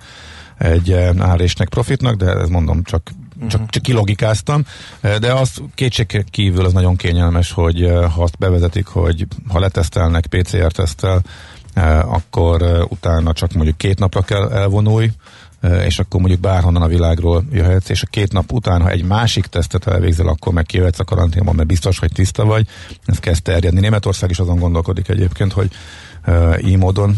egy 0.58 0.94
állésnek 1.18 1.70
profitnak, 1.70 2.16
de 2.16 2.34
ez 2.34 2.50
mondom 2.50 2.84
csak 2.84 3.12
csak, 3.48 3.70
csak 3.70 3.84
kilogikáztam, 3.84 4.64
de 5.02 5.34
az 5.34 5.62
kétség 5.76 6.26
kívül 6.30 6.66
az 6.66 6.74
nagyon 6.74 6.96
kényelmes, 6.96 7.52
hogy 7.52 7.84
eh, 7.84 8.12
ha 8.12 8.24
azt 8.24 8.38
bevezetik, 8.38 8.88
hogy 8.88 9.28
ha 9.48 9.60
letesztelnek 9.60 10.26
PCR-tesztel, 10.26 11.22
eh, 11.74 12.14
akkor 12.14 12.62
eh, 12.62 12.82
utána 12.90 13.34
csak 13.34 13.54
mondjuk 13.54 13.78
két 13.78 14.00
napra 14.00 14.22
kell 14.22 14.52
elvonulj, 14.52 15.12
és 15.86 16.00
akkor 16.00 16.20
mondjuk 16.20 16.42
bárhonnan 16.42 16.82
a 16.82 16.88
világról 16.88 17.44
jöhetsz, 17.52 17.90
és 17.90 18.04
a 18.04 18.08
két 18.10 18.32
nap 18.32 18.52
után, 18.52 18.82
ha 18.82 18.90
egy 18.90 19.04
másik 19.04 19.46
tesztet 19.46 19.88
elvégzel, 19.88 20.28
akkor 20.28 20.54
meg 20.54 20.66
kijöhetsz 20.66 21.00
a 21.00 21.04
karanténban, 21.04 21.56
mert 21.56 21.68
biztos, 21.68 22.00
hogy 22.00 22.12
tiszta 22.14 22.46
vagy. 22.46 22.68
Ez 23.06 23.20
kezd 23.20 23.44
terjedni. 23.44 23.80
Németország 23.80 24.30
is 24.30 24.40
azon 24.40 24.60
gondolkodik 24.60 25.10
egyébként, 25.10 25.54
hogy 25.54 25.72
így 26.64 26.78
módon 26.78 27.16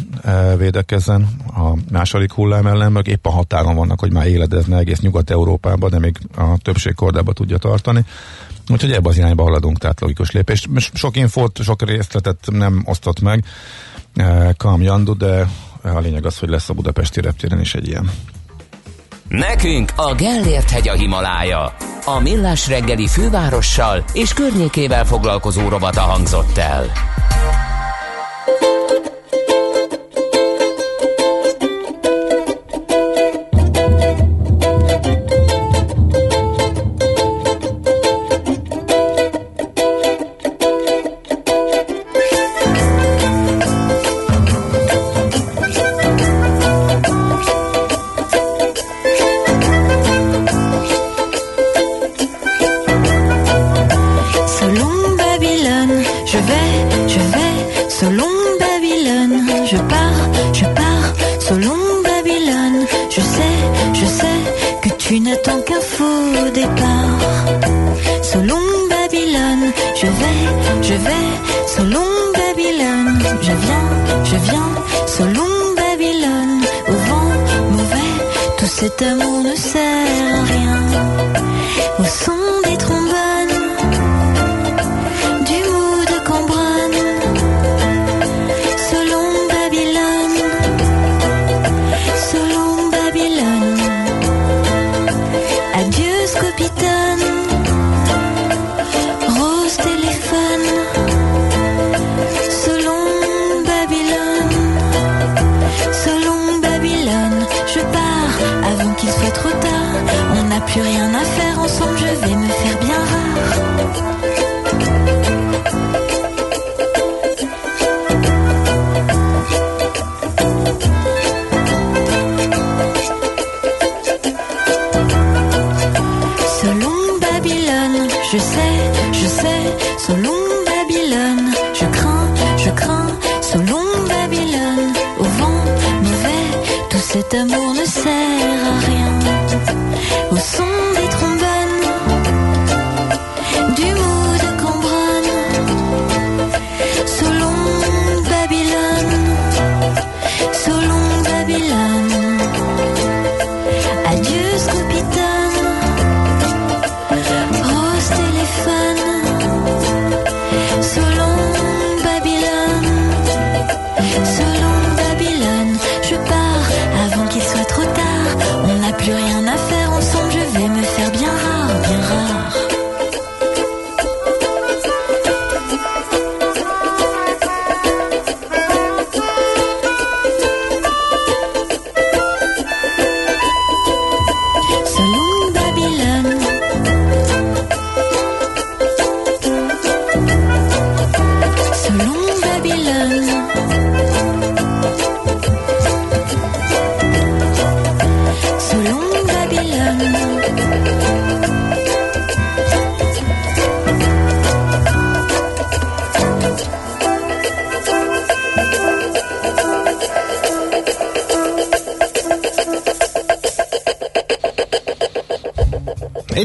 védekezzen 0.58 1.28
a 1.47 1.74
második 1.91 2.32
hullám 2.32 2.68
ellen, 2.68 2.91
meg 2.91 3.08
épp 3.08 3.26
a 3.26 3.30
határon 3.30 3.76
vannak, 3.76 3.99
hogy 3.99 4.12
már 4.12 4.28
éledezne 4.28 4.78
egész 4.78 4.99
Nyugat-Európában, 4.99 5.89
de 5.89 5.99
még 5.99 6.18
a 6.38 6.58
többség 6.58 6.93
kordába 6.95 7.34
tudja 7.34 7.58
tartani. 7.58 8.06
Úgyhogy 8.70 8.91
ebbe 8.91 9.10
az 9.10 9.18
irányba 9.18 9.43
haladunk, 9.43 9.78
tehát 9.78 9.99
logikus 9.99 10.32
lépés. 10.32 10.68
Sok 10.93 11.16
infót, 11.16 11.64
sok 11.64 11.82
részletet 11.82 12.38
nem 12.51 12.84
osztott 12.86 13.22
meg 13.22 13.43
Kam 14.58 14.82
Jandu, 14.82 15.18
de 15.18 15.47
a 15.82 15.99
lényeg 15.99 16.26
az, 16.26 16.38
hogy 16.38 16.49
lesz 16.49 16.70
a 16.70 16.74
budapesti 16.74 17.22
reptéren 17.22 17.60
is 17.60 17.76
egy 17.76 17.88
ilyen. 17.88 18.12
Nekünk 19.28 19.91
a 19.95 20.16
Gellért 20.16 20.70
hegy 20.70 20.88
a 20.88 20.93
Himalája. 20.93 21.76
A 22.06 22.20
Millás 22.20 22.68
reggeli 22.68 23.08
fővárossal 23.08 24.04
és 24.14 24.34
környékével 24.34 25.06
foglalkozó 25.06 25.70
rovata 25.70 26.01
hangzott 26.01 26.58
el. 26.58 26.91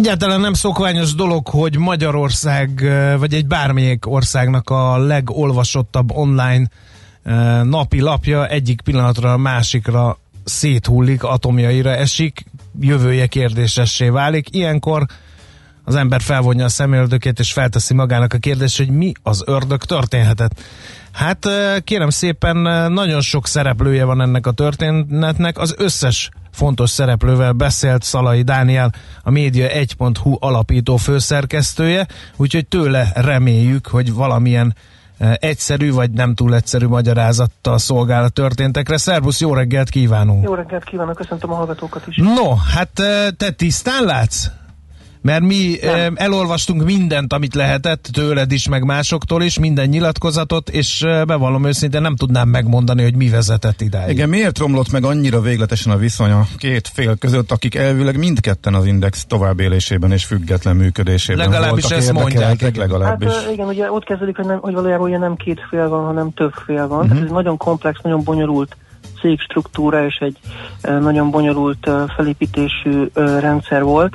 Egyáltalán 0.08 0.40
nem 0.40 0.52
szokványos 0.52 1.14
dolog, 1.14 1.48
hogy 1.48 1.76
Magyarország, 1.76 2.92
vagy 3.18 3.34
egy 3.34 3.46
bármelyik 3.46 4.06
országnak 4.06 4.70
a 4.70 4.98
legolvasottabb 4.98 6.10
online 6.10 6.68
napi 7.62 8.00
lapja 8.00 8.46
egyik 8.46 8.80
pillanatra 8.80 9.32
a 9.32 9.36
másikra 9.36 10.18
széthullik, 10.44 11.24
atomjaira 11.24 11.90
esik, 11.90 12.44
jövője 12.80 13.26
kérdésessé 13.26 14.08
válik. 14.08 14.54
Ilyenkor 14.54 15.06
az 15.84 15.94
ember 15.94 16.20
felvonja 16.20 16.64
a 16.64 16.68
szemöldökét 16.68 17.38
és 17.38 17.52
felteszi 17.52 17.94
magának 17.94 18.32
a 18.32 18.38
kérdést, 18.38 18.76
hogy 18.76 18.90
mi 18.90 19.12
az 19.22 19.42
ördög 19.46 19.84
történhetett. 19.84 20.60
Hát 21.12 21.48
kérem 21.84 22.10
szépen, 22.10 22.56
nagyon 22.92 23.20
sok 23.20 23.46
szereplője 23.46 24.04
van 24.04 24.20
ennek 24.20 24.46
a 24.46 24.52
történetnek, 24.52 25.58
az 25.58 25.74
összes 25.78 26.30
fontos 26.58 26.90
szereplővel 26.90 27.52
beszélt 27.52 28.02
Szalai 28.02 28.42
Dániel, 28.42 28.92
a 29.22 29.30
Média1.hu 29.30 30.36
alapító 30.40 30.96
főszerkesztője, 30.96 32.06
úgyhogy 32.36 32.66
tőle 32.66 33.10
reméljük, 33.14 33.86
hogy 33.86 34.14
valamilyen 34.14 34.74
eh, 35.18 35.34
egyszerű 35.38 35.92
vagy 35.92 36.10
nem 36.10 36.34
túl 36.34 36.54
egyszerű 36.54 36.86
magyarázattal 36.86 37.78
szolgál 37.78 38.24
a 38.24 38.28
történtekre. 38.28 38.96
Szervusz, 38.96 39.40
jó 39.40 39.54
reggelt 39.54 39.88
kívánunk! 39.88 40.44
Jó 40.44 40.54
reggelt 40.54 40.84
kívánok, 40.84 41.16
köszöntöm 41.16 41.52
a 41.52 41.54
hallgatókat 41.54 42.06
is. 42.06 42.16
No, 42.16 42.54
hát 42.54 42.98
eh, 42.98 43.28
te 43.36 43.50
tisztán 43.50 44.04
látsz? 44.04 44.46
Mert 45.20 45.42
mi 45.42 45.76
nem. 45.82 46.14
elolvastunk 46.16 46.84
mindent, 46.84 47.32
amit 47.32 47.54
lehetett 47.54 48.08
tőled 48.12 48.52
is, 48.52 48.68
meg 48.68 48.84
másoktól 48.84 49.42
is, 49.42 49.58
minden 49.58 49.88
nyilatkozatot, 49.88 50.68
és 50.68 51.02
eh, 51.02 51.24
bevallom 51.24 51.66
őszintén 51.66 52.00
nem 52.00 52.16
tudnám 52.16 52.48
megmondani, 52.48 53.02
hogy 53.02 53.14
mi 53.14 53.28
vezetett 53.28 53.80
idáig. 53.80 54.10
Igen, 54.10 54.28
miért 54.28 54.58
romlott 54.58 54.90
meg 54.90 55.04
annyira 55.04 55.40
végletesen 55.40 55.92
a 55.92 55.96
viszony 55.96 56.30
a 56.30 56.46
két 56.56 56.88
fél 56.92 57.16
között, 57.16 57.50
akik 57.50 57.74
elvileg 57.74 58.18
mindketten 58.18 58.74
az 58.74 58.86
Index 58.86 59.24
továbbélésében 59.26 60.12
és 60.12 60.24
független 60.24 60.76
működésében 60.76 61.48
Legalábbis 61.50 61.82
voltak 61.82 61.98
ezt 61.98 62.12
mondják, 62.12 62.76
legalábbis. 62.76 63.28
Hát 63.28 63.50
igen, 63.52 63.66
ugye 63.66 63.92
ott 63.92 64.04
kezdődik, 64.04 64.36
hogy, 64.36 64.46
nem, 64.46 64.58
hogy 64.60 64.74
valójában 64.74 65.08
ugye 65.08 65.18
nem 65.18 65.36
két 65.36 65.60
fél 65.70 65.88
van, 65.88 66.04
hanem 66.04 66.32
több 66.32 66.52
fél 66.66 66.86
van. 66.86 67.04
Uh-huh. 67.04 67.18
Ez 67.18 67.24
egy 67.24 67.30
nagyon 67.30 67.56
komplex, 67.56 68.00
nagyon 68.02 68.22
bonyolult 68.22 68.76
cégstruktúra 69.20 70.04
és 70.04 70.16
egy 70.16 70.38
nagyon 70.82 71.30
bonyolult 71.30 71.90
felépítésű 72.16 73.04
rendszer 73.14 73.82
volt. 73.82 74.14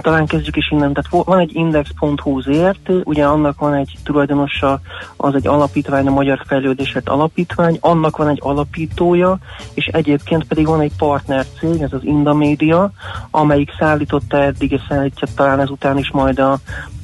Talán 0.00 0.26
kezdjük 0.26 0.56
is 0.56 0.70
innen. 0.70 0.92
Tehát 0.92 1.24
van 1.26 1.38
egy 1.38 1.54
index.hu 1.54 2.40
ZRT, 2.40 2.90
ugye 3.04 3.24
annak 3.24 3.58
van 3.60 3.74
egy 3.74 3.98
tulajdonosa, 4.04 4.80
az 5.16 5.34
egy 5.34 5.46
alapítvány, 5.46 6.06
a 6.06 6.10
Magyar 6.10 6.42
Fejlődésért 6.46 7.08
Alapítvány, 7.08 7.78
annak 7.80 8.16
van 8.16 8.28
egy 8.28 8.40
alapítója, 8.42 9.38
és 9.74 9.86
egyébként 9.86 10.44
pedig 10.44 10.66
van 10.66 10.80
egy 10.80 10.92
partner 10.96 11.46
cég, 11.58 11.80
ez 11.80 11.92
az 11.92 12.04
Indamedia, 12.04 12.90
amelyik 13.30 13.70
szállította 13.78 14.42
eddig, 14.42 14.72
és 14.72 14.80
szállítja 14.88 15.28
talán 15.34 15.60
ezután 15.60 15.98
is 15.98 16.10
majd 16.10 16.38
a, 16.38 16.58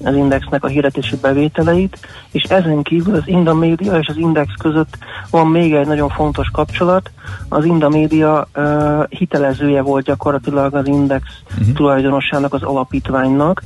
az 0.04 0.14
Indexnek 0.14 0.64
a 0.64 0.68
hirdetési 0.68 1.16
bevételeit, 1.16 1.98
és 2.30 2.42
ezen 2.42 2.82
kívül 2.82 3.14
az 3.14 3.22
Indamedia 3.24 3.98
és 3.98 4.08
az 4.08 4.16
Index 4.16 4.52
között 4.58 4.98
van 5.30 5.46
még 5.46 5.74
egy 5.74 5.86
nagyon 5.86 6.08
fontos 6.08 6.48
kapcsolat, 6.52 7.10
az 7.48 7.64
Indamedia 7.64 8.48
uh, 8.56 9.04
hitelezője 9.08 9.82
volt 9.82 10.04
gyakorlatilag 10.04 10.74
az 10.74 10.86
Index 10.86 11.22
uh-huh. 11.58 11.74
tulajdonosának, 11.74 12.54
az 12.54 12.62
alapítványnak, 12.62 13.62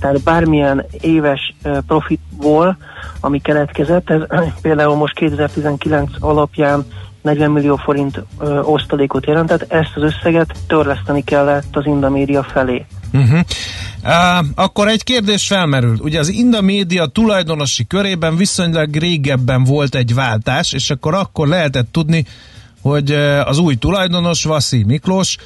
tehát 0.00 0.22
bármilyen 0.22 0.84
éves 1.00 1.54
profitból, 1.86 2.76
ami 3.20 3.40
keletkezett, 3.40 4.10
ez 4.10 4.22
például 4.62 4.96
most 4.96 5.14
2019 5.14 6.10
alapján 6.18 6.84
40 7.22 7.50
millió 7.50 7.76
forint 7.76 8.22
ö, 8.38 8.60
osztalékot 8.60 9.26
jelentett, 9.26 9.72
ezt 9.72 9.92
az 9.94 10.02
összeget 10.02 10.54
törleszteni 10.66 11.24
kellett 11.24 11.76
az 11.76 11.86
Indamedia 11.86 12.42
felé. 12.42 12.86
Uh-huh. 13.12 13.40
Uh, 14.04 14.46
akkor 14.54 14.88
egy 14.88 15.02
kérdés 15.04 15.46
felmerül. 15.46 15.98
Ugye 16.00 16.18
az 16.18 16.28
Inda 16.28 16.60
Média 16.60 17.06
tulajdonosi 17.06 17.86
körében 17.86 18.36
viszonylag 18.36 18.96
régebben 18.96 19.64
volt 19.64 19.94
egy 19.94 20.14
váltás, 20.14 20.72
és 20.72 20.90
akkor 20.90 21.14
akkor 21.14 21.48
lehetett 21.48 21.88
tudni, 21.92 22.24
hogy 22.80 23.12
az 23.44 23.58
új 23.58 23.74
tulajdonos, 23.74 24.44
Vaszi 24.44 24.84
Miklós, 24.86 25.36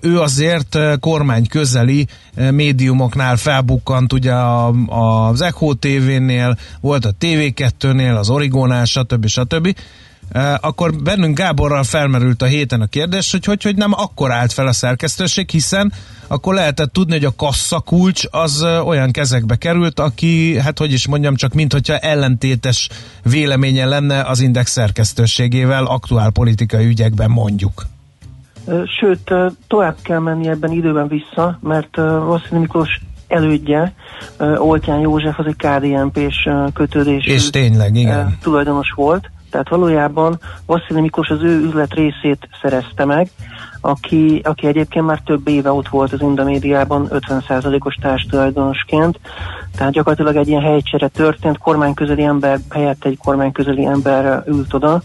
ő 0.00 0.20
azért 0.20 0.78
kormány 1.00 1.46
közeli 1.46 2.06
médiumoknál 2.50 3.36
felbukkant, 3.36 4.12
ugye 4.12 4.32
az 4.86 5.40
Echo 5.40 5.74
TV-nél, 5.74 6.58
volt 6.80 7.04
a 7.04 7.14
TV2-nél, 7.20 8.18
az 8.18 8.30
Origónál, 8.30 8.84
stb. 8.84 9.26
stb. 9.26 9.66
Uh, 9.66 9.72
akkor 10.60 10.94
bennünk 10.94 11.38
Gáborral 11.38 11.82
felmerült 11.82 12.42
a 12.42 12.46
héten 12.46 12.80
a 12.80 12.86
kérdés, 12.86 13.30
hogy 13.30 13.44
hogy, 13.44 13.62
hogy 13.62 13.76
nem 13.76 13.92
akkor 13.92 14.32
állt 14.32 14.52
fel 14.52 14.66
a 14.66 14.72
szerkesztőség, 14.72 15.50
hiszen 15.50 15.92
akkor 16.26 16.54
lehetett 16.54 16.92
tudni, 16.92 17.12
hogy 17.12 17.24
a 17.24 17.34
kasszakulcs 17.36 18.24
az 18.30 18.66
olyan 18.84 19.10
kezekbe 19.10 19.56
került, 19.56 20.00
aki, 20.00 20.58
hát 20.58 20.78
hogy 20.78 20.92
is 20.92 21.08
mondjam, 21.08 21.34
csak 21.34 21.52
mint 21.52 21.72
hogyha 21.72 21.96
ellentétes 21.96 22.88
véleménye 23.22 23.84
lenne 23.84 24.22
az 24.22 24.40
Index 24.40 24.70
szerkesztőségével 24.70 25.84
aktuál 25.84 26.30
politikai 26.30 26.86
ügyekben 26.86 27.30
mondjuk. 27.30 27.86
Sőt, 28.98 29.34
tovább 29.68 29.96
kell 30.02 30.18
menni 30.18 30.48
ebben 30.48 30.72
időben 30.72 31.08
vissza, 31.08 31.58
mert 31.62 31.98
ö, 31.98 32.02
Vasszili 32.02 32.58
Miklós 32.60 33.00
elődje, 33.28 33.94
ö, 34.36 34.56
Oltyán 34.56 34.98
József, 34.98 35.38
az 35.38 35.46
egy 35.46 35.56
KDNP-s 35.56 36.48
kötődésű 36.74 37.32
És 37.32 37.50
tényleg, 37.50 37.96
igen. 37.96 38.38
tulajdonos 38.42 38.92
volt. 38.96 39.30
Tehát 39.50 39.68
valójában 39.68 40.38
Vasszili 40.66 41.00
Miklós 41.00 41.28
az 41.28 41.42
ő 41.42 41.60
üzlet 41.64 41.94
részét 41.94 42.48
szerezte 42.62 43.04
meg, 43.04 43.30
aki, 43.80 44.40
aki 44.44 44.66
egyébként 44.66 45.06
már 45.06 45.20
több 45.24 45.48
éve 45.48 45.72
ott 45.72 45.88
volt 45.88 46.12
az 46.12 46.20
Indomédiában 46.20 47.08
50%-os 47.10 47.94
társtulajdonosként. 47.94 49.20
Tehát 49.76 49.92
gyakorlatilag 49.92 50.36
egy 50.36 50.48
ilyen 50.48 50.62
helycsere 50.62 51.08
történt, 51.08 51.58
kormányközeli 51.58 52.22
ember 52.22 52.58
helyett 52.70 53.04
egy 53.04 53.18
kormányközeli 53.24 53.84
ember 53.84 54.42
ült 54.46 54.74
oda, 54.74 55.02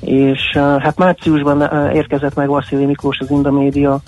és 0.00 0.52
hát 0.56 0.98
márciusban 0.98 1.90
érkezett 1.92 2.34
meg 2.34 2.48
Vasszili 2.48 2.84
Miklós 2.84 3.18
az 3.18 3.30
Indomédia 3.30 4.00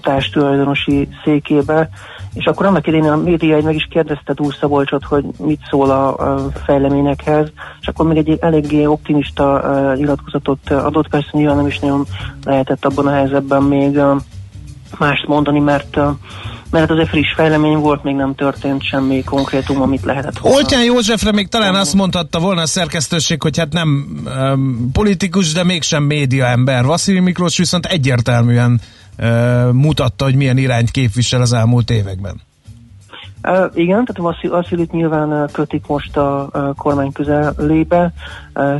társtulajdonosi 0.00 1.08
székébe, 1.24 1.88
és 2.36 2.44
akkor 2.44 2.66
annak 2.66 2.86
idején 2.86 3.10
a 3.10 3.16
média 3.16 3.56
egy 3.56 3.64
meg 3.64 3.74
is 3.74 3.88
kérdezte 3.90 4.32
Dúr 4.32 4.54
Szabolcsot, 4.60 5.04
hogy 5.04 5.24
mit 5.38 5.60
szól 5.70 5.90
a, 5.90 6.16
a 6.16 6.50
fejleményekhez, 6.64 7.48
és 7.80 7.86
akkor 7.86 8.06
még 8.06 8.16
egy 8.16 8.38
eléggé 8.40 8.84
optimista 8.84 9.60
uh, 9.64 9.96
nyilatkozatot 9.96 10.70
adott, 10.70 11.08
persze 11.08 11.28
nyilván 11.32 11.56
nem 11.56 11.66
is 11.66 11.78
nagyon 11.78 12.06
lehetett 12.44 12.84
abban 12.84 13.06
a 13.06 13.12
helyzetben 13.12 13.62
még 13.62 13.96
uh, 13.96 14.20
mást 14.98 15.26
mondani, 15.26 15.58
mert 15.58 15.96
uh, 15.96 16.08
mert 16.70 16.90
az 16.90 16.98
egy 16.98 17.08
friss 17.08 17.34
fejlemény 17.34 17.76
volt, 17.76 18.02
még 18.02 18.14
nem 18.14 18.34
történt 18.34 18.82
semmi 18.82 19.24
konkrétum, 19.24 19.80
amit 19.80 20.04
lehetett 20.04 20.38
volna. 20.38 20.56
Oltyán 20.56 20.84
Józsefre 20.84 21.32
még 21.32 21.48
talán 21.48 21.74
azt 21.74 21.94
mondhatta 21.94 22.40
volna 22.40 22.60
a 22.60 22.66
szerkesztőség, 22.66 23.42
hogy 23.42 23.58
hát 23.58 23.72
nem 23.72 24.06
um, 24.24 24.90
politikus, 24.92 25.52
de 25.52 25.64
mégsem 25.64 26.02
média 26.02 26.46
ember. 26.46 26.84
Vasili 26.84 27.20
Miklós 27.20 27.56
viszont 27.56 27.86
egyértelműen 27.86 28.80
mutatta, 29.72 30.24
hogy 30.24 30.34
milyen 30.34 30.58
irányt 30.58 30.90
képvisel 30.90 31.40
az 31.40 31.52
elmúlt 31.52 31.90
években. 31.90 32.40
Igen, 33.74 34.04
tehát 34.04 34.16
Vassi- 34.16 34.48
Vasszilit 34.48 34.92
nyilván 34.92 35.48
kötik 35.52 35.86
most 35.86 36.16
a 36.16 36.48
uh, 36.52 36.74
kormány 36.74 37.12
közelébe, 37.12 38.12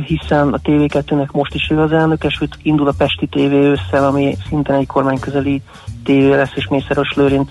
hiszen 0.05 0.53
a 0.53 0.59
TV2-nek 0.63 1.31
most 1.31 1.53
is 1.53 1.69
ő 1.69 1.79
az 1.79 1.91
elnöke, 1.91 2.29
sőt 2.29 2.57
indul 2.61 2.87
a 2.87 2.93
Pesti 2.97 3.27
TV 3.27 3.37
ősszel, 3.53 4.05
ami 4.05 4.37
szintén 4.49 4.75
egy 4.75 4.87
kormány 4.87 5.19
közeli 5.19 5.61
tévé 6.03 6.33
lesz, 6.33 6.51
és 6.55 6.67
Mészáros 6.67 7.13
Lőrinc 7.15 7.49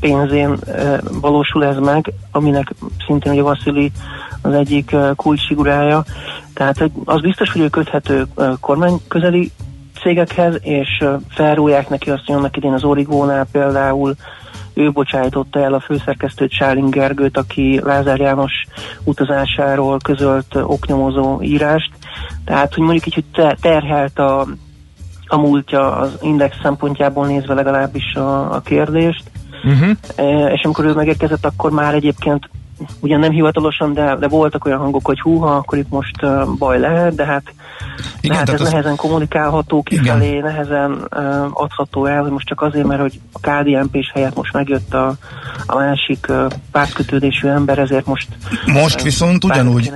pénzén 0.00 0.56
valósul 1.20 1.64
ez 1.64 1.76
meg, 1.76 2.12
aminek 2.30 2.74
szintén 3.06 3.32
ugye 3.32 3.42
Vasszili 3.42 3.92
az 4.42 4.52
egyik 4.52 4.96
kulcsfigurája. 5.16 6.04
Tehát 6.54 6.90
az 7.04 7.20
biztos, 7.20 7.52
hogy 7.52 7.60
ő 7.60 7.68
köthető 7.68 8.26
kormány 8.60 9.00
közeli 9.08 9.50
cégekhez, 10.02 10.58
és 10.62 11.04
felrúják 11.28 11.88
neki 11.88 12.10
azt, 12.10 12.26
hogy 12.26 12.34
annak 12.34 12.56
idén 12.56 12.72
az 12.72 12.84
Origónál 12.84 13.46
például 13.52 14.14
ő 14.74 14.90
bocsájtotta 14.90 15.60
el 15.60 15.74
a 15.74 15.80
főszerkesztőt 15.80 16.52
Sálin 16.52 16.90
Gergőt, 16.90 17.36
aki 17.36 17.80
Lázár 17.84 18.18
János 18.18 18.52
utazásáról 19.04 19.98
közölt 20.02 20.54
oknyomozó 20.54 21.42
írást. 21.42 21.90
Tehát, 22.44 22.74
hogy 22.74 22.82
mondjuk 22.82 23.06
így, 23.06 23.14
hogy 23.14 23.24
te- 23.32 23.56
terhelt 23.60 24.18
a, 24.18 24.46
a 25.26 25.36
múltja 25.36 25.96
az 25.96 26.18
index 26.20 26.56
szempontjából 26.62 27.26
nézve 27.26 27.54
legalábbis 27.54 28.14
a, 28.14 28.54
a 28.54 28.60
kérdést. 28.60 29.22
Uh-huh. 29.64 30.52
És 30.52 30.62
amikor 30.62 30.84
ő 30.84 30.92
megérkezett, 30.92 31.44
akkor 31.44 31.70
már 31.70 31.94
egyébként 31.94 32.48
ugyan 33.00 33.20
nem 33.20 33.30
hivatalosan, 33.30 33.92
de, 33.92 34.16
de 34.16 34.28
voltak 34.28 34.64
olyan 34.64 34.78
hangok, 34.78 35.06
hogy 35.06 35.20
húha, 35.20 35.56
akkor 35.56 35.78
itt 35.78 35.88
most 35.90 36.22
uh, 36.22 36.48
baj 36.58 36.78
lehet, 36.80 37.14
de 37.14 37.24
hát, 37.24 37.42
Igen, 38.20 38.32
de 38.36 38.38
hát 38.38 38.48
ez 38.48 38.60
az- 38.60 38.70
nehezen 38.70 38.96
kommunikálható 38.96 39.82
kifelé, 39.82 40.38
nehezen 40.38 40.90
uh, 40.90 41.44
adható 41.50 42.06
el, 42.06 42.22
hogy 42.22 42.30
most 42.30 42.46
csak 42.46 42.62
azért, 42.62 42.86
mert 42.86 43.00
hogy 43.00 43.20
a 43.32 43.38
KDNP-s 43.38 44.10
helyett 44.14 44.34
most 44.34 44.52
megjött 44.52 44.94
a, 44.94 45.14
a 45.66 45.76
másik 45.76 46.26
uh, 46.28 46.46
pártkötődésű 46.72 47.48
ember, 47.48 47.78
ezért 47.78 48.06
most 48.06 48.28
Most 48.66 48.96
uh, 48.98 49.02
viszont 49.02 49.44
ugyanúgy, 49.44 49.92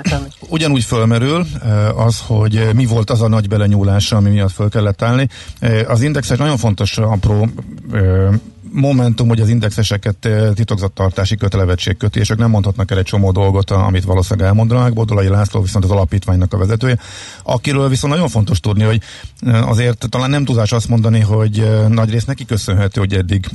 ugyanúgy 0.49 0.85
fölmerül 0.85 1.45
eh, 1.65 2.05
az, 2.07 2.23
hogy 2.27 2.57
eh, 2.57 2.73
mi 2.73 2.87
volt 2.87 3.11
az 3.11 3.23
a 3.23 3.29
nagy 3.29 3.49
belenyúlás, 3.49 4.13
ami 4.13 4.31
miatt 4.31 4.53
föl 4.53 4.69
kellett 4.69 5.03
állni. 5.03 5.29
Eh, 5.59 5.91
Az 5.91 6.03
indexes 6.03 6.39
nagyon 6.39 6.57
fontos 6.57 6.99
apró 6.99 7.49
eh, 7.93 8.29
momentum, 8.75 9.29
hogy 9.29 9.41
az 9.41 9.49
indexeseket 9.49 10.25
eh, 10.27 10.51
titokzattartási 10.55 11.37
kötelevetség 11.37 11.97
köti, 11.97 12.19
és 12.19 12.31
ők 12.31 12.39
nem 12.39 12.51
mondhatnak 12.51 12.91
el 12.91 12.99
egy 12.99 13.05
csomó 13.05 13.31
dolgot, 13.31 13.71
amit 13.71 14.05
valószínűleg 14.05 14.49
elmondanak. 14.49 14.93
Bodolai 14.93 15.29
László 15.29 15.61
viszont 15.61 15.85
az 15.85 15.91
alapítványnak 15.91 16.53
a 16.53 16.57
vezetője, 16.57 16.99
akiről 17.43 17.89
viszont 17.89 18.13
nagyon 18.13 18.29
fontos 18.29 18.61
tudni, 18.61 18.83
hogy 18.85 19.01
eh, 19.41 19.69
azért 19.69 20.09
talán 20.09 20.31
nem 20.31 20.45
tudás 20.45 20.73
azt 20.73 20.89
mondani, 20.89 21.21
hogy 21.21 21.59
eh, 21.59 21.89
nagyrészt 21.89 22.27
neki 22.27 22.45
köszönhető, 22.45 23.01
hogy 23.01 23.15
eddig 23.15 23.47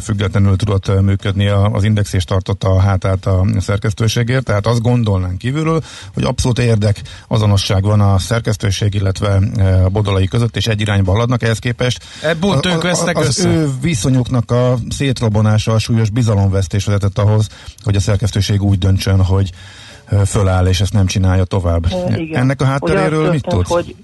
függetlenül 0.00 0.56
tudott 0.56 1.00
működni 1.00 1.46
az 1.46 1.84
index 1.84 2.12
és 2.12 2.24
tartotta 2.24 2.68
a 2.68 2.80
hátát 2.80 3.26
a 3.26 3.46
szerkesztőségért, 3.58 4.44
tehát 4.44 4.66
azt 4.66 4.82
gondolnánk 4.82 5.38
kívülről, 5.38 5.82
hogy 6.14 6.24
abszolút 6.24 6.58
érdek 6.58 7.02
azonosság 7.28 7.82
van 7.82 8.00
a 8.00 8.18
szerkesztőség, 8.18 8.94
illetve 8.94 9.40
a 9.84 9.88
bodolai 9.88 10.26
között, 10.26 10.56
és 10.56 10.66
egy 10.66 10.80
irányba 10.80 11.12
haladnak 11.12 11.42
ehhez 11.42 11.58
képest. 11.58 12.04
E, 12.22 12.34
pont 12.34 12.66
A- 12.66 12.68
ők 12.68 12.84
a- 12.84 12.86
vesznek 12.86 13.16
az 13.18 13.26
össze. 13.26 13.48
ő 13.48 13.70
viszonyuknak 13.80 14.50
a 14.50 14.57
szétrobonása, 14.88 15.72
a 15.72 15.78
súlyos 15.78 16.10
bizalomvesztés 16.10 16.84
vezetett 16.84 17.18
ahhoz, 17.18 17.48
hogy 17.84 17.96
a 17.96 18.00
szerkesztőség 18.00 18.62
úgy 18.62 18.78
döntsön, 18.78 19.24
hogy 19.24 19.50
föláll, 20.24 20.66
és 20.66 20.80
ezt 20.80 20.92
nem 20.92 21.06
csinálja 21.06 21.44
tovább. 21.44 21.86
E, 21.90 22.18
igen. 22.18 22.40
Ennek 22.40 22.60
a 22.60 22.64
hátteréről 22.64 23.30
mit 23.30 23.46
tudsz? 23.46 23.68
Hogy 23.68 23.94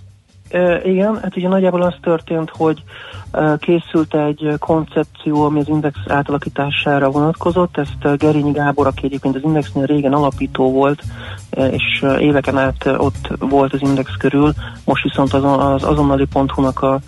E, 0.54 0.80
igen, 0.84 1.18
hát 1.22 1.36
ugye 1.36 1.48
nagyjából 1.48 1.82
az 1.82 1.94
történt, 2.02 2.50
hogy 2.50 2.82
e, 3.30 3.56
készült 3.58 4.14
egy 4.14 4.54
koncepció, 4.58 5.44
ami 5.44 5.60
az 5.60 5.68
Index 5.68 5.98
átalakítására 6.06 7.10
vonatkozott. 7.10 7.76
Ezt 7.76 8.18
Gerényi 8.18 8.50
Gábor, 8.50 8.86
aki 8.86 9.04
egyébként 9.04 9.36
az 9.36 9.42
Indexnél 9.44 9.84
régen 9.84 10.12
alapító 10.12 10.72
volt, 10.72 11.02
és 11.50 12.04
éveken 12.18 12.58
át 12.58 12.86
ott 12.86 13.28
volt 13.38 13.72
az 13.72 13.82
Index 13.82 14.10
körül, 14.18 14.52
most 14.84 15.02
viszont 15.02 15.32
az, 15.32 15.44
az 15.44 15.84
azonnali.hu-nak 15.84 16.82
a 16.82 17.00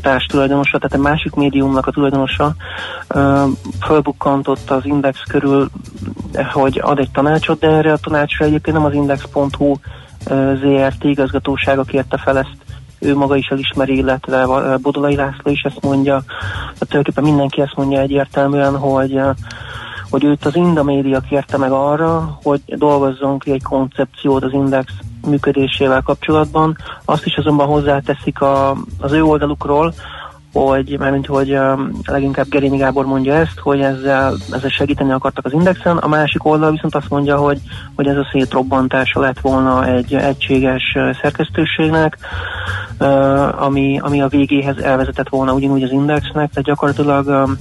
társtulajdonosa, 0.00 0.78
tehát 0.78 0.94
egy 0.94 1.00
másik 1.00 1.34
médiumnak 1.34 1.86
a 1.86 1.90
tulajdonosa 1.90 2.54
fölbukkantott 3.86 4.70
az 4.70 4.84
Index 4.84 5.22
körül, 5.28 5.68
e, 6.32 6.44
hogy 6.44 6.80
ad 6.82 6.98
egy 6.98 7.10
tanácsot, 7.10 7.58
de 7.58 7.68
erre 7.68 7.92
a 7.92 7.96
tanácsra 7.96 8.44
egyébként 8.44 8.76
nem 8.76 8.86
az 8.86 8.94
Index.hu 8.94 9.74
ZRT 10.60 11.04
igazgatósága 11.04 11.82
kérte 11.82 12.18
fel 12.18 12.38
ezt, 12.38 12.56
ő 12.98 13.16
maga 13.16 13.36
is 13.36 13.46
elismeri, 13.46 13.96
illetve 13.96 14.46
Bodolai 14.82 15.14
László 15.14 15.50
is 15.50 15.62
ezt 15.62 15.80
mondja. 15.82 16.22
Tulajdonképpen 16.78 17.24
mindenki 17.24 17.60
ezt 17.60 17.76
mondja 17.76 18.00
egyértelműen, 18.00 18.76
hogy 18.76 19.20
hogy 20.10 20.24
őt 20.24 20.44
az 20.44 20.56
Inda 20.56 20.82
média 20.82 21.20
kérte 21.20 21.56
meg 21.56 21.70
arra, 21.70 22.38
hogy 22.42 22.62
dolgozzon 22.66 23.38
ki 23.38 23.50
egy 23.50 23.62
koncepciót 23.62 24.42
az 24.42 24.52
Index 24.52 24.92
működésével 25.28 26.02
kapcsolatban. 26.02 26.76
Azt 27.04 27.26
is 27.26 27.36
azonban 27.36 27.66
hozzáteszik 27.66 28.40
a, 28.40 28.76
az 28.98 29.12
ő 29.12 29.22
oldalukról, 29.22 29.94
hogy 30.52 30.98
mármint, 30.98 31.26
hogy 31.26 31.52
um, 31.52 31.90
leginkább 32.04 32.48
Gerényi 32.48 32.76
Gábor 32.76 33.06
mondja 33.06 33.34
ezt, 33.34 33.58
hogy 33.58 33.80
ezzel, 33.80 34.34
ezzel 34.52 34.70
segíteni 34.70 35.12
akartak 35.12 35.44
az 35.44 35.52
Indexen, 35.52 35.96
a 35.96 36.08
másik 36.08 36.44
oldal 36.44 36.70
viszont 36.70 36.94
azt 36.94 37.08
mondja, 37.08 37.36
hogy, 37.36 37.60
hogy 37.94 38.06
ez 38.06 38.16
a 38.16 38.28
szétrobbantása 38.32 39.20
lett 39.20 39.40
volna 39.40 39.86
egy 39.86 40.14
egységes 40.14 40.92
uh, 40.94 41.16
szerkesztőségnek, 41.22 42.18
uh, 43.00 43.62
ami, 43.62 43.98
ami 44.02 44.20
a 44.20 44.28
végéhez 44.28 44.78
elvezetett 44.78 45.28
volna 45.28 45.52
ugyanúgy 45.52 45.82
az 45.82 45.92
Indexnek, 45.92 46.50
tehát 46.50 46.62
gyakorlatilag 46.62 47.26
um, 47.26 47.56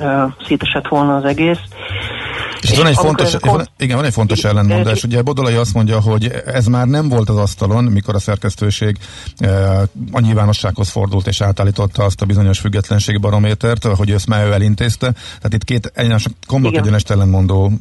uh, 0.00 0.32
szétesett 0.46 0.88
volna 0.88 1.16
az 1.16 1.24
egész. 1.24 1.60
És 2.60 2.76
van 2.76 2.86
egy, 2.86 2.94
fontos, 2.94 3.26
ez 3.26 3.34
a 3.34 3.38
kon- 3.38 3.56
van, 3.56 3.66
igen, 3.78 3.96
van 3.96 4.04
egy 4.04 4.12
fontos 4.12 4.44
ellentmondás. 4.44 5.04
Ugye 5.04 5.22
Bodolai 5.22 5.54
azt 5.54 5.74
mondja, 5.74 6.00
hogy 6.00 6.32
ez 6.46 6.66
már 6.66 6.86
nem 6.86 7.08
volt 7.08 7.28
az 7.28 7.36
asztalon, 7.36 7.84
mikor 7.84 8.14
a 8.14 8.18
szerkesztőség 8.18 8.98
e, 9.38 9.80
a 10.12 10.20
nyilvánossághoz 10.20 10.88
fordult 10.88 11.26
és 11.26 11.40
átállította 11.40 12.04
azt 12.04 12.22
a 12.22 12.26
bizonyos 12.26 12.58
függetlenségi 12.58 13.18
barométert, 13.18 13.84
hogy 13.84 14.10
ezt 14.10 14.26
már 14.26 14.46
ő 14.46 14.52
elintézte. 14.52 15.12
Tehát 15.12 15.52
itt 15.52 15.64
két 15.64 15.92
egyenes, 15.94 16.26
Igen. 16.52 16.82
egyenes 16.82 17.02
ellentmondó 17.02 17.72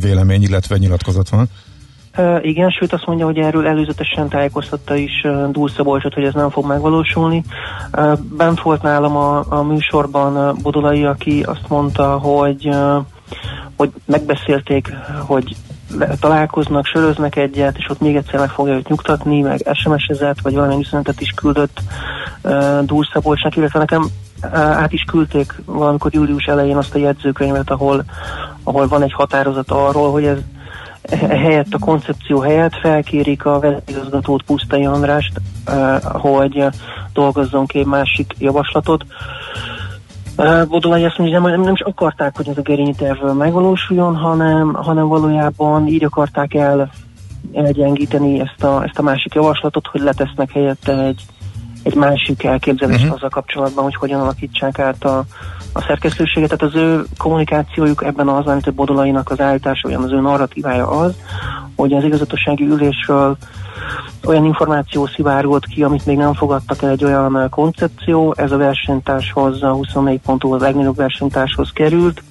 vélemény, 0.00 0.42
illetve 0.42 0.76
nyilatkozat 0.76 1.28
van. 1.28 1.48
Igen, 2.42 2.70
sőt 2.70 2.92
azt 2.92 3.06
mondja, 3.06 3.24
hogy 3.24 3.38
erről 3.38 3.66
előzetesen 3.66 4.28
tájékoztatta 4.28 4.94
is 4.94 5.12
uh, 5.24 5.50
Dúl 5.50 5.68
Szabolcsot, 5.68 6.14
hogy 6.14 6.24
ez 6.24 6.34
nem 6.34 6.50
fog 6.50 6.66
megvalósulni. 6.66 7.44
Uh, 7.92 8.18
bent 8.18 8.60
volt 8.60 8.82
nálam 8.82 9.16
a, 9.16 9.44
a 9.48 9.62
műsorban 9.62 10.58
Bodolai, 10.62 11.04
aki 11.04 11.42
azt 11.42 11.68
mondta, 11.68 12.18
hogy, 12.18 12.68
hogy 13.76 13.90
megbeszélték, 14.04 14.92
hogy 15.20 15.56
találkoznak, 16.20 16.86
söröznek 16.86 17.36
egyet, 17.36 17.76
és 17.78 17.88
ott 17.88 18.00
még 18.00 18.16
egyszer 18.16 18.40
meg 18.40 18.48
fogja 18.48 18.74
őt 18.74 18.88
nyugtatni, 18.88 19.40
meg 19.40 19.68
SMS-ezett, 19.72 20.40
vagy 20.40 20.54
valamilyen 20.54 20.80
üzenetet 20.80 21.20
is 21.20 21.30
küldött 21.30 21.80
uh, 22.42 22.80
Dúl 22.84 23.08
Szabolcsnak, 23.12 23.56
illetve 23.56 23.78
nekem 23.78 24.02
uh, 24.02 24.58
át 24.58 24.92
is 24.92 25.02
küldték 25.02 25.54
valamikor 25.64 26.14
július 26.14 26.44
elején 26.44 26.76
azt 26.76 26.94
a 26.94 26.98
jegyzőkönyvet, 26.98 27.70
ahol, 27.70 28.04
ahol 28.62 28.88
van 28.88 29.02
egy 29.02 29.12
határozat 29.12 29.70
arról, 29.70 30.12
hogy 30.12 30.24
ez 30.24 30.38
helyett 31.28 31.74
a 31.74 31.78
koncepció 31.78 32.40
helyett 32.40 32.74
felkérik 32.74 33.44
a 33.44 33.58
vezérigazgatót 33.58 34.42
Pusztai 34.42 34.84
Andrást, 34.84 35.40
eh, 35.64 35.98
hogy 36.02 36.64
dolgozzon 37.12 37.66
ki 37.66 37.78
egy 37.78 37.86
másik 37.86 38.34
javaslatot. 38.38 39.02
Eh, 39.02 39.16
Bodolai 40.68 41.04
azt 41.04 41.18
mondja, 41.18 41.40
hogy 41.40 41.50
nem, 41.50 41.60
nem 41.60 41.74
is 41.74 41.80
akarták, 41.80 42.36
hogy 42.36 42.48
ez 42.48 42.58
a 42.58 42.62
Gerényi 42.62 42.94
terv 42.94 43.36
megvalósuljon, 43.36 44.16
hanem, 44.16 44.74
hanem 44.74 45.08
valójában 45.08 45.86
így 45.86 46.04
akarták 46.04 46.54
el 46.54 46.90
elgyengíteni 47.52 48.40
ezt 48.40 48.62
a, 48.62 48.84
ezt 48.84 48.98
a 48.98 49.02
másik 49.02 49.34
javaslatot, 49.34 49.86
hogy 49.86 50.00
letesznek 50.00 50.52
helyette 50.52 51.02
egy, 51.02 51.22
egy 51.82 51.94
másik 51.94 52.44
elképzelést 52.44 52.98
uh-huh. 52.98 53.14
azzal 53.14 53.28
kapcsolatban, 53.28 53.84
hogy 53.84 53.94
hogyan 53.94 54.20
alakítsák 54.20 54.78
át 54.78 55.04
a, 55.04 55.24
a 55.76 55.84
szerkesztőséget. 55.86 56.58
Tehát 56.58 56.74
az 56.74 56.80
ő 56.80 57.04
kommunikációjuk 57.18 58.04
ebben 58.04 58.28
az, 58.28 58.46
amit 58.46 58.66
a 58.66 58.72
Bodolainak 58.72 59.30
az 59.30 59.40
állítása, 59.40 59.88
olyan 59.88 60.02
az 60.02 60.12
ő 60.12 60.20
narratívája 60.20 60.88
az, 60.88 61.14
hogy 61.76 61.92
az 61.92 62.04
igazgatósági 62.04 62.64
ülésről 62.64 63.36
olyan 64.24 64.44
információ 64.44 65.06
szivárgott 65.06 65.66
ki, 65.66 65.82
amit 65.82 66.06
még 66.06 66.16
nem 66.16 66.34
fogadtak 66.34 66.82
el 66.82 66.90
egy 66.90 67.04
olyan 67.04 67.48
koncepció, 67.50 68.34
ez 68.36 68.52
a 68.52 68.56
versenytárshoz, 68.56 69.62
a 69.62 69.72
24 69.72 70.20
pontú 70.20 70.52
az 70.52 70.60
legnagyobb 70.60 70.96
versenytárshoz 70.96 71.70
került, 71.72 72.22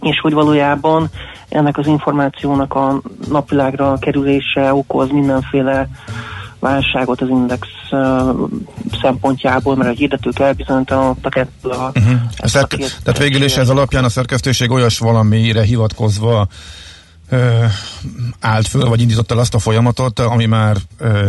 és 0.00 0.20
hogy 0.20 0.32
valójában 0.32 1.08
ennek 1.48 1.78
az 1.78 1.86
információnak 1.86 2.74
a 2.74 3.00
napvilágra 3.28 3.96
kerülése 4.00 4.74
okoz 4.74 5.10
mindenféle 5.10 5.88
válságot 6.60 7.20
az 7.20 7.28
index 7.28 7.68
szempontjából, 9.00 9.76
mert 9.76 9.90
a 9.90 9.92
hirdetők 9.92 10.38
elbizonytalanodtak 10.38 11.36
ettől 11.36 11.72
a, 11.72 11.92
Uh-huh. 11.94 12.20
A 12.36 12.44
a 12.44 12.48
szerke- 12.48 13.00
tehát 13.02 13.18
végül 13.18 13.42
is 13.42 13.56
ez 13.56 13.68
alapján 13.68 14.04
a 14.04 14.08
szerkesztőség 14.08 14.70
olyas 14.70 14.98
valamire 14.98 15.62
hivatkozva 15.62 16.48
állt 18.40 18.66
föl, 18.66 18.88
vagy 18.88 19.00
indította 19.00 19.34
el 19.34 19.40
azt 19.40 19.54
a 19.54 19.58
folyamatot, 19.58 20.18
ami 20.18 20.46
már 20.46 20.76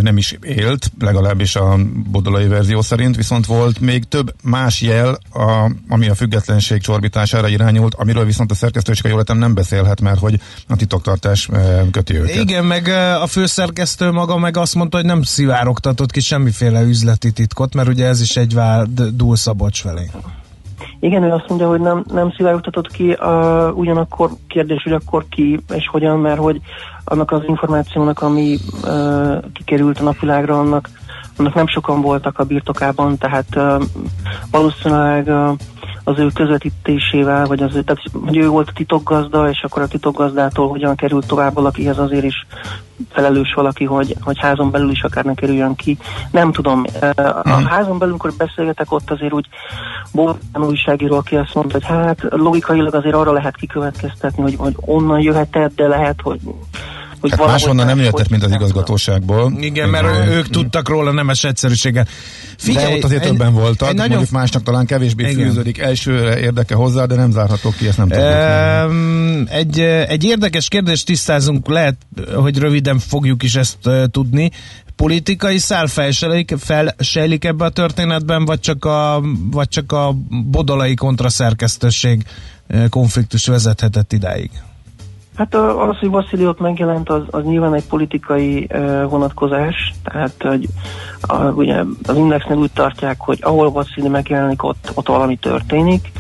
nem 0.02 0.18
is 0.18 0.38
élt, 0.42 0.92
legalábbis 1.00 1.56
a 1.56 1.78
bodolai 2.12 2.48
verzió 2.48 2.82
szerint, 2.82 3.16
viszont 3.16 3.46
volt 3.46 3.80
még 3.80 4.08
több 4.08 4.34
más 4.44 4.82
jel, 4.82 5.20
a, 5.34 5.72
ami 5.90 6.10
a 6.10 6.16
függetlenség 6.16 6.82
csorbítására 6.82 7.48
irányult, 7.48 7.96
amiről 7.96 8.26
viszont 8.26 8.52
a 8.52 8.56
szerkesztőség, 8.56 9.04
ha 9.04 9.10
jól 9.10 9.20
értem, 9.20 9.38
nem 9.38 9.54
beszélhet, 9.54 10.02
mert 10.02 10.20
hogy 10.20 10.40
a 10.68 10.76
titoktartás 10.76 11.50
köti 11.92 12.16
őket. 12.16 12.36
Igen, 12.36 12.66
meg 12.66 12.88
a 13.22 13.28
főszerkesztő 13.28 14.12
maga 14.12 14.38
meg 14.38 14.58
azt 14.58 14.76
mondta, 14.76 14.98
hogy 14.98 15.06
nem 15.06 15.22
szivárogtatott 15.22 16.12
ki 16.12 16.20
semmiféle 16.20 16.82
üzleti 16.82 17.32
titkot, 17.32 17.74
mert 17.74 17.88
ugye 17.88 18.06
ez 18.06 18.22
is 18.22 18.38
egy 18.38 18.54
vád 18.54 19.02
Dúl 19.02 19.36
Szabolcs 19.36 19.82
felé. 19.82 20.10
Igen, 21.00 21.24
ő 21.24 21.32
azt 21.32 21.48
mondja, 21.50 21.68
hogy 21.68 21.80
nem, 21.80 22.04
nem 22.14 22.32
szivárogtatott 22.32 22.92
ki, 22.92 23.18
uh, 23.20 23.78
ugyanakkor 23.78 24.30
kérdés, 24.48 24.84
hogy 24.84 24.92
akkor 24.92 25.26
ki 25.30 25.60
és 25.74 25.88
hogyan, 25.88 26.20
mert 26.20 26.40
hogy 26.40 26.62
annak 27.04 27.32
az 27.32 27.42
információnak, 27.46 28.22
ami 28.22 28.58
uh, 28.84 29.44
kikerült 29.54 30.00
a 30.00 30.04
napvilágra, 30.04 30.60
annak, 30.60 30.90
annak 31.38 31.54
nem 31.54 31.68
sokan 31.68 32.02
voltak 32.02 32.40
a 32.40 32.44
birtokában, 32.44 33.18
tehát 33.18 33.56
uh, 33.56 33.84
valószínűleg 34.52 35.28
uh, 35.28 35.58
az 36.10 36.20
ő 36.20 36.28
közvetítésével, 36.34 37.46
vagy 37.46 37.62
az 37.64 37.76
ő, 37.76 37.82
tehát, 37.82 38.04
hogy 38.26 38.38
ő 38.38 38.48
volt 38.48 38.70
a 38.70 38.74
titokgazda, 38.76 39.50
és 39.50 39.62
akkor 39.64 39.82
a 39.82 39.88
titokgazdától 39.88 40.70
hogyan 40.70 40.96
került 40.96 41.28
tovább 41.28 41.54
valakihez 41.54 41.98
azért 41.98 42.24
is 42.24 42.46
felelős 43.10 43.54
valaki, 43.54 43.86
hogy, 43.86 44.16
hogy 44.22 44.40
házon 44.40 44.72
belül 44.72 44.90
is 44.90 45.04
akár 45.04 45.26
ne 45.26 45.34
kerüljön 45.34 45.76
ki. 45.76 45.98
Nem 46.32 46.52
tudom, 46.52 46.84
a 47.44 47.50
házon 47.50 47.98
belül, 47.98 48.14
amikor 48.14 48.34
beszélgetek, 48.38 48.92
ott 48.92 49.12
azért 49.12 49.34
úgy 49.34 49.48
Bogdan 50.14 50.64
újságíró, 50.64 51.16
aki 51.16 51.36
azt 51.36 51.54
mondta, 51.54 51.74
hogy 51.74 51.86
hát 51.86 52.20
logikailag 52.30 52.96
azért 52.96 53.16
arra 53.16 53.32
lehet 53.32 53.56
kikövetkeztetni, 53.56 54.42
hogy, 54.42 54.56
hogy 54.58 54.76
onnan 54.80 55.20
jöhetett, 55.20 55.76
de 55.76 55.88
lehet, 55.88 56.22
hogy 56.22 56.40
hogy 57.20 57.32
Hát 57.32 57.46
máshonnan 57.46 57.86
nem 57.86 58.00
jöhetett, 58.00 58.30
mint 58.30 58.44
az 58.44 58.52
igazgatóságból. 58.52 59.54
Igen, 59.60 59.90
mert 59.90 60.06
ő- 60.06 60.32
ők 60.32 60.50
tudtak 60.50 60.90
róla 60.90 61.12
nemes 61.12 61.44
egyszerűséggel. 61.44 62.08
de 62.74 62.90
ott 62.90 63.04
azért 63.04 63.24
többen 63.24 63.54
voltak, 63.54 63.90
egy 63.90 63.96
nagyon... 63.96 64.10
mondjuk 64.10 64.32
másnak 64.32 64.64
talán 64.64 64.86
kevésbé 64.86 65.30
Igen. 65.30 65.48
fűződik 65.48 65.78
elsőre 65.78 66.40
érdeke 66.40 66.76
hozzá, 66.76 67.06
de 67.06 67.16
nem 67.16 67.32
zárható 67.32 67.74
ki, 67.78 67.88
ezt 67.88 67.98
nem 67.98 68.08
tudjuk. 68.08 68.28
Um, 68.92 69.44
egy, 69.50 69.80
egy 70.08 70.24
érdekes 70.24 70.68
kérdést 70.68 71.06
tisztázunk, 71.06 71.68
lehet, 71.68 71.96
hogy 72.36 72.58
röviden 72.58 73.00
fogjuk 73.00 73.44
is 73.44 73.56
ezt 73.56 73.78
uh, 73.86 74.04
tudni. 74.12 74.52
Politikai 74.96 75.58
szál 75.58 75.88
felsejlik, 75.88 76.56
felsejlik 76.60 77.46
ebbe 77.46 77.66
a 77.66 77.70
történetben, 77.70 78.46
vagy 78.46 78.60
csak 78.60 78.86
a, 78.86 79.22
vagy 79.52 79.68
csak 79.68 79.92
a 79.92 80.16
bodolai 80.30 80.94
kontraszerkesztőség 80.94 82.24
konfliktus 82.90 83.46
vezethetett 83.46 84.14
idáig? 84.14 84.50
Hát 85.40 85.56
az, 85.56 85.98
hogy 86.00 86.10
Vasszili 86.10 86.48
ott 86.48 86.60
megjelent, 86.60 87.10
az, 87.10 87.22
az 87.30 87.44
nyilván 87.44 87.74
egy 87.74 87.86
politikai 87.86 88.68
uh, 88.74 89.10
vonatkozás, 89.10 89.94
tehát 90.04 90.36
hogy 90.40 90.68
a, 91.22 91.36
ugye 91.36 91.84
az 92.08 92.16
Indexnél 92.16 92.58
úgy 92.58 92.72
tartják, 92.72 93.20
hogy 93.20 93.40
ahol 93.42 93.72
Vasszili 93.72 94.08
megjelenik, 94.08 94.64
ott, 94.64 94.92
ott 94.94 95.08
valami 95.08 95.36
történik, 95.36 96.12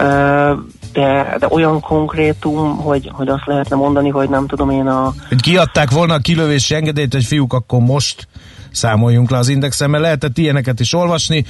uh, 0.00 0.58
de, 0.92 1.36
de 1.38 1.46
olyan 1.48 1.80
konkrétum, 1.80 2.76
hogy, 2.76 3.10
hogy 3.12 3.28
azt 3.28 3.46
lehetne 3.46 3.76
mondani, 3.76 4.08
hogy 4.08 4.28
nem 4.28 4.46
tudom 4.46 4.70
én 4.70 4.86
a, 4.86 5.12
Hogy 5.28 5.40
kiadták 5.40 5.90
volna 5.90 6.14
a 6.14 6.18
kilövési 6.18 6.74
engedélyt, 6.74 7.12
hogy 7.12 7.24
fiúk, 7.24 7.52
akkor 7.52 7.80
most 7.80 8.28
számoljunk 8.70 9.30
le 9.30 9.38
az 9.38 9.48
indexen, 9.48 9.90
mert 9.90 10.02
lehetett 10.02 10.38
ilyeneket 10.38 10.80
is 10.80 10.94
olvasni, 10.94 11.44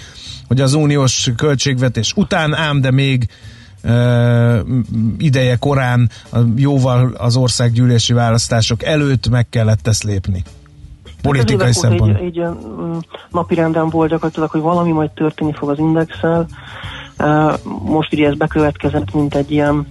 hogy 0.49 0.61
az 0.61 0.75
uniós 0.75 1.31
költségvetés 1.37 2.13
után, 2.17 2.55
ám 2.55 2.81
de 2.81 2.91
még 2.91 3.29
ideje 5.19 5.57
korán, 5.57 6.11
jóval 6.57 7.15
az 7.19 7.37
országgyűlési 7.37 8.13
választások 8.13 8.83
előtt 8.83 9.29
meg 9.29 9.49
kellett 9.49 9.87
ezt 9.87 10.03
lépni. 10.03 10.43
politikai 11.23 11.69
Ez 11.69 11.77
évek 11.77 11.89
óta 11.89 11.89
szempont. 11.89 12.19
Egy, 12.19 12.39
egy 12.39 12.47
mm, 12.47 12.99
napi 13.31 13.55
renden 13.55 13.89
volt 13.89 14.11
gyakorlatilag, 14.11 14.51
hogy 14.51 14.61
valami 14.61 14.93
majd 14.93 15.11
történni 15.11 15.53
fog 15.53 15.71
az 15.71 15.79
indexel. 15.79 16.47
Most 17.85 18.13
ugye 18.13 18.27
ez 18.27 18.37
bekövetkezett, 18.37 19.15
mint 19.15 19.35
egy 19.35 19.51
ilyen 19.51 19.87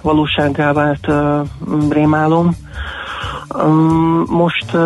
valósággá 0.00 0.72
vált 0.72 1.08
rémálom. 1.88 2.56
Most 4.26 4.76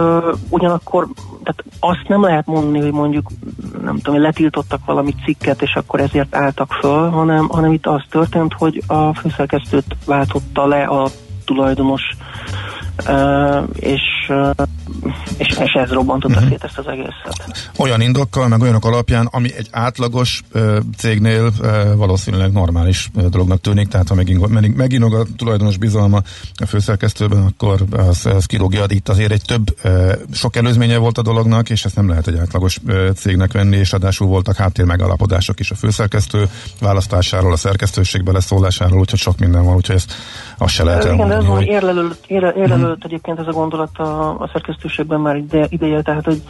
ugyanakkor 0.49 1.09
tehát 1.43 1.65
azt 1.81 2.09
nem 2.09 2.23
lehet 2.23 2.47
mondani, 2.47 2.81
hogy 2.81 2.93
mondjuk 2.93 3.31
nem 3.83 3.99
tudom, 3.99 4.21
letiltottak 4.21 4.81
valami 4.85 5.15
cikket, 5.25 5.63
és 5.63 5.75
akkor 5.75 6.01
ezért 6.01 6.35
álltak 6.35 6.73
föl, 6.73 7.09
hanem, 7.09 7.49
hanem 7.49 7.73
itt 7.73 7.87
az 7.87 8.03
történt, 8.11 8.53
hogy 8.53 8.83
a 8.87 9.15
főszerkesztőt 9.15 9.97
váltotta 10.07 10.67
le 10.67 10.83
a 10.83 11.09
tulajdonos, 11.45 12.03
uh, 13.07 13.69
és, 13.75 14.03
uh, 14.29 14.51
és, 15.39 15.59
és 15.65 15.73
ez 15.73 15.91
robbantotta 15.91 16.35
uh-huh. 16.35 16.49
szét 16.49 16.65
ezt 16.65 16.79
az 16.79 16.87
egészet. 16.87 17.71
Olyan 17.79 18.01
indokkal, 18.01 18.49
meg 18.49 18.61
olyanok 18.61 18.85
alapján, 18.85 19.29
ami 19.31 19.55
egy 19.57 19.69
átlagos 19.71 20.43
cégnél 20.97 21.51
valószínűleg 21.97 22.53
normális 22.53 23.11
dolognak 23.31 23.61
tűnik, 23.61 23.89
tehát 23.89 24.09
ha 24.09 24.15
meginog, 24.15 24.51
meginog 24.77 25.15
a 25.15 25.25
tulajdonos 25.37 25.77
bizalma 25.77 26.21
a 26.55 26.67
főszerkesztőben, 26.67 27.43
akkor 27.43 27.85
az, 27.91 28.27
az 28.27 28.45
kirúgja. 28.45 28.85
Itt 28.89 29.09
azért 29.09 29.33
egy 29.33 29.43
több, 29.47 29.77
sok 30.33 30.57
előzménye 30.57 30.97
volt 30.97 31.19
a 31.19 31.23
dolognak, 31.23 31.71
és 31.71 31.85
ezt 31.85 31.97
nem 31.97 32.09
lehet 32.09 32.27
egy 32.27 32.39
átlagos 32.39 32.81
cégnek 33.15 33.53
venni, 33.53 33.77
és 33.77 33.91
ráadásul 33.91 34.27
voltak 34.27 34.57
háttér 34.57 34.85
megalapodások 34.85 35.61
is 35.61 35.71
a 35.71 35.75
főszerkesztő 35.75 36.49
választásáról, 36.81 37.53
a 37.53 37.57
szerkesztőség 37.57 38.23
beleszólásáról, 38.23 38.99
úgyhogy 38.99 39.19
sok 39.19 39.39
minden 39.39 39.65
van, 39.65 39.75
úgyhogy 39.75 39.97
ezt 39.97 40.15
azt 40.59 40.75
se 40.75 40.85
lehet 40.85 41.05
Igen, 41.05 41.17
de 41.17 41.23
ez 41.23 41.31
elmondani, 41.31 41.49
van 41.49 41.57
hogy 41.57 41.67
érlelődött, 41.67 42.25
érlelődött 42.89 43.05
egyébként 43.05 43.39
ez 43.39 43.47
a 43.47 43.53
gondolat 43.53 43.99
a, 43.99 44.41
a 44.41 44.51
szerkesztőségben 44.53 45.21
már 45.21 45.37
ide, 45.37 45.67
ideje, 45.69 46.03
tehát 46.03 46.25
hogy, 46.25 46.43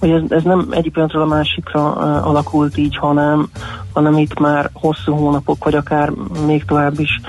hogy 0.00 0.10
ez, 0.10 0.22
ez 0.28 0.42
nem 0.42 0.66
egyik 0.70 0.92
pillanatról 0.92 1.22
a 1.22 1.26
másikra 1.26 1.90
uh, 1.90 2.26
alakult 2.26 2.76
így, 2.76 2.96
hanem, 2.96 3.48
hanem 3.92 4.18
itt 4.18 4.38
már 4.38 4.70
hosszú 4.72 5.14
hónapok, 5.14 5.64
vagy 5.64 5.74
akár 5.74 6.10
még 6.46 6.64
tovább 6.64 7.00
is 7.00 7.20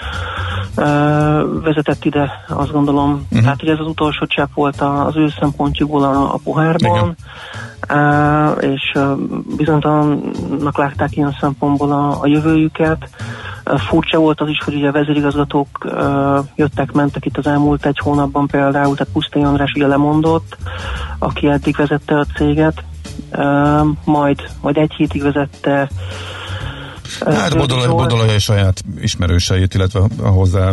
uh, 0.77 1.61
vezetett 1.63 2.05
ide, 2.05 2.31
azt 2.47 2.71
gondolom. 2.71 3.11
Uh-huh. 3.11 3.41
Tehát, 3.41 3.59
hogy 3.59 3.69
ez 3.69 3.79
az 3.79 3.87
utolsó 3.87 4.25
csepp 4.25 4.53
volt 4.53 4.81
az 4.81 5.15
ő 5.15 5.27
szempontjukból 5.39 6.03
a, 6.03 6.33
a 6.33 6.39
pohárban, 6.43 7.15
uh, 7.93 8.63
és 8.73 8.91
uh, 8.95 9.17
bizonytalannak 9.57 10.77
látták 10.77 11.15
ilyen 11.15 11.35
szempontból 11.39 11.91
a, 11.91 12.21
a 12.21 12.27
jövőjüket. 12.27 13.09
Furcsa 13.75 14.17
volt 14.19 14.41
az 14.41 14.49
is, 14.49 14.59
hogy 14.65 14.75
ugye 14.75 14.87
a 14.87 14.91
vezérigazgatók 14.91 15.67
jöttek, 16.55 16.91
mentek 16.91 17.25
itt 17.25 17.37
az 17.37 17.47
elmúlt 17.47 17.85
egy 17.85 17.99
hónapban 17.99 18.47
például, 18.47 18.95
tehát 18.95 19.13
Pusztai 19.13 19.43
András 19.43 19.71
ugye 19.75 19.87
lemondott, 19.87 20.57
aki 21.19 21.47
eddig 21.47 21.75
vezette 21.75 22.19
a 22.19 22.25
céget, 22.35 22.83
majd, 24.03 24.49
majd 24.61 24.77
egy 24.77 24.93
hétig 24.97 25.21
vezette 25.21 25.89
Hát 27.25 27.57
Bodolai. 27.57 27.87
Bodolai 27.87 28.39
saját 28.39 28.83
ismerőseit, 28.99 29.73
illetve 29.73 29.99
a 30.23 30.27
hozzá 30.27 30.71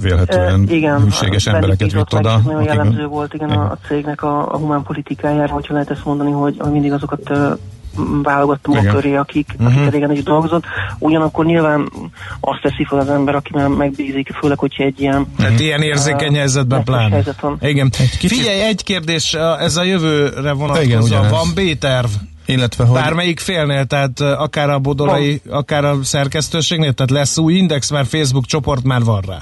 vélhetően 0.00 0.66
Ö, 0.68 0.72
igen, 0.72 1.02
hűséges 1.02 1.46
embereket 1.46 1.92
vitt 1.92 2.14
oda. 2.14 2.40
Nagyon 2.44 2.62
jellemző 2.62 3.06
volt 3.06 3.34
igen, 3.34 3.50
a, 3.50 3.70
a 3.70 3.78
cégnek 3.86 4.22
a, 4.22 4.52
a 4.52 4.56
humán 4.56 4.82
politikájára, 4.82 5.52
hogyha 5.52 5.72
lehet 5.72 5.90
ezt 5.90 6.04
mondani, 6.04 6.30
hogy 6.30 6.56
mindig 6.70 6.92
azokat 6.92 7.30
uh, 7.96 8.04
válogattam 8.22 8.74
a 8.76 8.78
Igen. 8.80 8.94
köré, 8.94 9.14
akik, 9.14 9.54
Mhm. 9.58 9.66
akik 9.66 9.90
régen 9.90 10.10
együtt 10.10 10.24
dolgozott. 10.24 10.64
Ugyanakkor 10.98 11.44
nyilván 11.44 11.90
azt 12.40 12.60
teszi 12.62 12.84
fel 12.88 12.98
az 12.98 13.08
ember, 13.08 13.34
aki 13.34 13.50
már 13.54 13.68
megbízik, 13.68 14.30
főleg, 14.40 14.58
hogyha 14.58 14.82
egy 14.84 15.00
ilyen 15.00 15.26
Tehát 15.36 15.60
ilyen 15.60 15.82
érzékeny 15.82 16.30
uh, 16.32 16.36
helyzetben 16.36 16.68
nehéz 16.86 16.94
pláne. 16.94 17.14
helyzet 17.14 17.40
van. 17.40 17.56
Igen. 17.60 17.90
kicsit- 17.90 18.30
Figyelj, 18.38 18.60
egy 18.60 18.84
kérdés, 18.84 19.34
a- 19.34 19.60
ez 19.60 19.76
a 19.76 19.82
jövőre 19.84 20.38
Igen, 20.40 20.56
vonatkozóan 20.56 21.30
van 21.30 21.48
B-terv? 21.54 22.08
Illetve, 22.46 22.84
hogy 22.84 23.00
Bármelyik 23.00 23.40
félnél, 23.40 23.84
tehát 23.84 24.20
uh, 24.20 24.40
akár 24.40 24.70
a 24.70 24.78
bodolai, 24.78 25.40
akár 25.50 25.84
a 25.84 25.94
szerkesztőségnél, 26.02 26.92
tehát 26.92 27.10
lesz 27.10 27.38
új 27.38 27.54
index, 27.54 27.90
mert 27.90 28.08
Facebook 28.08 28.44
csoport 28.46 28.82
már 28.84 29.02
van 29.02 29.20
rá. 29.28 29.38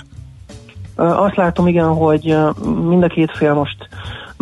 Azt 1.06 1.36
látom, 1.36 1.66
igen, 1.66 1.88
hogy 1.88 2.36
mind 2.88 3.02
a 3.02 3.06
két 3.06 3.30
fél 3.36 3.54
most 3.54 3.76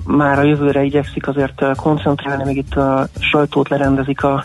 már 0.06 0.38
a 0.38 0.42
jövőre 0.42 0.82
igyekszik 0.82 1.28
azért 1.28 1.76
koncentrálni, 1.76 2.44
még 2.44 2.56
itt 2.56 2.74
a 2.74 3.06
sajtót 3.18 3.68
lerendezik 3.68 4.24
a, 4.24 4.44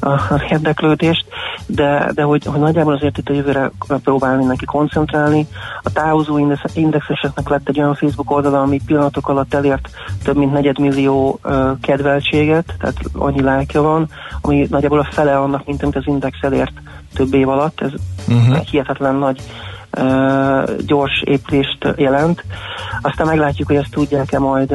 a, 0.00 0.08
az 0.10 0.40
érdeklődést, 0.50 1.26
de, 1.66 2.10
de 2.14 2.22
hogy, 2.22 2.44
hogy 2.44 2.60
nagyjából 2.60 2.94
azért 2.94 3.18
itt 3.18 3.28
a 3.28 3.32
jövőre 3.32 3.70
próbál 4.02 4.36
mindenki 4.36 4.64
koncentrálni. 4.64 5.46
A 5.82 5.92
távozó 5.92 6.38
index- 6.38 6.76
indexeseknek 6.76 7.48
lett 7.48 7.68
egy 7.68 7.78
olyan 7.78 7.94
Facebook 7.94 8.30
oldala, 8.30 8.62
ami 8.62 8.80
pillanatok 8.86 9.28
alatt 9.28 9.54
elért 9.54 9.88
több 10.22 10.36
mint 10.36 10.52
negyedmillió 10.52 11.38
ö, 11.42 11.70
kedveltséget, 11.80 12.74
tehát 12.78 12.96
annyi 13.12 13.42
lájkja 13.42 13.82
van, 13.82 14.08
ami 14.40 14.66
nagyjából 14.70 14.98
a 14.98 15.08
fele 15.10 15.38
annak, 15.38 15.66
mint 15.66 15.82
amit 15.82 15.96
az 15.96 16.06
index 16.06 16.38
elért 16.40 16.72
több 17.14 17.34
év 17.34 17.48
alatt. 17.48 17.80
Ez 17.80 17.90
uh-huh. 18.28 18.58
hihetetlen 18.58 19.14
nagy 19.14 19.42
gyors 20.86 21.22
épülést 21.24 21.88
jelent. 21.96 22.44
Aztán 23.00 23.26
meglátjuk, 23.26 23.68
hogy 23.68 23.76
ezt 23.76 23.90
tudják-e 23.90 24.38
majd 24.38 24.74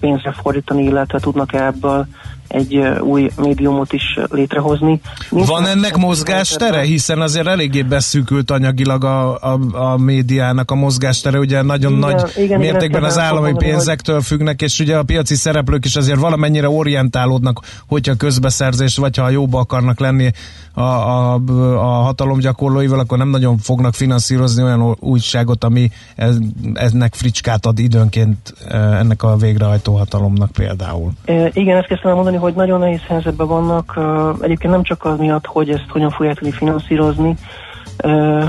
pénzre 0.00 0.32
fordítani, 0.32 0.82
illetve 0.82 1.18
tudnak-e 1.18 1.66
ebből 1.66 2.06
egy 2.50 2.76
új 3.00 3.30
médiumot 3.36 3.92
is 3.92 4.18
létrehozni. 4.30 5.00
Nincs 5.30 5.46
Van 5.46 5.66
ennek 5.66 5.96
mozgástere? 5.96 6.80
Hiszen 6.80 7.20
azért 7.20 7.46
eléggé 7.46 7.82
beszűkült 7.82 8.50
anyagilag 8.50 9.04
a, 9.04 9.34
a, 9.34 9.58
a 9.72 9.96
médiának 9.96 10.70
a 10.70 10.74
mozgástere, 10.74 11.38
ugye 11.38 11.62
nagyon 11.62 11.92
Igen, 11.96 12.10
nagy 12.10 12.32
igen, 12.36 12.58
mértékben 12.58 13.04
az 13.04 13.18
állami 13.18 13.52
pénzektől 13.52 14.20
függnek, 14.20 14.62
és 14.62 14.80
ugye 14.80 14.96
a 14.96 15.02
piaci 15.02 15.34
szereplők 15.34 15.84
is 15.84 15.96
azért 15.96 16.18
valamennyire 16.18 16.68
orientálódnak, 16.68 17.60
hogyha 17.88 18.14
közbeszerzés, 18.14 18.96
vagy 18.96 19.16
ha 19.16 19.30
jóba 19.30 19.58
akarnak 19.58 20.00
lenni 20.00 20.30
a, 20.74 20.80
a, 20.80 21.40
a 21.76 22.02
hatalomgyakorlóival, 22.02 22.98
akkor 22.98 23.18
nem 23.18 23.28
nagyon 23.28 23.58
fognak 23.58 23.94
finanszírozni 23.94 24.62
olyan 24.62 24.96
újságot, 25.00 25.64
ami 25.64 25.90
ez, 26.16 26.36
ennek 26.74 27.14
fricskát 27.14 27.66
ad 27.66 27.78
időnként 27.78 28.54
ennek 28.70 29.22
a 29.22 29.36
végrehajtó 29.36 29.96
hatalomnak 29.96 30.50
például. 30.52 31.12
E, 31.24 31.50
Igen, 31.52 31.76
ezt 31.76 31.86
kezdtem 31.86 32.14
mondani, 32.14 32.36
hogy 32.40 32.54
nagyon 32.54 32.78
nehéz 32.80 33.02
helyzetben 33.08 33.46
vannak. 33.46 33.98
Egyébként 34.40 34.72
nem 34.72 34.82
csak 34.82 35.04
az 35.04 35.18
miatt, 35.18 35.46
hogy 35.46 35.70
ezt 35.70 35.88
hogyan 35.88 36.10
fogják 36.10 36.36
tudni 36.36 36.52
finanszírozni, 36.52 37.34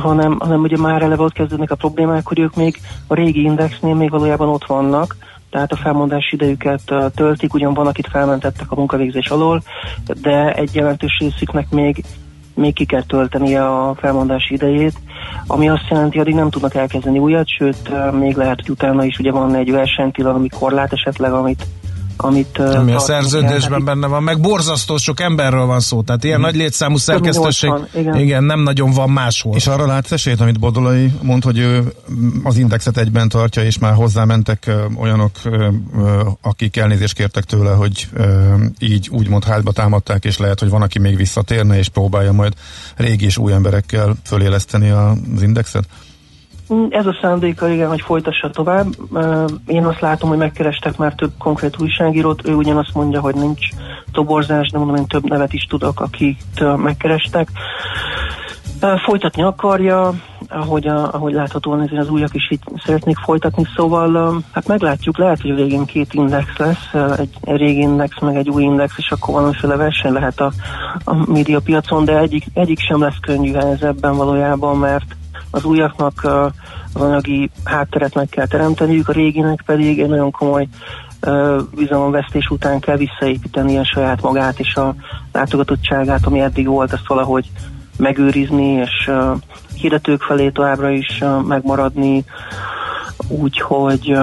hanem, 0.02 0.38
hanem 0.40 0.62
ugye 0.62 0.78
már 0.78 1.02
eleve 1.02 1.24
ott 1.24 1.34
kezdődnek 1.34 1.72
a 1.72 1.76
problémák, 1.76 2.28
hogy 2.28 2.40
ők 2.40 2.56
még 2.56 2.80
a 3.08 3.16
régi 3.16 3.42
indexnél 3.42 3.96
még 3.96 4.10
valójában 4.10 4.50
ott 4.50 4.66
vannak, 4.66 5.16
tehát 5.50 5.72
a 5.72 5.76
felmondási 5.76 6.36
idejüket 6.36 6.94
töltik, 7.16 7.54
ugyan 7.54 7.74
van, 7.74 7.88
akit 7.88 8.08
felmentettek 8.08 8.72
a 8.72 8.76
munkavégzés 8.76 9.28
alól, 9.28 9.62
de 10.22 10.54
egy 10.54 10.76
jelentős 10.76 11.18
részüknek 11.20 11.70
még 11.70 12.04
még 12.54 12.74
ki 12.74 12.86
kell 12.86 13.04
töltenie 13.04 13.66
a 13.66 13.96
felmondási 13.96 14.54
idejét, 14.54 14.94
ami 15.48 15.70
azt 15.70 15.88
jelenti, 15.90 16.20
addig 16.20 16.34
nem 16.34 16.50
tudnak 16.50 16.76
elkezdeni 16.76 17.20
újat, 17.20 17.48
sőt, 17.48 18.12
még 18.12 18.36
lehet, 18.36 18.60
hogy 18.60 18.70
utána 18.70 19.04
is 19.04 19.20
ugye 19.20 19.32
van 19.32 19.56
egy 19.56 19.72
versenytilalom, 19.72 20.38
ami 20.38 20.50
korlát 20.50 20.94
esetleg, 20.94 21.34
amit 21.34 21.66
amit 22.22 22.58
Ami 22.58 22.92
a 22.92 22.96
kell. 22.96 23.06
szerződésben 23.06 23.70
Tehát 23.70 23.84
benne 23.84 24.08
van, 24.08 24.24
meg 24.24 24.40
borzasztó 24.40 24.98
sok 24.98 25.20
emberről 25.20 25.66
van 25.66 25.80
szó, 25.80 26.02
tehát 26.02 26.24
ilyen 26.24 26.40
nagy 26.40 26.56
létszámú 26.56 26.98
szerkesztőség, 26.98 27.70
80, 27.70 28.02
igen. 28.02 28.16
igen, 28.20 28.44
nem 28.44 28.60
nagyon 28.60 28.92
van 28.92 29.10
máshol. 29.10 29.56
És 29.56 29.68
arra 29.68 29.86
látsz 29.86 30.12
esélyt, 30.12 30.42
amit 30.42 30.60
Bodolai 30.60 31.12
mond, 31.22 31.44
hogy 31.44 31.58
ő 31.58 31.94
mm, 32.12 32.30
az 32.44 32.58
indexet 32.58 32.98
egyben 32.98 33.30
tartja, 33.30 33.64
és 33.64 33.78
már 33.78 33.94
hozzámentek 33.94 34.64
ö, 34.68 34.86
olyanok, 34.98 35.32
akik 36.42 36.78
elnézést 36.78 37.14
kértek 37.14 37.44
tőle, 37.44 37.72
hogy 37.72 38.08
ö, 38.14 38.54
így 38.80 39.10
úgymond 39.12 39.44
hátba 39.44 39.72
támadták, 39.72 40.26
és 40.26 40.38
lehet, 40.38 40.60
hogy 40.60 40.70
van, 40.70 40.82
aki 40.82 41.00
még 41.00 41.16
visszatérne, 41.16 41.78
és 41.78 41.90
próbálja 41.90 42.32
majd 42.32 42.54
régi 42.96 43.26
és 43.26 43.38
új 43.38 43.54
emberekkel 43.54 44.16
föléleszteni 44.24 44.90
az 44.90 45.42
indexet? 45.42 45.84
Mm, 46.74 46.86
Ez 46.90 47.06
a 47.06 47.18
szándéka, 47.22 47.70
igen, 47.70 47.90
hogy 47.90 48.02
folytassa 48.02 48.50
tovább. 48.50 48.88
Én 49.66 49.86
azt 49.86 50.00
látom, 50.00 50.30
hogy 50.30 50.38
megkerestek 50.38 50.98
már 50.98 51.14
több 51.14 51.32
konkrét 51.38 51.82
újságírót, 51.82 52.48
ő 52.48 52.54
ugyanazt 52.54 52.94
mondja, 52.94 53.20
hogy 53.20 53.36
nincs 53.36 53.68
toborzás, 54.12 54.70
de 54.70 54.78
mondom, 54.78 54.96
én 54.96 55.08
több 55.08 55.30
nevet 55.30 55.54
is 55.54 55.64
tudok, 55.64 56.00
akit 56.00 56.78
megkerestek. 56.78 57.50
Folytatni 59.06 59.44
akarja, 59.44 60.14
ahogy, 60.50 60.88
a, 60.88 61.14
ahogy 61.14 61.34
láthatóan 61.34 61.82
ezért 61.82 62.02
az 62.02 62.10
újak 62.10 62.34
is 62.34 62.52
így 62.52 62.60
szeretnék 62.86 63.18
folytatni, 63.18 63.64
szóval 63.76 64.42
hát 64.52 64.68
meglátjuk, 64.68 65.18
lehet, 65.18 65.42
hogy 65.42 65.52
a 65.52 65.56
végén 65.56 65.86
két 65.86 66.14
index 66.14 66.58
lesz, 66.58 67.18
egy, 67.18 67.30
egy 67.42 67.58
régi 67.58 67.80
index, 67.80 68.20
meg 68.20 68.36
egy 68.36 68.50
új 68.50 68.64
index, 68.64 68.94
és 68.98 69.12
akkor 69.12 69.34
valamiféle 69.34 69.76
verseny 69.76 70.12
lehet 70.12 70.40
a, 70.40 70.52
a 71.04 71.32
médiapiacon, 71.32 72.06
de 72.06 72.18
egyik, 72.18 72.46
egyik 72.54 72.80
sem 72.80 73.02
lesz 73.02 73.20
könnyű 73.22 73.54
helyzetben 73.54 74.16
valójában, 74.16 74.78
mert 74.78 75.16
az 75.52 75.64
újaknak 75.64 76.22
az 76.94 77.02
anyagi 77.02 77.50
hátteret 77.64 78.14
meg 78.16 78.30
kell 78.30 78.48
teremteniük, 78.48 79.10
a 79.10 79.12
réginek 79.12 79.62
pedig 79.66 80.00
egy 80.00 80.10
nagyon 80.10 80.32
komoly 80.32 80.68
bizalomvesztés 81.76 82.50
után 82.50 82.80
kell 82.80 82.98
visszaépíteni 82.98 83.78
a 83.78 83.86
saját 83.86 84.22
magát 84.22 84.60
és 84.60 84.76
a 84.76 84.96
látogatottságát, 85.32 86.26
ami 86.26 86.40
eddig 86.40 86.68
volt, 86.68 86.94
ezt 86.94 87.08
valahogy 87.08 87.50
megőrizni, 87.98 88.66
és 88.72 89.12
hirdetők 89.74 90.22
felé 90.22 90.50
továbbra 90.50 90.90
is 90.90 91.24
megmaradni, 91.48 92.24
úgyhogy 93.28 94.14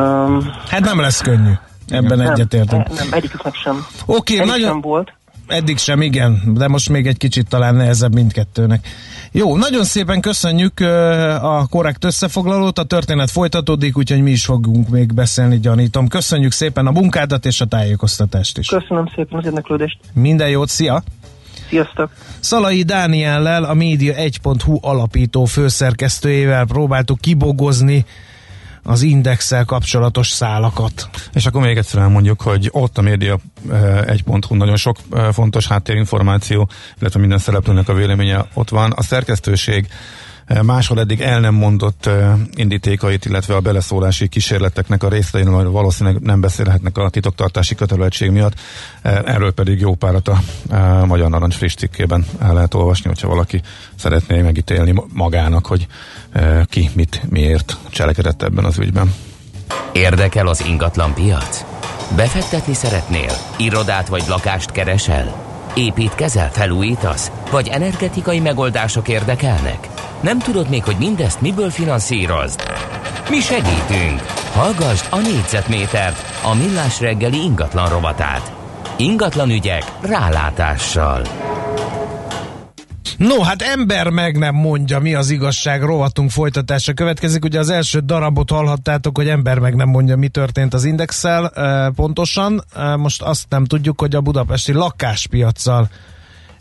Hát 0.69 0.81
nem 0.81 1.01
lesz 1.01 1.21
könnyű. 1.21 1.53
Ebben 1.89 2.19
Nem, 2.19 2.31
egyetértünk. 2.31 2.89
nem, 2.89 3.09
egyiküknek 3.11 3.55
sem. 3.55 3.87
Oké, 4.07 4.35
Egyik 4.35 4.47
nagyon... 4.47 4.69
sem 4.69 4.81
volt. 4.81 5.13
Eddig 5.47 5.79
sem, 5.79 6.03
igen, 6.03 6.41
de 6.55 6.69
most 6.69 6.89
még 6.89 7.07
egy 7.07 7.17
kicsit 7.17 7.49
talán 7.49 7.75
nehezebb 7.75 8.15
mindkettőnek. 8.15 8.89
Jó, 9.33 9.57
nagyon 9.57 9.85
szépen 9.85 10.21
köszönjük 10.21 10.81
a 11.41 11.67
korrekt 11.71 12.05
összefoglalót, 12.05 12.79
a 12.79 12.85
történet 12.85 13.31
folytatódik, 13.31 13.97
úgyhogy 13.97 14.23
mi 14.23 14.31
is 14.31 14.45
fogunk 14.45 14.89
még 14.89 15.15
beszélni, 15.15 15.59
gyanítom. 15.59 16.09
Köszönjük 16.09 16.53
szépen 16.53 16.87
a 16.87 16.91
munkádat 16.91 17.47
és 17.47 17.61
a 17.61 17.65
tájékoztatást 17.65 18.59
is. 18.59 18.69
Köszönöm 18.69 19.11
szépen 19.15 19.39
az 19.39 19.45
érdeklődést. 19.45 19.99
Minden 20.13 20.49
jót, 20.49 20.69
szia! 20.69 21.03
Sziasztok! 21.69 22.11
Szalai 22.41 22.83
Dániellel, 22.83 23.65
a 23.65 23.75
Média1.hu 23.75 24.79
alapító 24.81 25.45
főszerkesztőjével 25.45 26.65
próbáltuk 26.65 27.21
kibogozni 27.21 28.05
az 28.89 29.03
indexel 29.03 29.65
kapcsolatos 29.65 30.29
szálakat. 30.29 31.09
És 31.33 31.47
akkor 31.47 31.63
még 31.63 31.77
egyszer 31.77 32.01
elmondjuk, 32.01 32.41
hogy 32.41 32.69
ott 32.73 32.99
a 32.99 33.03
média 33.03 33.39
eh, 33.71 34.03
1.hu 34.07 34.55
nagyon 34.55 34.77
sok 34.77 34.97
eh, 35.13 35.33
fontos 35.33 35.67
háttérinformáció, 35.67 36.69
illetve 37.01 37.21
minden 37.21 37.39
szereplőnek 37.39 37.89
a 37.89 37.95
véleménye 37.95 38.47
ott 38.55 38.69
van. 38.69 38.91
A 38.91 39.03
szerkesztőség 39.03 39.89
máshol 40.63 41.01
eddig 41.01 41.21
el 41.21 41.41
nem 41.41 41.55
mondott 41.55 42.07
eh, 42.07 42.33
indítékait, 42.55 43.25
illetve 43.25 43.55
a 43.55 43.61
beleszólási 43.61 44.29
kísérleteknek 44.29 45.03
a 45.03 45.09
részleteiről 45.09 45.71
valószínűleg 45.71 46.21
nem 46.23 46.41
beszélhetnek 46.41 46.99
a 46.99 47.09
titoktartási 47.09 47.75
kötelezettség 47.75 48.31
miatt. 48.31 48.55
Eh, 49.03 49.19
Erről 49.25 49.53
pedig 49.53 49.81
jó 49.81 49.95
párat 49.95 50.29
a 50.29 50.39
eh, 50.71 51.05
Magyar 51.05 51.31
Narancs 51.31 51.55
friss 51.55 51.75
cikkében 51.75 52.27
el 52.41 52.55
lehet 52.55 52.75
olvasni, 52.75 53.09
hogyha 53.09 53.29
valaki 53.29 53.61
szeretné 53.97 54.41
megítélni 54.41 54.91
ma- 54.91 55.07
magának, 55.13 55.67
hogy 55.67 55.87
eh, 56.33 56.61
ki 56.67 56.91
mit 56.95 57.23
miért 57.29 57.77
cselekedett 57.91 58.43
ebben 58.43 58.65
az 58.65 58.79
ügyben. 58.79 59.15
Érdekel 59.93 60.47
az 60.47 60.65
ingatlan 60.67 61.15
piac? 61.15 61.65
Befektetni 62.17 62.75
szeretnél? 62.75 63.33
Irodát 63.57 64.09
vagy 64.09 64.25
lakást 64.29 64.71
keresel? 64.73 65.48
Építkezel, 65.79 66.51
felújítasz? 66.51 67.31
Vagy 67.51 67.69
energetikai 67.69 68.41
megoldások 68.41 69.09
érdekelnek? 69.09 69.89
Nem 70.21 70.39
tudod 70.39 70.69
még, 70.69 70.85
hogy 70.85 70.97
mindezt 70.99 71.41
miből 71.41 71.71
finanszírozd? 71.71 72.63
Mi 73.31 73.41
segítünk! 73.41 74.21
Hallgassd 74.53 75.07
a 75.11 75.19
négyzetmétert, 75.19 76.25
a 76.43 76.55
millás 76.55 77.01
reggeli 77.01 77.43
ingatlan 77.43 77.89
rovatát. 77.89 78.53
Ingatlan 78.97 79.51
ügyek 79.51 79.85
rálátással. 80.01 81.23
No, 83.17 83.43
hát 83.43 83.63
ember 83.63 84.09
meg 84.09 84.39
nem 84.39 84.55
mondja, 84.55 84.99
mi 84.99 85.15
az 85.15 85.31
igazság, 85.31 85.83
rovatunk 85.83 86.31
folytatása 86.31 86.93
következik. 86.93 87.45
Ugye 87.45 87.59
az 87.59 87.71
első 87.71 87.99
darabot 87.99 88.51
hallhattátok, 88.51 89.17
hogy 89.17 89.29
ember 89.29 89.59
meg 89.59 89.75
nem 89.75 89.89
mondja, 89.89 90.17
mi 90.17 90.29
történt 90.29 90.75
az 90.75 90.85
indexel 90.85 91.49
e, 91.49 91.91
pontosan. 91.91 92.65
E, 92.77 92.97
most 92.97 93.23
azt 93.23 93.47
nem 93.49 93.65
tudjuk, 93.65 94.01
hogy 94.01 94.15
a 94.15 94.21
budapesti 94.21 94.73
lakáspiacsal 94.73 95.89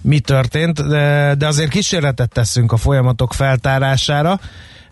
mi 0.01 0.19
történt, 0.19 0.87
de, 0.87 1.47
azért 1.47 1.69
kísérletet 1.69 2.29
teszünk 2.29 2.71
a 2.71 2.77
folyamatok 2.77 3.33
feltárására, 3.33 4.39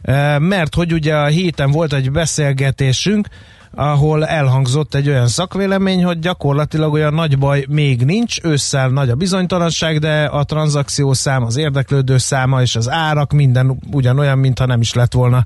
e, 0.01 0.39
mert 0.39 0.75
hogy 0.75 0.93
ugye 0.93 1.15
a 1.15 1.25
héten 1.25 1.71
volt 1.71 1.93
egy 1.93 2.11
beszélgetésünk, 2.11 3.27
ahol 3.75 4.25
elhangzott 4.25 4.93
egy 4.93 5.09
olyan 5.09 5.27
szakvélemény, 5.27 6.03
hogy 6.03 6.19
gyakorlatilag 6.19 6.93
olyan 6.93 7.13
nagy 7.13 7.37
baj 7.37 7.65
még 7.69 8.05
nincs, 8.05 8.43
ősszel 8.43 8.89
nagy 8.89 9.09
a 9.09 9.15
bizonytalanság, 9.15 9.99
de 9.99 10.23
a 10.23 10.43
tranzakció 10.43 11.13
szám, 11.13 11.43
az 11.43 11.57
érdeklődő 11.57 12.17
száma 12.17 12.61
és 12.61 12.75
az 12.75 12.89
árak 12.89 13.31
minden 13.31 13.79
ugyanolyan, 13.91 14.37
mintha 14.37 14.65
nem 14.65 14.81
is 14.81 14.93
lett 14.93 15.13
volna 15.13 15.43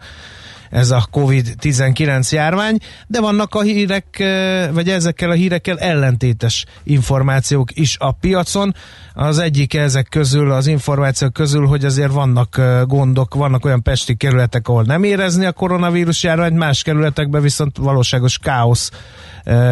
ez 0.70 0.91
a 0.91 1.07
COVID-19 1.11 2.30
járvány, 2.30 2.78
de 3.07 3.22
vannak 3.22 3.55
a 3.55 3.61
hírek, 3.61 4.24
vagy 4.72 4.89
ezekkel 4.89 5.30
a 5.30 5.34
hírekkel 5.34 5.78
ellentétes 5.80 6.65
információk 6.84 7.76
is 7.76 7.97
a 7.99 8.11
piacon. 8.11 8.76
Az 9.13 9.39
egyik 9.39 9.74
ezek 9.74 10.07
közül, 10.09 10.51
az 10.51 10.67
információk 10.67 11.34
közül, 11.34 11.65
hogy 11.65 11.86
azért 11.86 12.11
vannak 12.11 12.61
gondok, 12.86 13.34
vannak 13.34 13.65
olyan 13.65 13.84
pesti 13.84 14.15
kerületek, 14.15 14.67
ahol 14.67 14.84
nem 14.84 15.03
érezni 15.03 15.45
a 15.45 15.51
koronavírus 15.51 16.24
járványt, 16.24 16.57
más 16.57 16.82
kerületekben 16.82 17.41
viszont 17.41 17.78
valóságos 17.78 18.38
káosz 18.38 18.91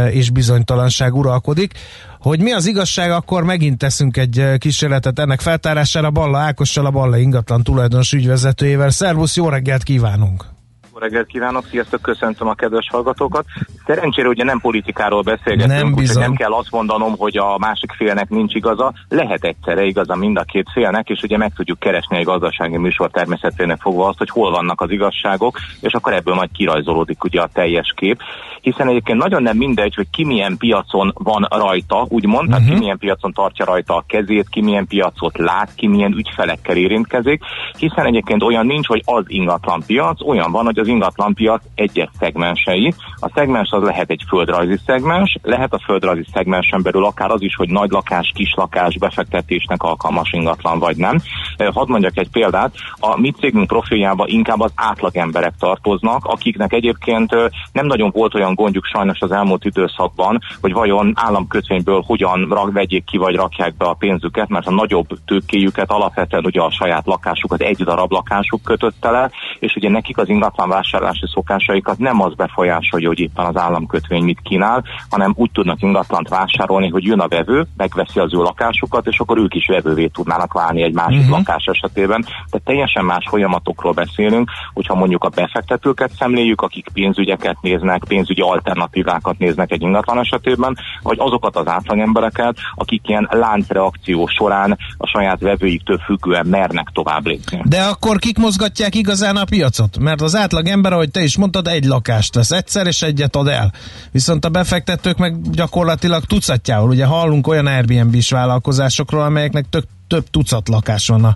és 0.09 0.29
bizonytalanság 0.29 1.15
uralkodik. 1.15 1.73
Hogy 2.19 2.41
mi 2.41 2.51
az 2.51 2.65
igazság, 2.65 3.11
akkor 3.11 3.43
megint 3.43 3.77
teszünk 3.77 4.17
egy 4.17 4.45
kísérletet 4.57 5.19
ennek 5.19 5.41
feltárására 5.41 6.11
Balla 6.11 6.37
Ákossal, 6.37 6.85
a 6.85 6.91
Balla 6.91 7.17
ingatlan 7.17 7.63
tulajdonos 7.63 8.11
ügyvezetőjével. 8.11 8.89
Szervusz, 8.89 9.35
jó 9.35 9.49
reggelt 9.49 9.83
kívánunk! 9.83 10.56
Jó 10.97 11.03
reggelt 11.03 11.27
kívánok, 11.27 11.65
sziasztok, 11.69 12.01
köszöntöm 12.01 12.47
a 12.47 12.53
kedves 12.53 12.87
hallgatókat. 12.91 13.45
Szerencsére 13.85 14.27
ugye 14.27 14.43
nem 14.43 14.59
politikáról 14.59 15.21
beszélgetünk, 15.21 15.67
Nem 15.67 15.85
úgyhogy 15.87 16.01
bizony. 16.01 16.21
nem 16.21 16.33
kell 16.33 16.51
azt 16.51 16.71
mondanom, 16.71 17.17
hogy 17.17 17.37
a 17.37 17.57
másik 17.57 17.91
félnek 17.91 18.29
nincs 18.29 18.53
igaza. 18.53 18.93
Lehet 19.09 19.43
egyszerre 19.43 19.83
igaza 19.83 20.15
mind 20.15 20.37
a 20.37 20.43
két 20.43 20.69
félnek, 20.73 21.09
és 21.09 21.21
ugye 21.21 21.37
meg 21.37 21.53
tudjuk 21.53 21.79
keresni 21.79 22.17
egy 22.17 22.23
gazdasági 22.25 22.77
műsor 22.77 23.09
természetének 23.11 23.81
fogva 23.81 24.07
azt, 24.07 24.17
hogy 24.17 24.29
hol 24.29 24.51
vannak 24.51 24.81
az 24.81 24.91
igazságok, 24.91 25.59
és 25.81 25.93
akkor 25.93 26.13
ebből 26.13 26.35
majd 26.35 26.51
kirajzolódik 26.51 27.23
ugye 27.23 27.41
a 27.41 27.49
teljes 27.53 27.93
kép. 27.95 28.21
Hiszen 28.61 28.87
egyébként 28.87 29.21
nagyon 29.21 29.41
nem 29.41 29.57
mindegy, 29.57 29.95
hogy 29.95 30.09
ki 30.09 30.23
milyen 30.25 30.57
piacon 30.57 31.13
van 31.17 31.47
rajta, 31.49 32.05
úgymond, 32.09 32.49
tehát 32.49 32.69
ki 32.69 32.75
milyen 32.75 32.97
piacon 32.97 33.33
tartja 33.33 33.65
rajta 33.65 33.95
a 33.95 34.03
kezét, 34.07 34.49
ki 34.49 34.61
milyen 34.61 34.87
piacot 34.87 35.37
lát, 35.37 35.75
ki 35.75 35.87
milyen 35.87 36.13
ügyfelekkel 36.13 36.75
érintkezik, 36.75 37.41
hiszen 37.77 38.05
egyébként 38.05 38.43
olyan 38.43 38.65
nincs, 38.65 38.87
hogy 38.87 39.01
az 39.05 39.23
ingatlan 39.27 39.83
piac, 39.85 40.21
olyan 40.21 40.51
van, 40.51 40.65
hogy 40.65 40.79
az 40.79 40.86
ingatlan 40.87 41.33
piac 41.33 41.63
egyes 41.75 42.09
szegmensei. 42.19 42.93
A 43.19 43.31
szegmens 43.33 43.69
az 43.71 43.83
lehet 43.83 44.09
egy 44.09 44.23
földrajzi 44.27 44.77
szegmens, 44.85 45.37
lehet 45.41 45.73
a 45.73 45.81
földrajzi 45.85 46.25
szegmensen 46.33 46.81
belül 46.81 47.05
akár 47.05 47.31
az 47.31 47.41
is, 47.41 47.55
hogy 47.55 47.69
nagy 47.69 47.89
lakás, 47.89 48.31
kis 48.35 48.53
lakás 48.55 48.97
befektetésnek 48.97 49.83
alkalmas 49.83 50.31
ingatlan 50.31 50.79
vagy 50.79 50.97
nem. 50.97 51.17
Hadd 51.57 51.89
mondjak 51.89 52.17
egy 52.17 52.29
példát, 52.29 52.73
a 52.99 53.19
mi 53.19 53.31
cégünk 53.31 53.67
profiljába 53.67 54.27
inkább 54.27 54.59
az 54.59 54.71
átlag 54.75 55.15
emberek 55.17 55.53
tartoznak, 55.59 56.25
akiknek 56.25 56.73
egyébként 56.73 57.35
nem 57.71 57.85
nagyon 57.85 58.11
volt 58.13 58.35
olyan 58.35 58.53
gondjuk 58.53 58.85
sajnos 58.85 59.19
az 59.19 59.31
elmúlt 59.31 59.65
időszakban, 59.65 60.39
hogy 60.61 60.73
vajon 60.73 61.13
államkötvényből 61.15 62.03
hogyan 62.05 62.47
rak, 62.49 62.71
vegyék 62.71 63.03
ki 63.05 63.17
vagy 63.17 63.35
rakják 63.35 63.77
be 63.77 63.85
a 63.85 63.93
pénzüket, 63.93 64.49
mert 64.49 64.67
a 64.67 64.71
nagyobb 64.71 65.07
tőkéjüket 65.25 65.91
alapvetően 65.91 66.45
ugye 66.45 66.61
a 66.61 66.71
saját 66.71 67.05
lakásukat 67.05 67.61
egy 67.61 67.83
darab 67.83 68.11
lakásuk 68.11 68.63
kötötte 68.63 69.11
le, 69.11 69.31
és 69.59 69.75
ugye 69.75 69.89
nekik 69.89 70.17
az 70.17 70.29
ingatlan 70.29 70.69
vásárlási 70.69 71.25
szokásaikat 71.33 71.97
nem 71.97 72.21
az 72.21 72.33
befolyásolja, 72.33 73.07
hogy 73.07 73.19
éppen 73.19 73.45
az 73.45 73.57
államkötvény 73.57 74.23
mit 74.23 74.39
kínál, 74.43 74.83
hanem 75.09 75.33
úgy 75.35 75.51
tudnak 75.51 75.81
ingatlant 75.81 76.29
vásárolni, 76.29 76.89
hogy 76.89 77.03
jön 77.03 77.19
a 77.19 77.27
vevő, 77.27 77.65
megveszi 77.77 78.19
az 78.19 78.33
ő 78.33 78.37
lakásukat, 78.37 79.07
és 79.07 79.19
akkor 79.19 79.37
ők 79.37 79.55
is 79.55 79.67
vevővé 79.67 80.07
tudnának 80.07 80.53
válni 80.53 80.81
egy 80.81 80.93
másik 80.93 81.19
uh-huh. 81.19 81.37
Lakás 81.47 81.65
esetében. 81.65 82.21
Tehát 82.21 82.65
teljesen 82.65 83.05
más 83.05 83.25
folyamatokról 83.29 83.93
beszélünk, 83.93 84.49
hogyha 84.73 84.95
mondjuk 84.95 85.23
a 85.23 85.29
befektetőket 85.29 86.11
szemléljük, 86.19 86.61
akik 86.61 86.87
pénzügyeket 86.93 87.57
néznek, 87.61 88.03
pénzügyi 88.07 88.41
alternatívákat 88.41 89.37
néznek 89.37 89.71
egy 89.71 89.81
ingatlan 89.81 90.19
esetében, 90.19 90.77
vagy 91.01 91.17
azokat 91.19 91.55
az 91.55 91.67
átlagembereket, 91.67 92.57
akik 92.75 93.01
ilyen 93.07 93.27
láncreakció 93.31 94.27
során 94.27 94.77
a 94.97 95.07
saját 95.07 95.39
vevőiktől 95.39 95.97
függően 95.97 96.45
mernek 96.45 96.89
tovább 96.93 97.25
lépni. 97.25 97.61
De 97.63 97.81
akkor 97.81 98.17
kik 98.17 98.37
mozgatják 98.37 98.95
igazán 98.95 99.35
a 99.35 99.45
piacot? 99.45 99.99
Mert 99.99 100.21
az 100.21 100.35
átlag 100.35 100.67
ember, 100.67 100.93
ahogy 100.93 101.11
te 101.11 101.21
is 101.21 101.37
mondtad, 101.37 101.67
egy 101.67 101.85
lakást 101.85 102.35
vesz 102.35 102.51
egyszer, 102.51 102.87
és 102.87 103.01
egyet 103.01 103.35
ad 103.35 103.47
el. 103.47 103.71
Viszont 104.11 104.45
a 104.45 104.49
befektetők 104.49 105.17
meg 105.17 105.41
gyakorlatilag 105.51 106.23
tucatjával. 106.23 106.89
Ugye 106.89 107.05
hallunk 107.05 107.47
olyan 107.47 107.65
Airbnb-s 107.65 108.31
vállalkozásokról, 108.31 109.21
amelyeknek 109.21 109.65
tök, 109.69 109.83
több 110.07 110.29
tucat 110.29 110.67
lakás 110.67 111.07
van 111.07 111.23
a, 111.23 111.35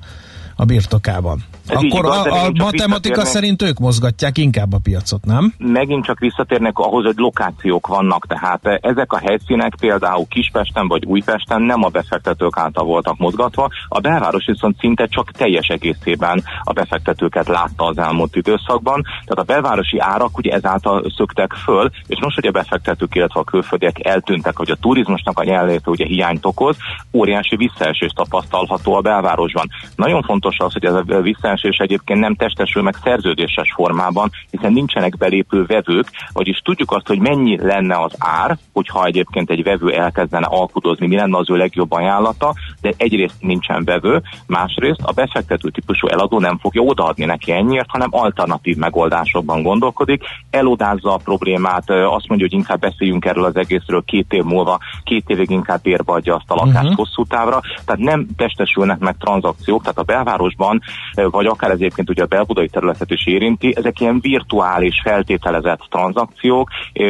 a 0.56 0.66
birtokában. 0.66 1.44
Ez 1.72 1.78
Akkor 1.78 2.06
igaz, 2.06 2.26
a, 2.26 2.46
a 2.46 2.52
matematika 2.54 3.26
szerint 3.26 3.62
ők 3.62 3.80
mozgatják 3.80 4.38
inkább 4.38 4.74
a 4.74 4.80
piacot, 4.84 5.26
nem? 5.26 5.54
megint 5.58 6.06
csak 6.06 6.20
visszatérnek 6.20 6.78
ahhoz, 6.78 7.06
hogy 7.06 7.18
lokációk 7.18 7.88
vannak, 7.88 8.28
tehát 8.28 8.66
eh, 8.66 8.76
ezek 8.82 9.14
a 9.14 9.18
helyszínek 9.18 9.76
például 9.80 10.26
Kispesten 10.30 10.88
vagy 10.88 11.06
Újpesten 11.06 11.62
nem 11.62 11.84
a 11.84 11.88
befektetők 11.88 12.58
által 12.58 12.86
voltak 12.86 13.18
mozgatva, 13.18 13.70
a 13.88 14.00
belváros 14.00 14.46
viszont 14.46 14.80
szinte 14.80 15.06
csak 15.06 15.32
teljes 15.32 15.68
egészében 15.68 16.44
a 16.64 16.74
befektetőket 16.74 17.48
látta 17.48 17.86
az 17.86 17.98
elmúlt 17.98 18.36
időszakban, 18.36 19.02
tehát 19.02 19.50
a 19.50 19.54
belvárosi 19.54 20.00
árak 20.00 20.38
ugye 20.38 20.52
ezáltal 20.52 21.04
szöktek 21.18 21.54
föl, 21.54 21.90
és 22.08 22.20
most, 22.22 22.36
hogy 22.36 22.48
a 22.48 22.52
befektetők, 22.52 23.16
illetve 23.16 23.40
a 23.40 23.44
külföldiek 23.44 24.06
eltűntek, 24.06 24.58
hogy 24.58 24.72
a 24.72 24.76
turizmusnak 24.76 25.40
a 25.40 25.44
jelenléte 25.44 25.90
ugye 25.90 26.06
hiányt 26.06 26.46
okoz, 26.46 26.78
óriási 27.14 27.56
visszaesés 27.56 28.12
tapasztalható 28.16 28.96
a 28.96 29.02
belvárosban. 29.02 29.68
Nagyon 29.96 30.22
fontos 30.22 30.56
az, 30.58 30.74
hogy 30.74 30.86
ez 30.86 30.94
a 30.94 31.22
visszaesés 31.22 31.61
megoldás, 31.62 31.78
és 31.78 31.78
egyébként 31.78 32.20
nem 32.20 32.36
testesül 32.36 32.82
meg 32.82 32.96
szerződéses 33.04 33.72
formában, 33.76 34.30
hiszen 34.50 34.74
nincsenek 34.74 35.18
belépő 35.18 35.66
vevők, 35.66 36.08
vagyis 36.34 36.58
tudjuk 36.58 36.92
azt, 36.92 37.08
hogy 37.08 37.20
mennyi 37.20 37.58
lenne 37.58 37.96
az 37.96 38.14
ár, 38.18 38.58
hogyha 38.74 39.06
egyébként 39.06 39.50
egy 39.50 39.64
vevő 39.64 39.92
elkezdene 39.92 40.46
alkudozni, 40.50 41.08
mi 41.08 41.16
lenne 41.16 41.38
az 41.38 41.50
ő 41.50 41.56
legjobb 41.56 41.92
ajánlata, 41.92 42.54
de 42.82 42.94
egyrészt 42.98 43.36
nincsen 43.40 43.84
vevő, 43.84 44.22
másrészt 44.48 45.02
a 45.04 45.12
befektető 45.12 45.70
típusú 45.70 46.08
eladó 46.08 46.40
nem 46.40 46.58
fogja 46.58 46.82
odaadni 46.82 47.26
neki 47.26 47.52
ennyiért, 47.52 47.90
hanem 47.90 48.10
alternatív 48.12 48.78
megoldásokban 48.78 49.62
gondolkodik, 49.62 50.24
elodázza 50.50 51.14
a 51.14 51.20
problémát, 51.24 51.90
azt 51.90 52.28
mondja, 52.28 52.48
hogy 52.50 52.54
inkább 52.54 52.80
beszéljünk 52.80 53.26
erről 53.26 53.46
az 53.46 53.56
egészről 53.56 54.04
két 54.06 54.34
év 54.34 54.44
múlva, 54.44 54.80
két 55.04 55.24
évig 55.28 55.50
inkább 55.50 55.82
bérbe 55.82 56.14
adja 56.14 56.36
azt 56.36 56.52
a 56.52 56.56
lakást 56.56 56.76
uh-huh. 56.76 56.96
hosszú 56.96 57.26
távra, 57.26 57.62
tehát 57.86 58.02
nem 58.02 58.28
testesülnek 58.36 59.00
meg 59.00 59.16
tranzakciók, 59.18 59.82
tehát 59.82 59.98
a 59.98 60.04
belvárosban, 60.04 60.82
ö, 61.16 61.28
vagy 61.42 61.50
akár 61.50 61.70
ez 61.70 61.78
egyébként 61.78 62.10
ugye 62.10 62.24
a 62.24 62.26
belbudai 62.26 62.68
területet 62.68 63.10
is 63.12 63.26
érinti, 63.26 63.74
ezek 63.78 64.00
ilyen 64.00 64.20
virtuális, 64.20 65.02
feltételezett 65.04 65.88
tranzakciók, 65.90 66.70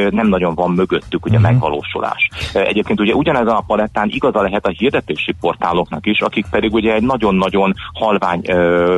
nem 0.10 0.28
nagyon 0.28 0.56
van 0.56 0.72
mögöttük 0.72 1.26
ugye 1.26 1.38
uh-huh. 1.38 1.52
megvalósulás. 1.52 2.30
Egyébként 2.54 3.00
ugye 3.00 3.14
ugyanezen 3.14 3.56
a 3.56 3.64
palettán 3.68 4.10
igaza 4.10 4.42
lehet 4.42 4.66
a 4.66 4.74
hirdetési 4.78 5.36
portáloknak 5.40 6.06
is, 6.06 6.20
akik 6.20 6.46
pedig 6.50 6.74
ugye 6.74 6.94
egy 6.94 7.04
nagyon-nagyon 7.04 7.74
halvány 7.94 8.42
ö, 8.48 8.98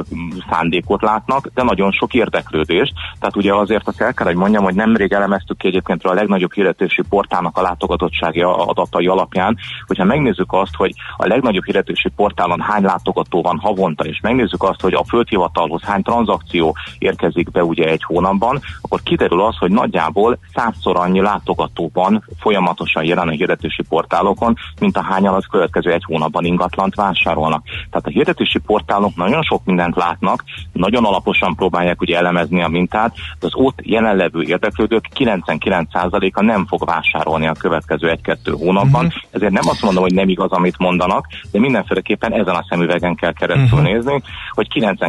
szándékot 0.50 1.02
látnak, 1.02 1.48
de 1.54 1.64
nagyon 1.64 1.92
sok 1.92 2.14
érdeklődést. 2.14 2.94
Tehát 3.20 3.36
ugye 3.36 3.54
azért 3.54 3.88
azt 3.88 4.02
el 4.02 4.14
kell, 4.14 4.26
hogy 4.26 4.36
mondjam, 4.36 4.64
hogy 4.64 4.76
nemrég 4.76 5.14
elemeztük 5.14 5.58
ki 5.58 5.68
egyébként 5.68 6.04
a 6.04 6.14
legnagyobb 6.14 6.54
hirdetési 6.54 7.02
portálnak 7.10 7.58
a 7.58 7.62
látogatottsági 7.62 8.42
adatai 8.42 9.08
alapján, 9.08 9.58
hogyha 9.88 10.04
megnézzük 10.04 10.54
azt, 10.54 10.76
hogy 10.76 10.94
a 11.18 11.28
legnagyobb 11.28 11.66
hirdetési 11.66 12.10
portálon 12.16 12.62
hány 12.62 12.84
látogató 12.84 13.42
van 13.42 13.58
havonta, 13.58 14.04
és 14.04 14.20
megnézzük 14.22 14.64
azt, 14.64 14.82
hogy 14.82 14.94
a 14.94 15.04
földhivatalhoz 15.24 15.82
hány 15.82 16.02
tranzakció 16.02 16.76
érkezik 16.98 17.52
be 17.52 17.64
ugye 17.64 17.86
egy 17.86 18.04
hónapban, 18.04 18.60
akkor 18.82 19.02
kiderül 19.04 19.42
az, 19.42 19.58
hogy 19.58 19.72
nagyjából 19.72 20.38
százszor 20.54 20.98
annyi 20.98 21.22
látogató 21.22 21.90
van 21.94 22.24
folyamatosan 22.40 23.04
jelen 23.04 23.28
a 23.28 23.32
hirdetési 23.32 23.84
portálokon, 23.90 24.56
mint 24.80 24.98
a 24.98 25.04
hányan 25.04 25.34
az 25.34 25.46
következő 25.52 25.92
egy 25.92 26.04
hónapban 26.06 26.46
ingatlant 26.46 26.96
vásárolnak. 26.96 27.64
Tehát 27.66 28.08
a 28.08 28.10
hirdetési 28.10 28.60
portálok 28.60 29.16
nagyon 29.16 29.44
sok 29.44 29.66
mindent 29.66 29.96
látnak, 29.96 30.44
nagyon 30.72 31.06
alaposan 31.06 31.56
próbálják 31.56 32.02
ugye 32.02 32.18
elemezni 32.18 32.62
a 32.64 32.68
mintát, 32.68 33.16
de 33.40 33.46
az 33.46 33.56
ott 33.56 33.80
jelenlevő 33.82 34.42
érdeklődők 34.42 35.06
99%-a 35.16 36.44
nem 36.44 36.66
fog 36.66 36.86
vásárolni 36.86 37.48
a 37.48 37.54
következő 37.54 38.10
egy-kettő 38.10 38.52
hónapban. 38.52 39.06
Uh-huh. 39.06 39.22
Ezért 39.32 39.52
nem 39.52 39.68
azt 39.68 39.82
mondom, 39.82 40.04
hogy 40.04 40.14
nem 40.14 40.30
igaz, 40.30 40.52
amit 40.52 40.78
mondanak, 40.78 41.28
de 41.52 41.60
mindenféleképpen 41.60 42.34
ezen 42.34 42.56
a 42.56 42.66
szemüvegen 42.70 43.16
kell 43.16 43.34
keresztül 43.34 43.80
uh-huh. 43.80 43.94
nézni, 43.94 44.22
hogy 44.52 44.68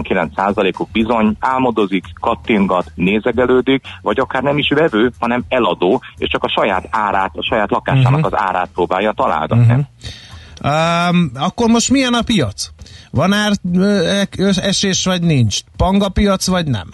99%-uk 0.08 0.90
bizony 0.90 1.36
álmodozik, 1.38 2.04
kattingat, 2.20 2.92
nézegelődik, 2.94 3.84
vagy 4.02 4.18
akár 4.18 4.42
nem 4.42 4.58
is 4.58 4.68
vevő, 4.74 5.12
hanem 5.18 5.44
eladó, 5.48 6.02
és 6.16 6.28
csak 6.28 6.44
a 6.44 6.48
saját 6.48 6.88
árát, 6.90 7.30
a 7.36 7.42
saját 7.42 7.70
lakásának 7.70 8.12
uh-huh. 8.12 8.32
az 8.32 8.38
árát 8.46 8.68
próbálja 8.74 9.12
találgatni. 9.12 9.64
Uh-huh. 9.64 9.84
Um, 11.10 11.30
akkor 11.34 11.68
most 11.68 11.90
milyen 11.90 12.14
a 12.14 12.22
piac? 12.22 12.70
Van 13.10 13.32
ár 13.32 13.52
ö, 13.72 14.20
esés 14.56 15.04
vagy 15.04 15.22
nincs? 15.22 15.60
Panga 15.76 16.08
piac 16.08 16.46
vagy 16.46 16.66
nem? 16.66 16.88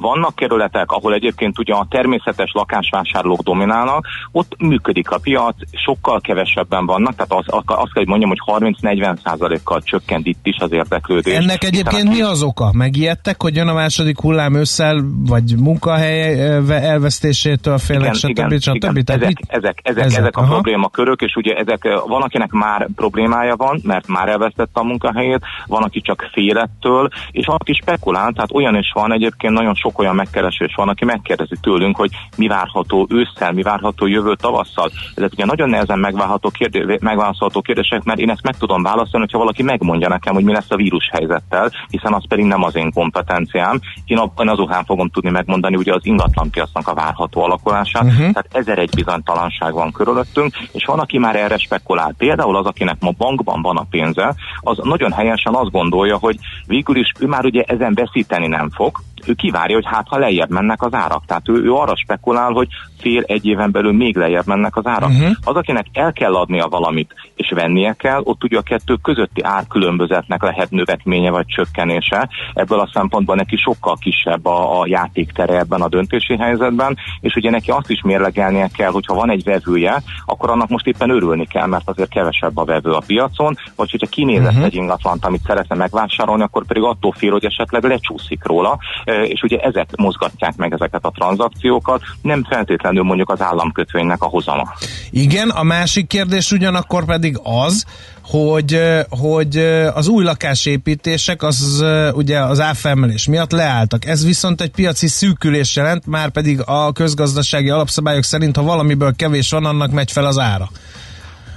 Vannak 0.00 0.34
kerületek, 0.34 0.90
ahol 0.90 1.14
egyébként 1.14 1.58
ugye 1.58 1.74
a 1.74 1.86
természetes 1.90 2.50
lakásvásárlók 2.52 3.40
dominálnak, 3.40 4.06
ott 4.32 4.52
működik 4.58 5.10
a 5.10 5.18
piac, 5.18 5.54
sokkal 5.84 6.20
kevesebben 6.20 6.86
vannak, 6.86 7.14
tehát 7.14 7.32
az, 7.32 7.54
azt 7.66 7.92
kell, 7.92 8.04
hogy 8.04 8.06
mondjam, 8.06 8.32
hogy 8.36 8.62
30-40 8.82 9.16
százalékkal 9.24 9.80
csökkent 9.82 10.26
itt 10.26 10.46
is 10.46 10.56
az 10.58 10.72
érdeklődés. 10.72 11.34
Ennek 11.34 11.64
egyébként 11.64 12.08
mi 12.08 12.22
az 12.22 12.42
oka? 12.42 12.72
Megijedtek, 12.72 13.42
hogy 13.42 13.56
jön 13.56 13.68
a 13.68 13.72
második 13.72 14.20
hullám 14.20 14.54
ősszel, 14.54 15.04
vagy 15.26 15.54
munkahely 15.58 16.40
elvesztésétől 16.68 17.78
félnek, 17.78 18.14
stb. 18.14 18.60
stb. 18.60 19.10
Ezek, 19.10 19.38
ezek, 19.46 19.80
ezek, 19.82 20.04
ezek, 20.04 20.36
a 20.36 20.40
aha. 20.40 20.52
problémakörök, 20.52 21.20
és 21.20 21.34
ugye 21.34 21.54
ezek, 21.54 21.82
van, 22.06 22.22
akinek 22.22 22.50
már 22.50 22.88
problémája 22.94 23.56
van, 23.56 23.80
mert 23.82 24.06
már 24.06 24.28
elvesztette 24.28 24.80
a 24.80 24.84
munkahelyét, 24.84 25.44
van, 25.66 25.82
aki 25.82 26.00
csak 26.00 26.28
félettől, 26.32 27.08
és 27.30 27.46
van, 27.46 27.56
aki 27.56 27.72
spekulál, 27.72 28.32
tehát 28.32 28.52
olyan 28.52 28.76
is 28.76 28.90
van, 28.94 29.12
egyébként 29.12 29.52
nagyon 29.52 29.74
sok 29.74 29.85
olyan 29.94 30.14
megkeresés 30.14 30.74
van, 30.74 30.88
aki 30.88 31.04
megkérdezi 31.04 31.54
tőlünk, 31.60 31.96
hogy 31.96 32.10
mi 32.36 32.46
várható 32.46 33.06
ősszel, 33.10 33.52
mi 33.52 33.62
várható 33.62 34.06
jövő 34.06 34.34
tavasszal. 34.34 34.90
Ezek 35.14 35.32
ugye 35.32 35.44
nagyon 35.44 35.68
nehezen 35.68 35.98
megválható 35.98 36.50
kérdé- 36.50 37.00
megválaszolható 37.00 37.60
kérdések, 37.60 38.04
mert 38.04 38.18
én 38.18 38.30
ezt 38.30 38.42
meg 38.42 38.56
tudom 38.56 38.82
válaszolni, 38.82 39.18
hogyha 39.18 39.38
valaki 39.38 39.62
megmondja 39.62 40.08
nekem, 40.08 40.34
hogy 40.34 40.44
mi 40.44 40.52
lesz 40.52 40.70
a 40.70 40.76
vírus 40.76 41.08
helyzettel, 41.12 41.70
hiszen 41.88 42.12
az 42.12 42.26
pedig 42.28 42.44
nem 42.44 42.62
az 42.62 42.76
én 42.76 42.92
kompetenciám. 42.92 43.80
Én 44.04 44.18
abban 44.18 44.48
azokán 44.48 44.84
fogom 44.84 45.08
tudni 45.08 45.30
megmondani 45.30 45.76
ugye 45.76 45.94
az 45.94 46.06
ingatlanpiacnak 46.06 46.88
a 46.88 46.94
várható 46.94 47.42
alakulását. 47.42 48.02
Uh-huh. 48.02 48.18
Tehát 48.18 48.48
ezer 48.52 48.78
egy 48.78 48.94
bizonytalanság 48.94 49.72
van 49.72 49.92
körülöttünk, 49.92 50.56
és 50.72 50.84
van, 50.84 50.98
aki 50.98 51.18
már 51.18 51.36
erre 51.36 51.56
spekulál. 51.56 52.14
Például 52.18 52.56
az, 52.56 52.66
akinek 52.66 52.96
ma 53.00 53.10
bankban 53.16 53.62
van 53.62 53.76
a 53.76 53.86
pénze, 53.90 54.34
az 54.60 54.78
nagyon 54.82 55.12
helyesen 55.12 55.54
azt 55.54 55.70
gondolja, 55.70 56.16
hogy 56.16 56.36
végül 56.66 56.96
is 56.96 57.12
ő 57.18 57.26
már 57.26 57.44
ugye 57.44 57.62
ezen 57.62 57.94
veszíteni 57.94 58.46
nem 58.46 58.70
fog, 58.70 59.00
ő 59.26 59.34
kivárja, 59.34 59.74
hogy 59.74 59.86
hát 59.86 60.08
ha 60.08 60.18
lejjebb 60.18 60.50
mennek 60.50 60.82
az 60.82 60.94
árak. 60.94 61.24
Tehát 61.26 61.48
ő, 61.48 61.62
ő 61.64 61.72
arra 61.72 61.96
spekulál, 61.96 62.52
hogy 62.52 62.68
fél-egy 62.98 63.46
éven 63.46 63.70
belül 63.70 63.92
még 63.92 64.16
lejjebb 64.16 64.46
mennek 64.46 64.76
az 64.76 64.86
árak. 64.86 65.10
Uh-huh. 65.10 65.30
Az, 65.44 65.54
akinek 65.54 65.86
el 65.92 66.12
kell 66.12 66.34
adnia 66.34 66.66
valamit, 66.68 67.14
és 67.34 67.52
vennie 67.54 67.92
kell, 67.92 68.20
ott 68.24 68.44
ugye 68.44 68.58
a 68.58 68.62
kettő 68.62 68.94
közötti 69.02 69.42
árkülönbözetnek 69.42 70.42
lehet 70.42 70.70
növekménye 70.70 71.30
vagy 71.30 71.46
csökkenése. 71.46 72.28
Ebből 72.52 72.80
a 72.80 72.90
szempontból 72.92 73.34
neki 73.34 73.56
sokkal 73.56 73.96
kisebb 74.00 74.46
a, 74.46 74.80
a 74.80 74.86
játéktere 74.86 75.58
ebben 75.58 75.80
a 75.80 75.88
döntési 75.88 76.36
helyzetben, 76.36 76.96
és 77.20 77.34
ugye 77.34 77.50
neki 77.50 77.70
azt 77.70 77.90
is 77.90 78.00
mérlegelnie 78.02 78.68
kell, 78.76 78.90
hogyha 78.90 79.14
van 79.14 79.30
egy 79.30 79.44
vevője, 79.44 80.02
akkor 80.24 80.50
annak 80.50 80.68
most 80.68 80.86
éppen 80.86 81.10
örülni 81.10 81.46
kell, 81.46 81.66
mert 81.66 81.88
azért 81.88 82.10
kevesebb 82.10 82.56
a 82.56 82.64
vevő 82.64 82.90
a 82.90 83.02
piacon, 83.06 83.56
vagy 83.76 83.90
hogyha 83.90 84.06
kinézett 84.06 84.50
uh-huh. 84.50 84.64
egy 84.64 84.74
ingatlant, 84.74 85.24
amit 85.24 85.44
szeretne 85.46 85.76
megvásárolni, 85.76 86.42
akkor 86.42 86.66
pedig 86.66 86.82
attól 86.82 87.12
fél, 87.12 87.30
hogy 87.30 87.44
esetleg 87.44 87.84
lecsúszik 87.84 88.44
róla, 88.44 88.78
és 89.04 89.42
ugye 89.42 89.58
ezek 89.58 89.96
mozgatják 89.96 90.56
meg 90.56 90.72
ezeket 90.72 91.04
a 91.04 91.10
tranzakciókat, 91.10 92.02
nem 92.22 92.44
feltétlenül 92.44 92.84
mondjuk 92.92 93.30
az 93.30 93.40
államkötvénynek 93.40 94.22
a 94.22 94.26
hozama. 94.26 94.72
Igen, 95.10 95.48
a 95.48 95.62
másik 95.62 96.06
kérdés 96.06 96.52
ugyanakkor 96.52 97.04
pedig 97.04 97.38
az, 97.42 97.84
hogy, 98.22 98.80
hogy 99.08 99.56
az 99.94 100.08
új 100.08 100.24
lakásépítések 100.24 101.42
az 101.42 101.84
ugye 102.12 102.40
az 102.40 102.60
áfemelés 102.60 103.26
miatt 103.26 103.50
leálltak. 103.50 104.04
Ez 104.04 104.24
viszont 104.24 104.60
egy 104.60 104.70
piaci 104.70 105.06
szűkülés 105.06 105.76
jelent, 105.76 106.06
már 106.06 106.28
pedig 106.30 106.60
a 106.64 106.92
közgazdasági 106.92 107.70
alapszabályok 107.70 108.24
szerint, 108.24 108.56
ha 108.56 108.62
valamiből 108.62 109.16
kevés 109.16 109.50
van, 109.50 109.64
annak 109.64 109.90
megy 109.90 110.12
fel 110.12 110.24
az 110.24 110.38
ára. 110.38 110.70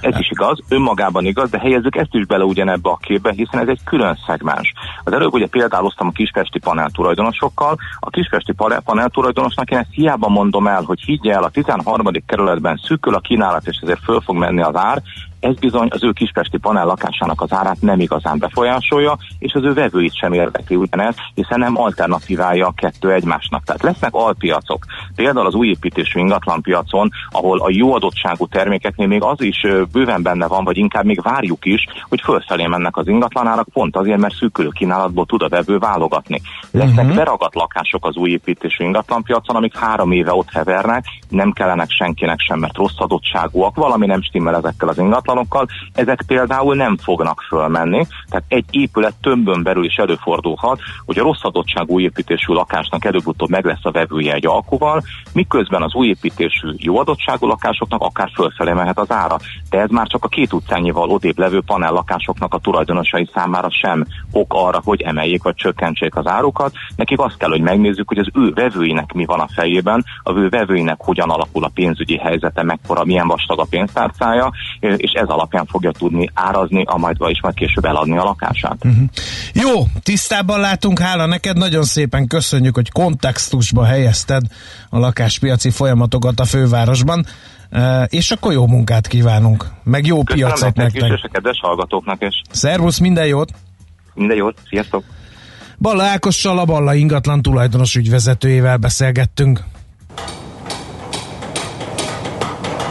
Ez 0.00 0.18
is 0.18 0.30
igaz, 0.30 0.58
önmagában 0.68 1.24
igaz, 1.24 1.50
de 1.50 1.58
helyezzük 1.58 1.96
ezt 1.96 2.14
is 2.14 2.26
bele 2.26 2.44
ugyanebbe 2.44 2.90
a 2.90 2.96
képbe, 2.96 3.32
hiszen 3.32 3.60
ez 3.60 3.68
egy 3.68 3.80
külön 3.84 4.18
szegmens. 4.26 4.72
Az 5.04 5.12
előbb 5.12 5.32
ugye 5.32 5.46
példáloztam 5.46 6.06
a 6.06 6.10
kispesti 6.10 6.58
panel 6.58 6.90
tulajdonosokkal. 6.90 7.76
A 8.00 8.10
kispesti 8.10 8.52
panel, 8.84 9.08
tulajdonosnak 9.08 9.70
én 9.70 9.78
ezt 9.78 9.92
hiába 9.92 10.28
mondom 10.28 10.66
el, 10.66 10.82
hogy 10.82 11.00
higgye 11.00 11.32
el, 11.32 11.42
a 11.42 11.50
13. 11.50 12.06
kerületben 12.26 12.80
szűkül 12.84 13.14
a 13.14 13.20
kínálat, 13.20 13.66
és 13.66 13.78
ezért 13.82 14.04
föl 14.04 14.20
fog 14.20 14.36
menni 14.36 14.62
az 14.62 14.76
ár, 14.76 15.02
ez 15.40 15.54
bizony 15.54 15.88
az 15.90 16.04
ő 16.04 16.12
kispesti 16.12 16.58
panel 16.58 16.86
lakásának 16.86 17.40
az 17.40 17.52
árát 17.52 17.80
nem 17.80 18.00
igazán 18.00 18.38
befolyásolja, 18.38 19.18
és 19.38 19.52
az 19.52 19.64
ő 19.64 19.72
vevőit 19.72 20.16
sem 20.16 20.32
érdekli 20.32 20.76
ugyanez, 20.76 21.14
hiszen 21.34 21.58
nem 21.58 21.78
alternatívája 21.78 22.66
a 22.66 22.72
kettő 22.76 23.12
egymásnak. 23.12 23.64
Tehát 23.64 23.82
lesznek 23.82 24.14
alpiacok, 24.14 24.84
például 25.14 25.46
az 25.46 25.54
újépítésű 25.54 26.20
ingatlanpiacon, 26.20 27.10
ahol 27.30 27.60
a 27.60 27.70
jó 27.70 27.94
adottságú 27.94 28.46
termékeknél 28.46 29.06
még 29.06 29.22
az 29.22 29.40
is 29.42 29.66
bőven 29.92 30.22
benne 30.22 30.46
van, 30.46 30.64
vagy 30.64 30.76
inkább 30.76 31.04
még 31.04 31.22
várjuk 31.22 31.64
is, 31.64 31.84
hogy 32.08 32.20
fölfelé 32.20 32.66
mennek 32.66 32.96
az 32.96 33.08
ingatlanárak, 33.08 33.68
pont 33.72 33.96
azért, 33.96 34.18
mert 34.18 34.34
szűkülő 34.34 34.68
kínálatból 34.68 35.26
tud 35.26 35.42
a 35.42 35.48
vevő 35.48 35.78
válogatni. 35.78 36.40
Lesznek 36.70 37.04
uh-huh. 37.04 37.14
beragadt 37.14 37.54
lakások 37.54 38.06
az 38.06 38.16
újépítésű 38.16 38.84
ingatlanpiacon, 38.84 39.56
amik 39.56 39.76
három 39.76 40.12
éve 40.12 40.32
ott 40.32 40.50
hevernek, 40.50 41.04
nem 41.28 41.52
kellenek 41.52 41.90
senkinek 41.90 42.40
sem, 42.40 42.58
mert 42.58 42.76
rossz 42.76 42.96
adottságúak, 42.96 43.76
valami 43.76 44.06
nem 44.06 44.22
stimmel 44.22 44.56
ezekkel 44.56 44.88
az 44.88 44.98
ingatlanokkal, 45.30 45.66
ezek 45.92 46.22
például 46.26 46.74
nem 46.74 46.96
fognak 46.96 47.40
fölmenni, 47.48 48.06
tehát 48.28 48.44
egy 48.48 48.64
épület 48.70 49.14
tömbön 49.20 49.62
belül 49.62 49.84
is 49.84 49.94
előfordulhat, 49.94 50.80
hogy 51.04 51.18
a 51.18 51.22
rossz 51.22 51.42
adottságú 51.42 52.00
építésű 52.00 52.52
lakásnak 52.52 53.04
előbb-utóbb 53.04 53.48
meg 53.48 53.64
lesz 53.64 53.82
a 53.82 53.90
vevője 53.90 54.34
egy 54.34 54.46
alkuval, 54.46 55.02
miközben 55.32 55.82
az 55.82 55.94
új 55.94 56.06
építésű 56.06 56.68
jó 56.76 56.98
adottságú 56.98 57.46
lakásoknak 57.46 58.02
akár 58.02 58.30
fölfelé 58.34 58.72
mehet 58.72 58.98
az 58.98 59.10
ára. 59.12 59.36
De 59.70 59.78
ez 59.78 59.90
már 59.90 60.06
csak 60.06 60.24
a 60.24 60.28
két 60.28 60.52
utcányival 60.52 61.10
odébb 61.10 61.38
levő 61.38 61.60
panellakásoknak 61.66 62.54
a 62.54 62.58
tulajdonosai 62.58 63.28
számára 63.34 63.68
sem 63.70 64.06
ok 64.32 64.54
arra, 64.54 64.80
hogy 64.84 65.00
emeljék 65.00 65.42
vagy 65.42 65.54
csökkentsék 65.54 66.16
az 66.16 66.26
árukat. 66.26 66.72
Nekik 66.96 67.18
azt 67.20 67.36
kell, 67.36 67.50
hogy 67.50 67.60
megnézzük, 67.60 68.08
hogy 68.08 68.18
az 68.18 68.28
ő 68.34 68.52
vevőinek 68.52 69.12
mi 69.12 69.24
van 69.24 69.40
a 69.40 69.48
fejében, 69.54 70.04
az 70.22 70.36
ő 70.36 70.48
vevőinek 70.48 70.96
hogyan 70.98 71.30
alakul 71.30 71.64
a 71.64 71.70
pénzügyi 71.74 72.16
helyzete, 72.16 72.62
mekkora, 72.62 73.04
milyen 73.04 73.26
vastag 73.26 73.60
a 73.60 73.66
pénztárcája, 73.70 74.50
és 74.80 75.12
ez 75.20 75.28
alapján 75.28 75.66
fogja 75.66 75.90
tudni 75.90 76.30
árazni, 76.34 76.84
a 76.86 76.96
majd 76.96 77.16
és 77.26 77.40
majd 77.42 77.54
később 77.54 77.84
eladni 77.84 78.18
a 78.18 78.24
lakását. 78.24 78.76
Uh-huh. 78.84 79.04
Jó, 79.52 79.86
tisztában 80.02 80.60
látunk, 80.60 80.98
hála 80.98 81.26
neked, 81.26 81.56
nagyon 81.56 81.82
szépen 81.82 82.26
köszönjük, 82.26 82.74
hogy 82.74 82.90
kontextusba 82.90 83.84
helyezted 83.84 84.42
a 84.88 84.98
lakáspiaci 84.98 85.70
folyamatokat 85.70 86.40
a 86.40 86.44
fővárosban, 86.44 87.26
uh, 87.70 88.02
és 88.08 88.30
akkor 88.30 88.52
jó 88.52 88.66
munkát 88.66 89.06
kívánunk, 89.06 89.66
meg 89.82 90.06
jó 90.06 90.22
Köszönöm 90.22 90.48
piacot 90.48 90.74
nektek. 90.74 91.00
nektek. 91.00 91.18
És 91.18 91.24
a 91.24 91.28
kedves 91.32 91.58
hallgatóknak 91.60 92.22
is. 92.22 92.42
Szervusz, 92.50 92.98
minden 92.98 93.26
jót! 93.26 93.50
Minden 94.14 94.36
jót, 94.36 94.58
sziasztok! 94.68 95.04
Balla 95.78 96.02
Ákossal, 96.02 96.58
a 96.58 96.64
Balla 96.64 96.94
ingatlan 96.94 97.42
tulajdonos 97.42 97.94
ügyvezetőjével 97.94 98.76
beszélgettünk. 98.76 99.64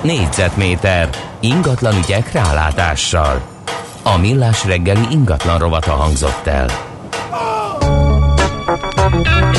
Négyzetméter 0.03 1.09
ingatlan 1.39 1.97
ügyek 1.97 2.31
rálátással. 2.31 3.41
A 4.03 4.17
millás 4.17 4.65
reggeli 4.65 5.07
ingatlan 5.09 5.59
rovata 5.59 5.91
hangzott 5.91 6.47
el. 6.47 6.67
Megfelelő 8.59 9.58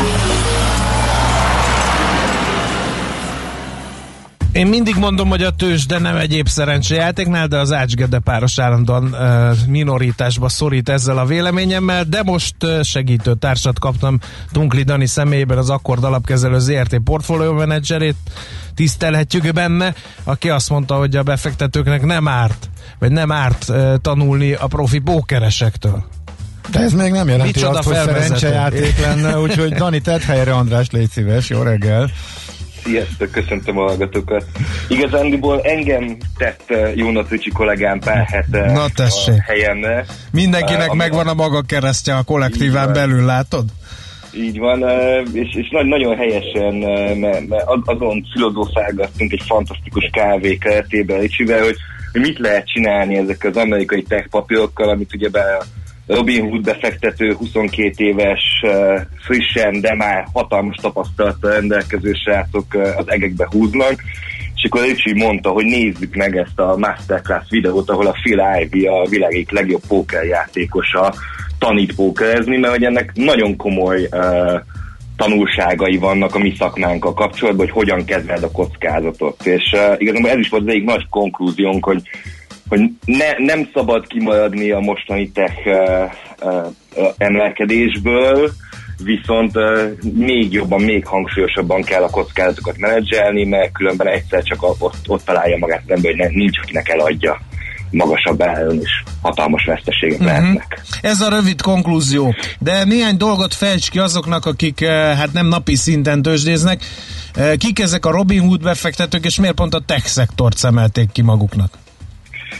Én 4.51 4.67
mindig 4.67 4.95
mondom, 4.95 5.29
hogy 5.29 5.43
a 5.43 5.51
tős, 5.51 5.85
de 5.85 5.99
nem 5.99 6.15
egyéb 6.15 6.47
szerencsejátéknál, 6.47 7.47
de 7.47 7.57
az 7.57 7.71
Ácsgede 7.71 8.19
páros 8.19 8.59
állandóan 8.59 9.03
uh, 9.03 9.67
minoritásba 9.67 10.49
szorít 10.49 10.89
ezzel 10.89 11.17
a 11.17 11.25
véleményemmel, 11.25 12.03
de 12.03 12.23
most 12.23 12.55
uh, 12.63 12.81
segítő 12.83 13.33
társat 13.33 13.79
kaptam 13.79 14.19
Tunkli 14.51 14.83
Dani 14.83 15.05
személyében 15.05 15.57
az 15.57 15.69
Akkord 15.69 16.03
alapkezelő 16.03 16.59
ZRT 16.59 16.97
portfólió 17.03 17.53
menedzserét, 17.53 18.15
tisztelhetjük 18.75 19.53
benne, 19.53 19.93
aki 20.23 20.49
azt 20.49 20.69
mondta, 20.69 20.95
hogy 20.95 21.15
a 21.15 21.23
befektetőknek 21.23 22.05
nem 22.05 22.27
árt, 22.27 22.69
vagy 22.99 23.11
nem 23.11 23.31
árt 23.31 23.65
uh, 23.69 23.95
tanulni 24.01 24.53
a 24.53 24.67
profi 24.67 24.99
pókeresektől. 24.99 26.05
De 26.71 26.79
ez 26.79 26.93
még 26.93 27.11
nem 27.11 27.27
jelenti 27.27 27.51
Micsoda 27.55 27.77
azt, 27.77 27.87
hogy 27.87 27.95
szerencsejáték 27.95 28.99
lenne, 28.99 29.39
úgyhogy 29.39 29.73
Dani, 29.73 30.01
tedd 30.01 30.21
helyre 30.21 30.53
András, 30.53 30.89
légy 30.89 31.09
szíves, 31.09 31.49
jó 31.49 31.61
reggel. 31.61 32.11
Sziasztok, 32.83 33.31
köszöntöm 33.31 33.77
a 33.77 33.81
hallgatókat. 33.83 34.45
Igazándiból 34.87 35.61
engem 35.61 36.17
tett 36.37 36.63
eh, 36.67 36.95
Jóna 36.95 37.23
Tücsi 37.25 37.49
kollégám 37.49 37.99
pár 37.99 38.25
hete 38.25 38.71
Na 38.71 38.85
tessék. 38.95 39.33
a 39.37 39.41
helyen. 39.51 40.05
Mindenkinek 40.31 40.87
Eh, 40.89 40.93
megvan 40.95 41.27
a 41.27 41.33
maga 41.33 41.61
keresztje 41.61 42.15
a 42.15 42.23
kollektíván 42.23 42.93
belül, 42.93 43.25
látod? 43.25 43.63
Így 44.33 44.59
van, 44.59 44.85
eh, 44.87 45.21
és, 45.33 45.55
és 45.55 45.69
nagy, 45.71 45.85
nagyon 45.85 46.15
helyesen, 46.17 46.73
mert, 47.17 47.47
mert 47.47 47.63
az- 47.65 47.79
azon 47.95 48.25
filozófálgattunk 48.33 49.31
egy 49.31 49.43
fantasztikus 49.45 50.09
kávé 50.11 50.55
keretében 50.57 51.19
Ricsivel, 51.19 51.63
hogy, 51.63 51.75
hogy 52.11 52.21
mit 52.21 52.39
lehet 52.39 52.67
csinálni 52.67 53.17
ezek 53.17 53.43
az 53.43 53.57
amerikai 53.57 54.03
tech 54.03 54.27
papírokkal, 54.29 54.89
amit 54.89 55.13
ugye 55.13 55.29
be 55.29 55.43
Robin 56.13 56.49
Hood 56.49 56.61
befektető, 56.61 57.33
22 57.33 58.05
éves, 58.05 58.41
frissen, 59.19 59.81
de 59.81 59.95
már 59.95 60.27
hatalmas 60.33 60.75
tapasztalattal 60.81 61.51
rendelkező 61.51 62.13
srácok 62.13 62.65
az 62.97 63.09
egekbe 63.09 63.47
húznak, 63.51 64.01
és 64.55 64.63
akkor 64.63 64.81
Ricsi 64.81 65.13
mondta, 65.13 65.49
hogy 65.49 65.65
nézzük 65.65 66.15
meg 66.15 66.37
ezt 66.37 66.59
a 66.59 66.77
Masterclass 66.77 67.49
videót, 67.49 67.89
ahol 67.89 68.07
a 68.07 68.15
Phil 68.21 68.41
Ivey 68.61 68.87
a 68.87 69.07
világ 69.09 69.33
egyik 69.33 69.51
legjobb 69.51 69.81
pókerjátékosa 69.87 71.13
tanít 71.59 71.95
pókerezni, 71.95 72.57
mert 72.57 72.73
hogy 72.73 72.83
ennek 72.83 73.11
nagyon 73.13 73.55
komoly 73.55 74.07
tanulságai 75.15 75.97
vannak 75.97 76.35
a 76.35 76.39
mi 76.39 76.53
szakmánkkal 76.57 77.13
kapcsolatban, 77.13 77.65
hogy 77.65 77.75
hogyan 77.75 78.05
kezeled 78.05 78.43
a 78.43 78.51
kockázatot. 78.51 79.45
És 79.45 79.73
uh, 79.73 79.95
igazából 79.97 80.29
ez 80.29 80.37
is 80.37 80.49
volt 80.49 80.63
az 80.63 80.69
egyik 80.69 80.85
nagy 80.85 81.07
konklúziónk, 81.09 81.85
hogy 81.85 82.01
hogy 82.71 82.91
ne, 83.05 83.31
nem 83.37 83.69
szabad 83.73 84.07
kimaradni 84.07 84.71
a 84.71 84.79
mostani 84.79 85.31
tech 85.31 85.67
uh, 85.67 86.11
uh, 86.41 87.07
emelkedésből, 87.17 88.51
viszont 89.03 89.57
uh, 89.57 89.91
még 90.13 90.53
jobban, 90.53 90.81
még 90.81 91.05
hangsúlyosabban 91.05 91.81
kell 91.81 92.03
a 92.03 92.09
kockázatokat 92.09 92.77
menedzselni, 92.77 93.43
mert 93.43 93.71
különben 93.71 94.07
egyszer 94.07 94.43
csak 94.43 94.61
a, 94.61 94.75
ott, 94.79 95.07
ott 95.07 95.25
találja 95.25 95.57
magát 95.57 95.81
az 95.83 95.95
ember, 95.95 96.11
hogy 96.11 96.19
ne, 96.19 96.27
nincs, 96.27 96.59
akinek 96.59 96.89
eladja 96.89 97.39
magasabb 97.89 98.41
áron 98.41 98.81
is 98.81 99.03
hatalmas 99.21 99.65
veszteségek 99.65 100.19
uh-huh. 100.19 100.27
lehetnek. 100.27 100.81
Ez 101.01 101.21
a 101.21 101.29
rövid 101.29 101.61
konklúzió. 101.61 102.35
De 102.59 102.83
néhány 102.83 103.17
dolgot 103.17 103.53
fejts 103.53 103.89
ki 103.89 103.99
azoknak, 103.99 104.45
akik 104.45 104.85
hát 104.85 105.33
nem 105.33 105.47
napi 105.47 105.75
szinten 105.75 106.21
tőzsdéznek. 106.21 106.83
Kik 107.57 107.79
ezek 107.79 108.05
a 108.05 108.11
Robin 108.11 108.41
Hood 108.41 108.61
befektetők, 108.61 109.25
és 109.25 109.39
miért 109.39 109.55
pont 109.55 109.73
a 109.73 109.83
tech 109.85 110.05
szektort 110.05 110.57
szemelték 110.57 111.11
ki 111.11 111.21
maguknak? 111.21 111.80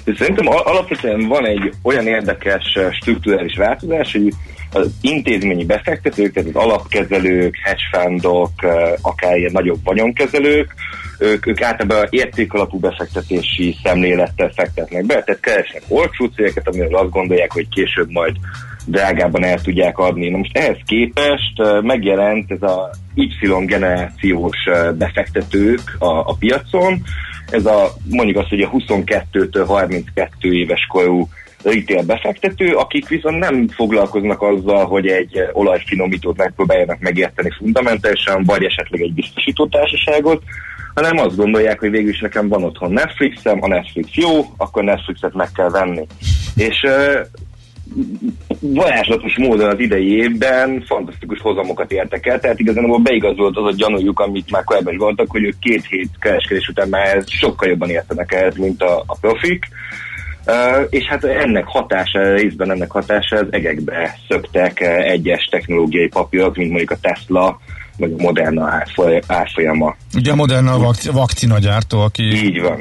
És 0.06 0.18
Szerintem 0.18 0.48
al- 0.48 0.66
alapvetően 0.66 1.28
van 1.28 1.46
egy 1.46 1.74
olyan 1.84 2.08
érdekes 2.08 2.78
strukturális 2.92 3.58
változás, 3.58 4.12
hogy 4.12 4.34
az 4.74 4.90
intézményi 5.02 5.66
befektetők, 5.66 6.34
tehát 6.34 6.50
az 6.50 6.56
alapkezelők, 6.56 7.56
hedge 7.64 7.84
fundok, 7.92 8.52
akár 9.02 9.38
ilyen 9.38 9.52
nagyobb 9.52 9.84
vagyonkezelők, 9.84 10.74
ők, 11.20 11.48
ők 11.48 11.62
általában 11.62 12.08
értékalapú 12.10 12.80
befektetési 12.80 13.76
szemlélettel 13.84 14.52
fektetnek 14.56 15.06
be, 15.06 15.24
tehát 15.24 15.42
keresnek 15.42 15.82
olcsó 15.88 16.26
cégeket, 16.26 16.68
amiről 16.68 16.96
azt 16.96 17.10
gondolják, 17.10 17.52
hogy 17.52 17.70
később 17.70 18.12
majd 18.12 18.36
drágában 18.86 19.44
el 19.44 19.62
tudják 19.62 19.98
adni. 19.98 20.30
Na 20.30 20.38
most 20.38 20.58
ehhez 20.58 20.78
képest 20.86 21.82
megjelent 21.82 22.52
ez 22.52 22.62
a 22.62 22.90
Y 23.14 23.66
generációs 23.66 24.58
befektetők 24.98 25.96
a, 26.00 26.20
a 26.20 26.36
piacon, 26.40 27.04
ez 27.52 27.66
a 27.66 27.92
mondjuk 28.10 28.38
azt, 28.38 28.50
hogy 28.50 28.62
a 28.62 28.70
22-től 28.70 29.64
32 29.68 30.54
éves 30.54 30.86
korú 30.90 31.30
retail 31.64 32.04
befektető, 32.04 32.76
akik 32.76 33.08
viszont 33.08 33.40
nem 33.40 33.68
foglalkoznak 33.68 34.42
azzal, 34.42 34.86
hogy 34.86 35.08
egy 35.08 35.40
olajfinomítót 35.54 36.38
megpróbáljanak 36.38 37.00
megérteni 37.00 37.50
fundamentálisan, 37.58 38.44
vagy 38.44 38.64
esetleg 38.64 39.02
egy 39.02 39.14
biztosítótársaságot, 39.14 40.44
hanem 40.94 41.18
azt 41.18 41.36
gondolják, 41.36 41.80
hogy 41.80 41.90
végül 41.90 42.10
is 42.10 42.20
nekem 42.20 42.48
van 42.48 42.64
otthon 42.64 42.92
Netflixem, 42.92 43.64
a 43.64 43.68
Netflix 43.68 44.10
jó, 44.14 44.46
akkor 44.58 44.84
Netflixet 44.84 45.34
meg 45.34 45.50
kell 45.56 45.70
venni. 45.70 46.08
És 46.56 46.88
varázslatos 48.60 49.38
módon 49.38 49.70
az 49.70 49.80
idei 49.80 50.16
évben 50.18 50.84
fantasztikus 50.88 51.42
hozamokat 51.42 51.92
értek 51.92 52.26
el, 52.26 52.40
tehát 52.40 52.60
igazából 52.60 53.00
beigazolt 53.00 53.58
az 53.58 53.66
a 53.66 53.76
gyanújuk, 53.76 54.20
amit 54.20 54.52
már 54.52 54.64
korábban 54.64 54.94
is 54.94 55.00
voltak, 55.00 55.32
hogy 55.32 55.44
ők 55.44 55.60
két 55.60 55.86
hét 55.86 56.10
kereskedés 56.20 56.68
után 56.68 56.90
már 56.90 57.24
sokkal 57.26 57.70
jobban 57.70 57.90
értenek 57.90 58.34
ehhez, 58.34 58.56
mint 58.56 58.82
a, 58.82 59.04
a 59.06 59.18
profik. 59.22 59.66
Uh, 60.46 60.88
és 60.90 61.06
hát 61.06 61.24
ennek 61.24 61.66
hatása, 61.66 62.34
részben 62.34 62.72
ennek 62.72 62.92
hatása 62.92 63.36
az 63.36 63.48
egekbe 63.50 64.16
szöktek 64.30 64.80
egyes 64.82 65.46
technológiai 65.52 66.08
papírok, 66.08 66.56
mint 66.56 66.70
mondjuk 66.70 66.92
a 66.92 66.98
Tesla, 67.02 67.60
vagy 68.02 68.16
a 68.18 68.22
Moderna 68.22 68.70
árfoly- 68.70 69.22
árfolyama. 69.28 69.96
Ugye 70.16 70.32
a 70.32 70.36
Moderna 70.36 70.74
a 70.74 70.80
vak- 70.80 71.12
vakcinagyártó, 71.12 72.00
aki... 72.00 72.24
Így 72.24 72.62
van. 72.62 72.78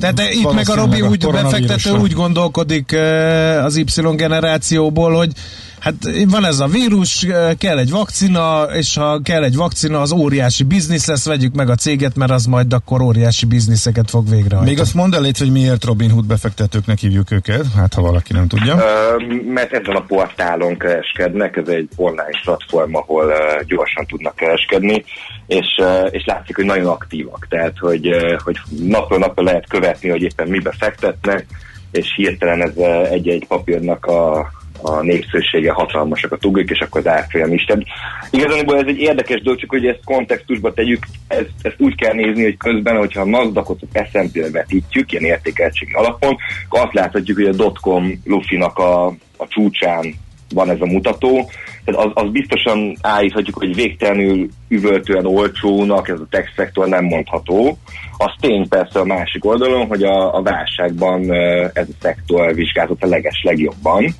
De, 0.00 0.12
de 0.12 0.30
itt 0.30 0.52
meg 0.52 0.70
a 0.70 0.74
Robi 0.74 1.00
úgy 1.00 1.26
befektető 1.26 1.90
úgy 1.90 2.12
gondolkodik 2.12 2.92
eh, 2.92 3.64
az 3.64 3.76
Y 3.76 3.84
generációból, 4.16 5.12
hogy 5.12 5.32
hát 5.80 5.94
van 6.28 6.44
ez 6.44 6.60
a 6.60 6.66
vírus, 6.66 7.26
kell 7.58 7.78
egy 7.78 7.90
vakcina, 7.90 8.62
és 8.62 8.96
ha 8.96 9.20
kell 9.22 9.44
egy 9.44 9.56
vakcina, 9.56 10.00
az 10.00 10.12
óriási 10.12 10.64
biznisz 10.64 11.06
lesz, 11.06 11.26
vegyük 11.26 11.54
meg 11.54 11.68
a 11.68 11.74
céget, 11.74 12.16
mert 12.16 12.30
az 12.30 12.46
majd 12.46 12.72
akkor 12.72 13.00
óriási 13.00 13.46
bizniszeket 13.46 14.10
fog 14.10 14.28
végrehajtani. 14.28 14.70
Még 14.70 14.80
azt 14.80 14.94
mondd 14.94 15.14
el, 15.14 15.20
légy, 15.20 15.38
hogy 15.38 15.52
miért 15.52 15.84
Robin 15.84 16.10
Hood 16.10 16.26
befektetőknek 16.26 16.98
hívjuk 16.98 17.30
őket, 17.30 17.64
hát 17.76 17.94
ha 17.94 18.02
valaki 18.02 18.32
nem 18.32 18.48
tudja. 18.48 18.76
Ö, 18.76 19.16
mert 19.52 19.72
ezen 19.72 19.94
a 19.94 20.00
portálon 20.00 20.78
kereskednek, 20.78 21.56
ez 21.56 21.68
egy 21.68 21.88
online 21.96 22.40
platform, 22.44 22.94
ahol 22.94 23.24
uh, 23.24 23.62
gyorsan 23.66 24.06
tudnak 24.06 24.36
kereskedni, 24.36 25.04
és, 25.46 25.66
uh, 25.78 26.08
és 26.10 26.24
látszik, 26.26 26.56
hogy 26.56 26.64
nagyon 26.64 26.86
aktívak, 26.86 27.46
tehát 27.48 27.78
hogy, 27.78 28.14
uh, 28.14 28.40
hogy 28.40 28.56
napról 28.86 29.18
napra 29.18 29.42
lehet 29.42 29.68
követni, 29.68 30.08
hogy 30.08 30.22
éppen 30.22 30.48
mibe 30.48 30.72
fektetnek, 30.78 31.46
és 31.90 32.06
hirtelen 32.16 32.62
ez 32.62 32.76
egy-egy 33.10 33.46
papírnak 33.48 34.06
a, 34.06 34.50
a 34.82 35.02
népszerűsége 35.02 35.72
hatalmasakat 35.72 36.44
ugrik, 36.44 36.70
és 36.70 36.78
akkor 36.78 37.00
az 37.00 37.12
árfolyam 37.12 37.52
is. 37.52 37.64
Tehát 37.64 37.82
igazából 38.30 38.78
ez 38.78 38.86
egy 38.86 38.98
érdekes 38.98 39.42
dolog, 39.42 39.58
csak 39.58 39.70
hogy 39.70 39.86
ezt 39.86 40.04
kontextusba 40.04 40.72
tegyük, 40.72 41.06
ezt, 41.28 41.50
ezt 41.62 41.80
úgy 41.80 41.94
kell 41.94 42.14
nézni, 42.14 42.42
hogy 42.42 42.56
közben, 42.56 42.96
hogyha 42.96 43.20
a 43.20 43.24
NASDAQ-ot 43.24 43.82
a 43.92 44.08
S&P-re 44.10 44.50
vetítjük, 44.50 45.12
ilyen 45.12 45.24
értékeltségi 45.24 45.92
alapon, 45.92 46.36
akkor 46.68 46.80
azt 46.80 46.94
láthatjuk, 46.94 47.36
hogy 47.36 47.46
a 47.46 47.52
dotcom 47.52 48.20
lufinak 48.24 48.78
a, 48.78 49.06
a 49.36 49.46
csúcsán 49.48 50.14
van 50.54 50.70
ez 50.70 50.80
a 50.80 50.86
mutató. 50.86 51.50
Tehát 51.84 52.04
az, 52.04 52.10
az 52.14 52.30
biztosan 52.30 52.96
állíthatjuk, 53.00 53.58
hogy 53.58 53.74
végtelenül 53.74 54.48
üvöltően 54.68 55.26
olcsónak 55.26 56.08
ez 56.08 56.20
a 56.20 56.26
tech 56.30 56.54
szektor 56.56 56.88
nem 56.88 57.04
mondható. 57.04 57.78
Az 58.16 58.32
tény 58.40 58.68
persze 58.68 58.98
a 58.98 59.04
másik 59.04 59.44
oldalon, 59.44 59.86
hogy 59.86 60.02
a, 60.02 60.34
a 60.34 60.42
válságban 60.42 61.32
ez 61.72 61.88
a 61.88 61.96
szektor 62.00 62.54
vizsgázott 62.54 63.02
a 63.02 63.06
leges 63.06 63.42
legjobban. 63.42 64.14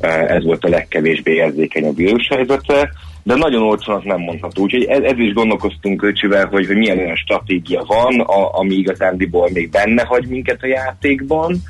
Eh, 0.00 0.34
Ez 0.34 0.44
volt 0.44 0.64
a 0.64 0.68
legkevésbé 0.68 1.32
érzékeny 1.32 1.84
a 1.86 1.92
vírushelyzetre, 1.92 2.90
de 3.22 3.34
nagyon 3.34 3.62
olcsónak 3.62 4.04
nem 4.04 4.20
mondható. 4.20 4.62
Úgyhogy 4.62 4.84
ez, 4.84 5.02
ez 5.02 5.18
is 5.18 5.32
gondolkoztunk 5.32 6.02
Öcsivel, 6.02 6.46
hogy, 6.46 6.66
hogy 6.66 6.76
milyen 6.76 6.98
olyan 6.98 7.16
stratégia 7.16 7.84
van, 7.86 8.20
a, 8.20 8.58
ami 8.58 8.74
igazándiból 8.74 9.50
még 9.52 9.70
benne 9.70 10.04
hagy 10.04 10.26
minket 10.26 10.62
a 10.62 10.66
játékban, 10.66 11.62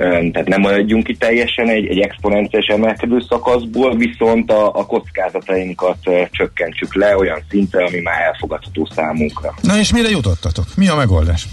Ö, 0.00 0.04
tehát 0.32 0.48
nem 0.48 0.60
maradjunk 0.60 1.04
ki 1.04 1.16
teljesen 1.16 1.68
egy, 1.68 1.86
egy 1.86 1.98
exponenciális 1.98 2.66
emelkedő 2.66 3.20
szakaszból, 3.28 3.96
viszont 3.96 4.52
a, 4.52 4.74
a 4.74 4.86
kockázatainkat 4.86 5.96
ö, 6.04 6.22
csökkentsük 6.30 6.94
le 6.94 7.16
olyan 7.16 7.40
szintre, 7.50 7.84
ami 7.84 8.00
már 8.00 8.20
elfogadható 8.20 8.88
számunkra. 8.94 9.54
Na 9.62 9.78
és 9.78 9.92
mire 9.92 10.08
jutottatok? 10.08 10.64
Mi 10.76 10.88
a 10.88 10.94
megoldás? 10.94 11.46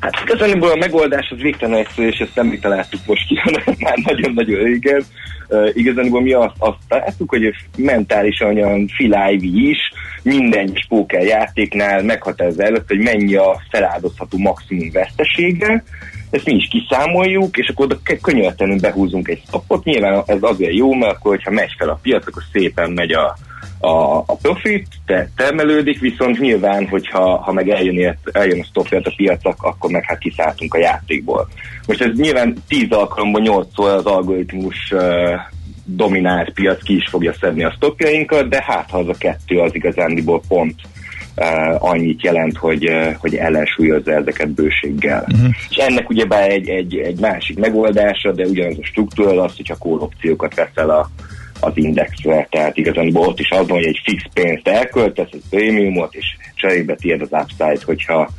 Hát 0.00 0.22
igazából 0.24 0.70
a 0.70 0.76
megoldás 0.76 1.30
az 1.30 1.40
végtelen 1.40 1.78
egyszerű, 1.78 2.08
és 2.08 2.18
ezt 2.18 2.34
nem 2.34 2.46
mi 2.46 2.58
találtuk 2.58 3.00
most 3.06 3.26
ki, 3.26 3.36
hanem 3.44 3.76
már 3.78 3.98
nagyon-nagyon 4.04 4.62
régen. 4.62 5.04
Uh, 5.52 5.70
igazából 5.72 6.20
mi 6.20 6.32
azt, 6.32 6.54
azt 6.58 6.78
találtuk, 6.88 7.30
hogy 7.30 7.54
mentálisan 7.76 8.56
olyan 8.56 8.88
Ivey 8.98 9.70
is 9.70 9.78
minden 10.22 10.60
egyes 10.60 10.86
póker 10.88 11.22
játéknál 11.22 12.02
meghatározza 12.02 12.62
előtt, 12.62 12.88
hogy 12.88 12.98
mennyi 12.98 13.34
a 13.34 13.60
feláldozható 13.70 14.38
maximum 14.38 14.90
vesztesége, 14.92 15.84
ezt 16.30 16.44
mi 16.44 16.54
is 16.54 16.68
kiszámoljuk, 16.68 17.56
és 17.56 17.68
akkor 17.68 17.84
oda 17.84 17.98
behúzunk 18.80 19.28
egy 19.28 19.42
stopot. 19.46 19.84
Nyilván 19.84 20.22
ez 20.26 20.38
azért 20.40 20.74
jó, 20.74 20.94
mert 20.94 21.16
akkor, 21.16 21.34
hogyha 21.34 21.50
megy 21.50 21.74
fel 21.78 21.88
a 21.88 21.98
piac, 22.02 22.26
akkor 22.26 22.42
szépen 22.52 22.90
megy 22.90 23.12
a, 23.12 23.36
a, 23.80 24.18
a 24.18 24.36
profit, 24.42 24.86
te, 25.06 25.28
termelődik, 25.36 26.00
viszont 26.00 26.38
nyilván, 26.38 26.88
hogyha 26.88 27.36
ha 27.36 27.52
meg 27.52 27.68
eljön, 27.68 27.98
ért, 27.98 28.18
eljön 28.32 28.60
a 28.60 28.64
stopját 28.64 29.06
a 29.06 29.12
piacok, 29.16 29.62
akkor 29.62 29.90
meg 29.90 30.04
hát 30.04 30.18
kiszálltunk 30.18 30.74
a 30.74 30.78
játékból. 30.78 31.48
Most 31.86 32.00
ez 32.00 32.16
nyilván 32.16 32.56
10 32.68 32.86
alkalomból 32.90 33.42
8-szor 33.44 33.96
az 33.96 34.04
algoritmus 34.04 34.92
uh, 34.92 35.02
dominált 35.84 36.52
piac 36.52 36.82
ki 36.82 36.96
is 36.96 37.08
fogja 37.08 37.32
szedni 37.40 37.64
a 37.64 37.72
stopjainkat, 37.76 38.48
de 38.48 38.64
hát 38.66 38.90
ha 38.90 38.98
az 38.98 39.08
a 39.08 39.14
kettő 39.18 39.58
az 39.58 39.74
igazándiból 39.74 40.42
pont 40.48 40.80
uh, 41.36 41.84
annyit 41.84 42.22
jelent, 42.22 42.56
hogy, 42.56 42.88
uh, 42.88 43.12
hogy 43.12 43.34
ellensúlyozza 43.34 44.12
ezeket 44.12 44.48
bőséggel. 44.48 45.24
Uh-huh. 45.32 45.50
És 45.70 45.76
ennek 45.76 46.10
ugyebár 46.10 46.50
egy, 46.50 46.68
egy, 46.68 46.96
egy 46.96 47.20
másik 47.20 47.58
megoldása, 47.58 48.32
de 48.32 48.44
ugyanaz 48.46 48.78
a 48.80 48.86
struktúra 48.86 49.42
az, 49.42 49.56
hogyha 49.56 49.76
call 49.76 49.98
opciókat 49.98 50.54
veszel 50.54 50.90
a, 50.90 51.10
az 51.60 51.72
indexre, 51.74 52.46
tehát 52.50 52.76
igazából 52.76 53.26
ott 53.26 53.38
is 53.38 53.50
az 53.50 53.68
van, 53.68 53.76
hogy 53.78 53.86
egy 53.86 54.00
fix 54.04 54.22
pénzt 54.32 54.68
elköltesz, 54.68 55.28
egy 55.32 55.42
prémiumot, 55.50 56.14
és 56.14 56.26
cserébe 56.54 56.94
tiéd 56.94 57.20
az 57.20 57.42
upside, 57.42 57.84
hogyha 57.84 58.30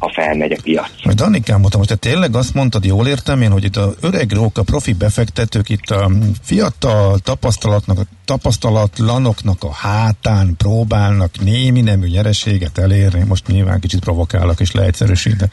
ha 0.00 0.10
felmegy 0.14 0.52
a 0.52 0.56
piac. 0.62 0.90
Majd 1.04 1.16
Danikám 1.16 1.60
mondtam, 1.60 1.80
hogy 1.80 1.88
te 1.88 2.08
tényleg 2.10 2.36
azt 2.36 2.54
mondtad, 2.54 2.84
jól 2.84 3.06
értem 3.06 3.42
én, 3.42 3.50
hogy 3.50 3.64
itt 3.64 3.76
a 3.76 3.92
öreg 4.00 4.32
a 4.54 4.62
profi 4.62 4.92
befektetők 4.92 5.68
itt 5.68 5.90
a 5.90 6.10
fiatal 6.42 7.18
tapasztalatnak, 7.18 7.98
tapasztalatlanoknak 8.24 9.62
a 9.62 9.72
hátán 9.72 10.54
próbálnak 10.58 11.30
némi 11.44 11.80
nemű 11.80 12.06
nyereséget 12.06 12.78
elérni. 12.78 13.24
Most 13.28 13.46
nyilván 13.46 13.80
kicsit 13.80 14.00
provokálok 14.00 14.60
és 14.60 14.72
leegyszerűsítek. 14.72 15.52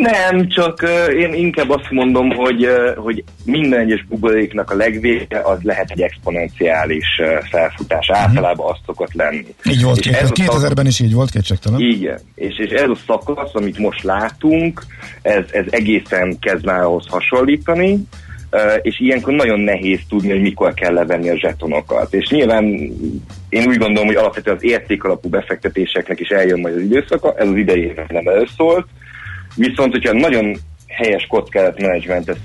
Nem, 0.00 0.48
csak 0.48 0.82
uh, 0.82 1.20
én 1.20 1.34
inkább 1.34 1.70
azt 1.70 1.90
mondom, 1.90 2.30
hogy, 2.30 2.66
uh, 2.66 2.96
hogy 2.96 3.24
minden 3.44 3.80
egyes 3.80 4.04
buboréknak 4.08 4.70
a 4.70 4.74
legvége 4.74 5.40
az 5.44 5.58
lehet 5.62 5.90
egy 5.90 6.00
exponenciális 6.00 7.06
uh, 7.18 7.48
felfutás. 7.50 8.10
Általában 8.10 8.70
azt 8.70 8.80
szokott 8.86 9.12
lenni. 9.12 9.46
Így 9.64 9.82
volt, 9.82 9.98
És 9.98 10.06
két, 10.06 10.14
ez 10.14 10.30
a 10.30 10.34
szak- 10.34 10.70
2000-ben 10.70 10.86
is 10.86 11.00
így 11.00 11.14
volt, 11.14 11.30
kétségtelen. 11.30 11.80
Igen, 11.80 12.18
és, 12.34 12.58
és 12.58 12.70
ez 12.70 12.88
a 12.88 12.96
szakasz, 13.06 13.54
amit 13.54 13.78
most 13.78 13.87
látunk, 14.02 14.82
ez, 15.22 15.44
ez 15.50 15.64
egészen 15.70 16.38
kezd 16.38 16.64
már 16.64 16.80
ahhoz 16.80 17.06
hasonlítani, 17.08 17.98
és 18.82 19.00
ilyenkor 19.00 19.32
nagyon 19.32 19.60
nehéz 19.60 20.00
tudni, 20.08 20.30
hogy 20.30 20.40
mikor 20.40 20.74
kell 20.74 20.92
levenni 20.92 21.28
a 21.28 21.38
zsetonokat. 21.38 22.14
És 22.14 22.28
nyilván 22.28 22.64
én 23.48 23.66
úgy 23.66 23.76
gondolom, 23.76 24.06
hogy 24.06 24.16
alapvetően 24.16 24.56
az 24.56 24.64
értékalapú 24.64 25.28
befektetéseknek 25.28 26.20
is 26.20 26.28
eljön 26.28 26.60
majd 26.60 26.74
az 26.74 26.80
időszaka, 26.80 27.34
ez 27.36 27.48
az 27.48 27.56
idei 27.56 27.92
nem 28.08 28.26
előszólt, 28.26 28.86
viszont 29.54 29.92
hogyha 29.92 30.12
nagyon 30.12 30.56
helyes 30.88 31.26
kockázatmenedzsmentet, 31.26 32.38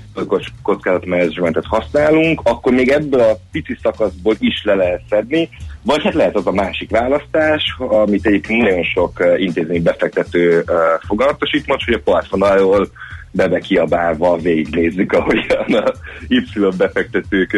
kockázatmenedzsmentet 0.62 1.64
használunk, 1.66 2.40
akkor 2.44 2.72
még 2.72 2.88
ebből 2.88 3.20
a 3.20 3.38
pici 3.52 3.78
szakaszból 3.82 4.34
is 4.38 4.62
le 4.64 4.74
lehet 4.74 5.02
szedni, 5.10 5.48
vagy 5.82 6.02
hát 6.02 6.14
lehet 6.14 6.36
az 6.36 6.46
a 6.46 6.52
másik 6.52 6.90
választás, 6.90 7.76
amit 7.78 8.26
egyébként 8.26 8.62
nagyon 8.62 8.84
sok 8.84 9.20
uh, 9.20 9.40
intézmény 9.40 9.82
befektető 9.82 10.58
uh, 10.58 10.76
fogalmatosít 11.06 11.66
most, 11.66 11.84
hogy 11.84 11.94
a 11.94 12.10
partfonalról 12.10 12.88
bebe 13.34 13.58
kiabálva 13.58 14.36
végignézzük, 14.36 15.12
ahogy 15.12 15.46
a 15.48 15.94
Y 16.28 16.44
befektetők 16.76 17.56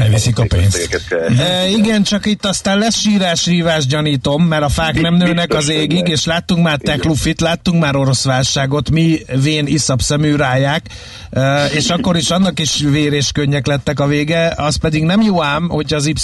Elviszik 0.00 0.38
a 0.38 0.44
pénzt. 0.48 1.04
E, 1.38 1.68
igen, 1.68 2.02
csak 2.02 2.26
itt 2.26 2.44
aztán 2.44 2.78
lesz 2.78 2.96
sírás, 2.96 3.46
rívás 3.46 3.86
gyanítom, 3.86 4.42
mert 4.42 4.62
a 4.62 4.68
fák 4.68 5.00
nem 5.00 5.14
nőnek 5.14 5.54
az 5.54 5.68
égig, 5.68 6.08
és 6.08 6.24
láttunk 6.24 6.62
már 6.62 6.78
teklufit, 6.78 7.40
láttunk 7.40 7.80
már 7.80 7.96
orosz 7.96 8.24
válságot, 8.24 8.90
mi 8.90 9.18
vén 9.42 9.66
iszap 9.66 10.00
szemű 10.00 10.34
ráják, 10.34 10.86
e, 11.30 11.66
és 11.66 11.88
akkor 11.88 12.16
is 12.16 12.30
annak 12.30 12.60
is 12.60 12.80
vér 12.90 13.12
és 13.12 13.32
könnyek 13.32 13.66
lettek 13.66 14.00
a 14.00 14.06
vége, 14.06 14.52
az 14.56 14.76
pedig 14.76 15.02
nem 15.02 15.20
jó 15.20 15.42
ám, 15.42 15.68
hogyha 15.68 15.96
az 15.96 16.06
Y 16.06 16.14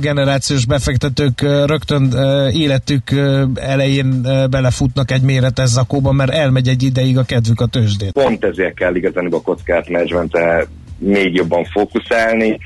generációs 0.00 0.66
befektetők 0.66 1.40
rögtön 1.40 2.12
életük 2.52 3.10
elején 3.54 4.22
belefutnak 4.50 5.10
egy 5.10 5.22
méretes 5.22 5.68
zakóba, 5.68 6.12
mert 6.12 6.30
elmegy 6.30 6.68
egy 6.68 6.82
ideig 6.82 7.18
a 7.18 7.22
kedvük 7.22 7.60
a 7.60 7.66
tőzsdét. 7.88 8.12
Pont 8.12 8.44
ezért 8.44 8.74
kell 8.74 8.94
igazán 8.94 9.26
a 9.26 9.40
kockázatmenedzsmentre 9.40 10.66
még 10.98 11.34
jobban 11.34 11.64
fókuszálni, 11.64 12.58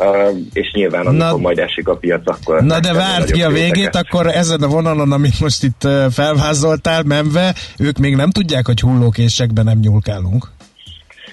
Uh, 0.00 0.38
és 0.52 0.70
nyilván 0.72 1.06
amikor 1.06 1.30
Na- 1.30 1.36
majd 1.36 1.58
esik 1.58 1.88
a 1.88 1.96
piac, 1.96 2.22
akkor... 2.24 2.62
Na 2.62 2.80
de 2.80 2.92
várd 2.92 3.30
ki 3.30 3.42
a 3.42 3.48
végét, 3.50 3.72
téteket. 3.72 3.94
akkor 3.94 4.26
ezen 4.26 4.62
a 4.62 4.66
vonalon, 4.66 5.12
amit 5.12 5.40
most 5.40 5.62
itt 5.62 5.88
felvázoltál, 6.10 7.02
memve, 7.02 7.54
ők 7.78 7.98
még 7.98 8.16
nem 8.16 8.30
tudják, 8.30 8.66
hogy 8.66 8.80
hullókésekben 8.80 9.64
nem 9.64 9.78
nyúlkálunk. 9.78 10.48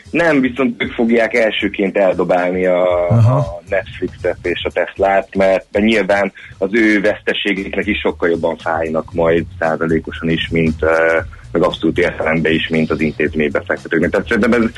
Nem, 0.09 0.41
viszont 0.41 0.83
ők 0.83 0.91
fogják 0.91 1.33
elsőként 1.33 1.97
eldobálni 1.97 2.65
a, 2.65 3.07
Aha. 3.09 3.37
a 3.37 3.61
Netflixet 3.69 4.37
és 4.41 4.63
a 4.63 4.71
Teslát, 4.71 5.35
mert 5.35 5.65
mert 5.71 5.85
nyilván 5.85 6.31
az 6.57 6.69
ő 6.71 7.01
veszteségeknek 7.01 7.85
is 7.87 7.99
sokkal 7.99 8.29
jobban 8.29 8.57
fájnak 8.57 9.13
majd 9.13 9.45
százalékosan 9.59 10.29
is, 10.29 10.49
mint 10.51 10.81
uh, 10.81 10.89
meg 11.55 11.63
abszolút 11.63 11.97
értelemben 11.97 12.51
is, 12.51 12.67
mint 12.67 12.91
az 12.91 13.01
intézménybefektetőknek. 13.01 14.09
Tehát 14.09 14.27
szerintem 14.27 14.53
ez, 14.53 14.69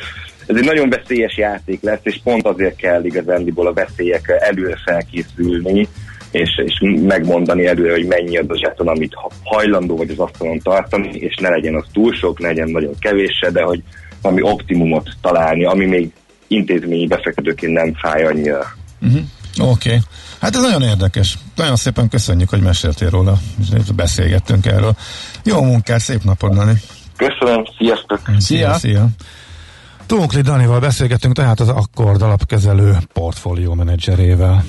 ez 0.48 0.56
egy 0.56 0.66
nagyon 0.66 0.90
veszélyes 0.90 1.38
játék 1.38 1.82
lesz, 1.82 2.00
és 2.04 2.20
pont 2.24 2.48
azért 2.48 2.76
kell 2.76 3.04
igazándiból 3.04 3.68
a 3.68 3.74
veszélyek 3.74 4.36
előre 4.40 4.78
felkészülni, 4.86 5.88
és, 6.32 6.50
és 6.66 6.74
megmondani 7.02 7.66
előre, 7.68 7.92
hogy 7.92 8.06
mennyi 8.06 8.38
az 8.38 8.50
a 8.50 8.58
zseton, 8.58 8.88
amit 8.88 9.14
ha- 9.14 9.32
hajlandó 9.44 9.98
vagy 9.98 10.10
az 10.10 10.20
asztalon 10.20 10.60
tartani, 10.60 11.10
és 11.14 11.36
ne 11.36 11.50
legyen 11.50 11.76
az 11.76 11.86
túl 11.94 12.14
sok, 12.14 12.40
ne 12.40 12.48
legyen 12.48 12.70
nagyon 12.70 12.94
kevés 13.00 13.38
se, 13.42 13.52
de 13.52 13.62
hogy 13.62 13.82
valami 14.22 14.42
optimumot 14.42 15.10
találni, 15.22 15.66
ami 15.66 15.86
még 15.86 16.12
intézményi 16.48 17.08
befektetőként 17.08 17.74
nem 17.74 17.94
fáj 17.94 18.26
annyira. 18.26 18.66
Uh-huh. 19.02 19.22
Oké. 19.60 19.90
Okay. 19.90 20.02
Hát 20.40 20.56
ez 20.56 20.62
nagyon 20.62 20.82
érdekes. 20.82 21.38
Nagyon 21.56 21.76
szépen 21.76 22.10
köszönjük, 22.10 22.50
hogy 22.50 22.62
meséltél 22.62 23.10
róla, 23.10 23.38
és 23.74 23.92
beszélgettünk 23.96 24.66
erről. 24.66 24.96
Jó 25.44 25.64
munkát, 25.64 26.00
szép 26.00 26.24
napot, 26.24 26.54
Dani. 26.54 26.82
Köszönöm, 27.16 27.64
sziasztok! 27.78 28.20
Szia! 28.38 28.74
Szia! 28.74 29.08
Tónkli 30.06 30.42
Danival 30.42 30.80
beszélgettünk, 30.80 31.36
tehát 31.36 31.60
az 31.60 31.70
Akkord 31.70 32.22
alapkezelő 32.22 32.98
portfólió 33.14 33.74
menedzserével. 33.74 34.64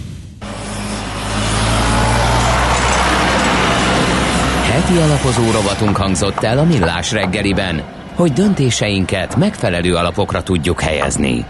Heti 4.62 4.96
alapozó 4.96 5.50
rovatunk 5.50 5.96
hangzott 5.96 6.42
el 6.42 6.58
a 6.58 6.64
Millás 6.64 7.12
reggeliben, 7.12 7.82
hogy 8.14 8.32
döntéseinket 8.32 9.36
megfelelő 9.36 9.94
alapokra 9.94 10.42
tudjuk 10.42 10.80
helyezni. 10.80 11.46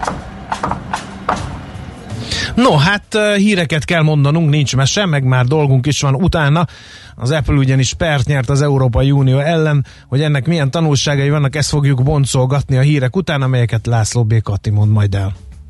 No, 2.55 2.77
hát 2.77 3.19
híreket 3.37 3.85
kell 3.85 4.03
mondanunk, 4.03 4.51
nincs 4.51 4.77
mese, 4.77 5.07
meg 5.07 5.25
már 5.25 5.45
dolgunk 5.45 5.87
is 5.87 6.01
van 6.01 6.15
utána. 6.15 6.67
Az 7.15 7.31
Apple 7.31 7.55
ugyanis 7.55 7.95
pert 7.95 8.27
nyert 8.27 8.51
az 8.51 8.63
Európai 8.63 9.11
Unió 9.11 9.39
ellen, 9.39 9.87
hogy 10.09 10.23
ennek 10.23 10.47
milyen 10.47 10.71
tanulságai 10.71 11.31
vannak, 11.31 11.57
ezt 11.57 11.69
fogjuk 11.69 12.03
boncolgatni 12.03 12.77
a 12.77 12.81
hírek 12.81 13.17
után, 13.17 13.43
amelyeket 13.43 13.87
László 13.87 14.25
B. 14.25 14.43
Kati 14.43 14.71
mond 14.71 14.93
majd 14.93 15.15
el. 15.15 15.48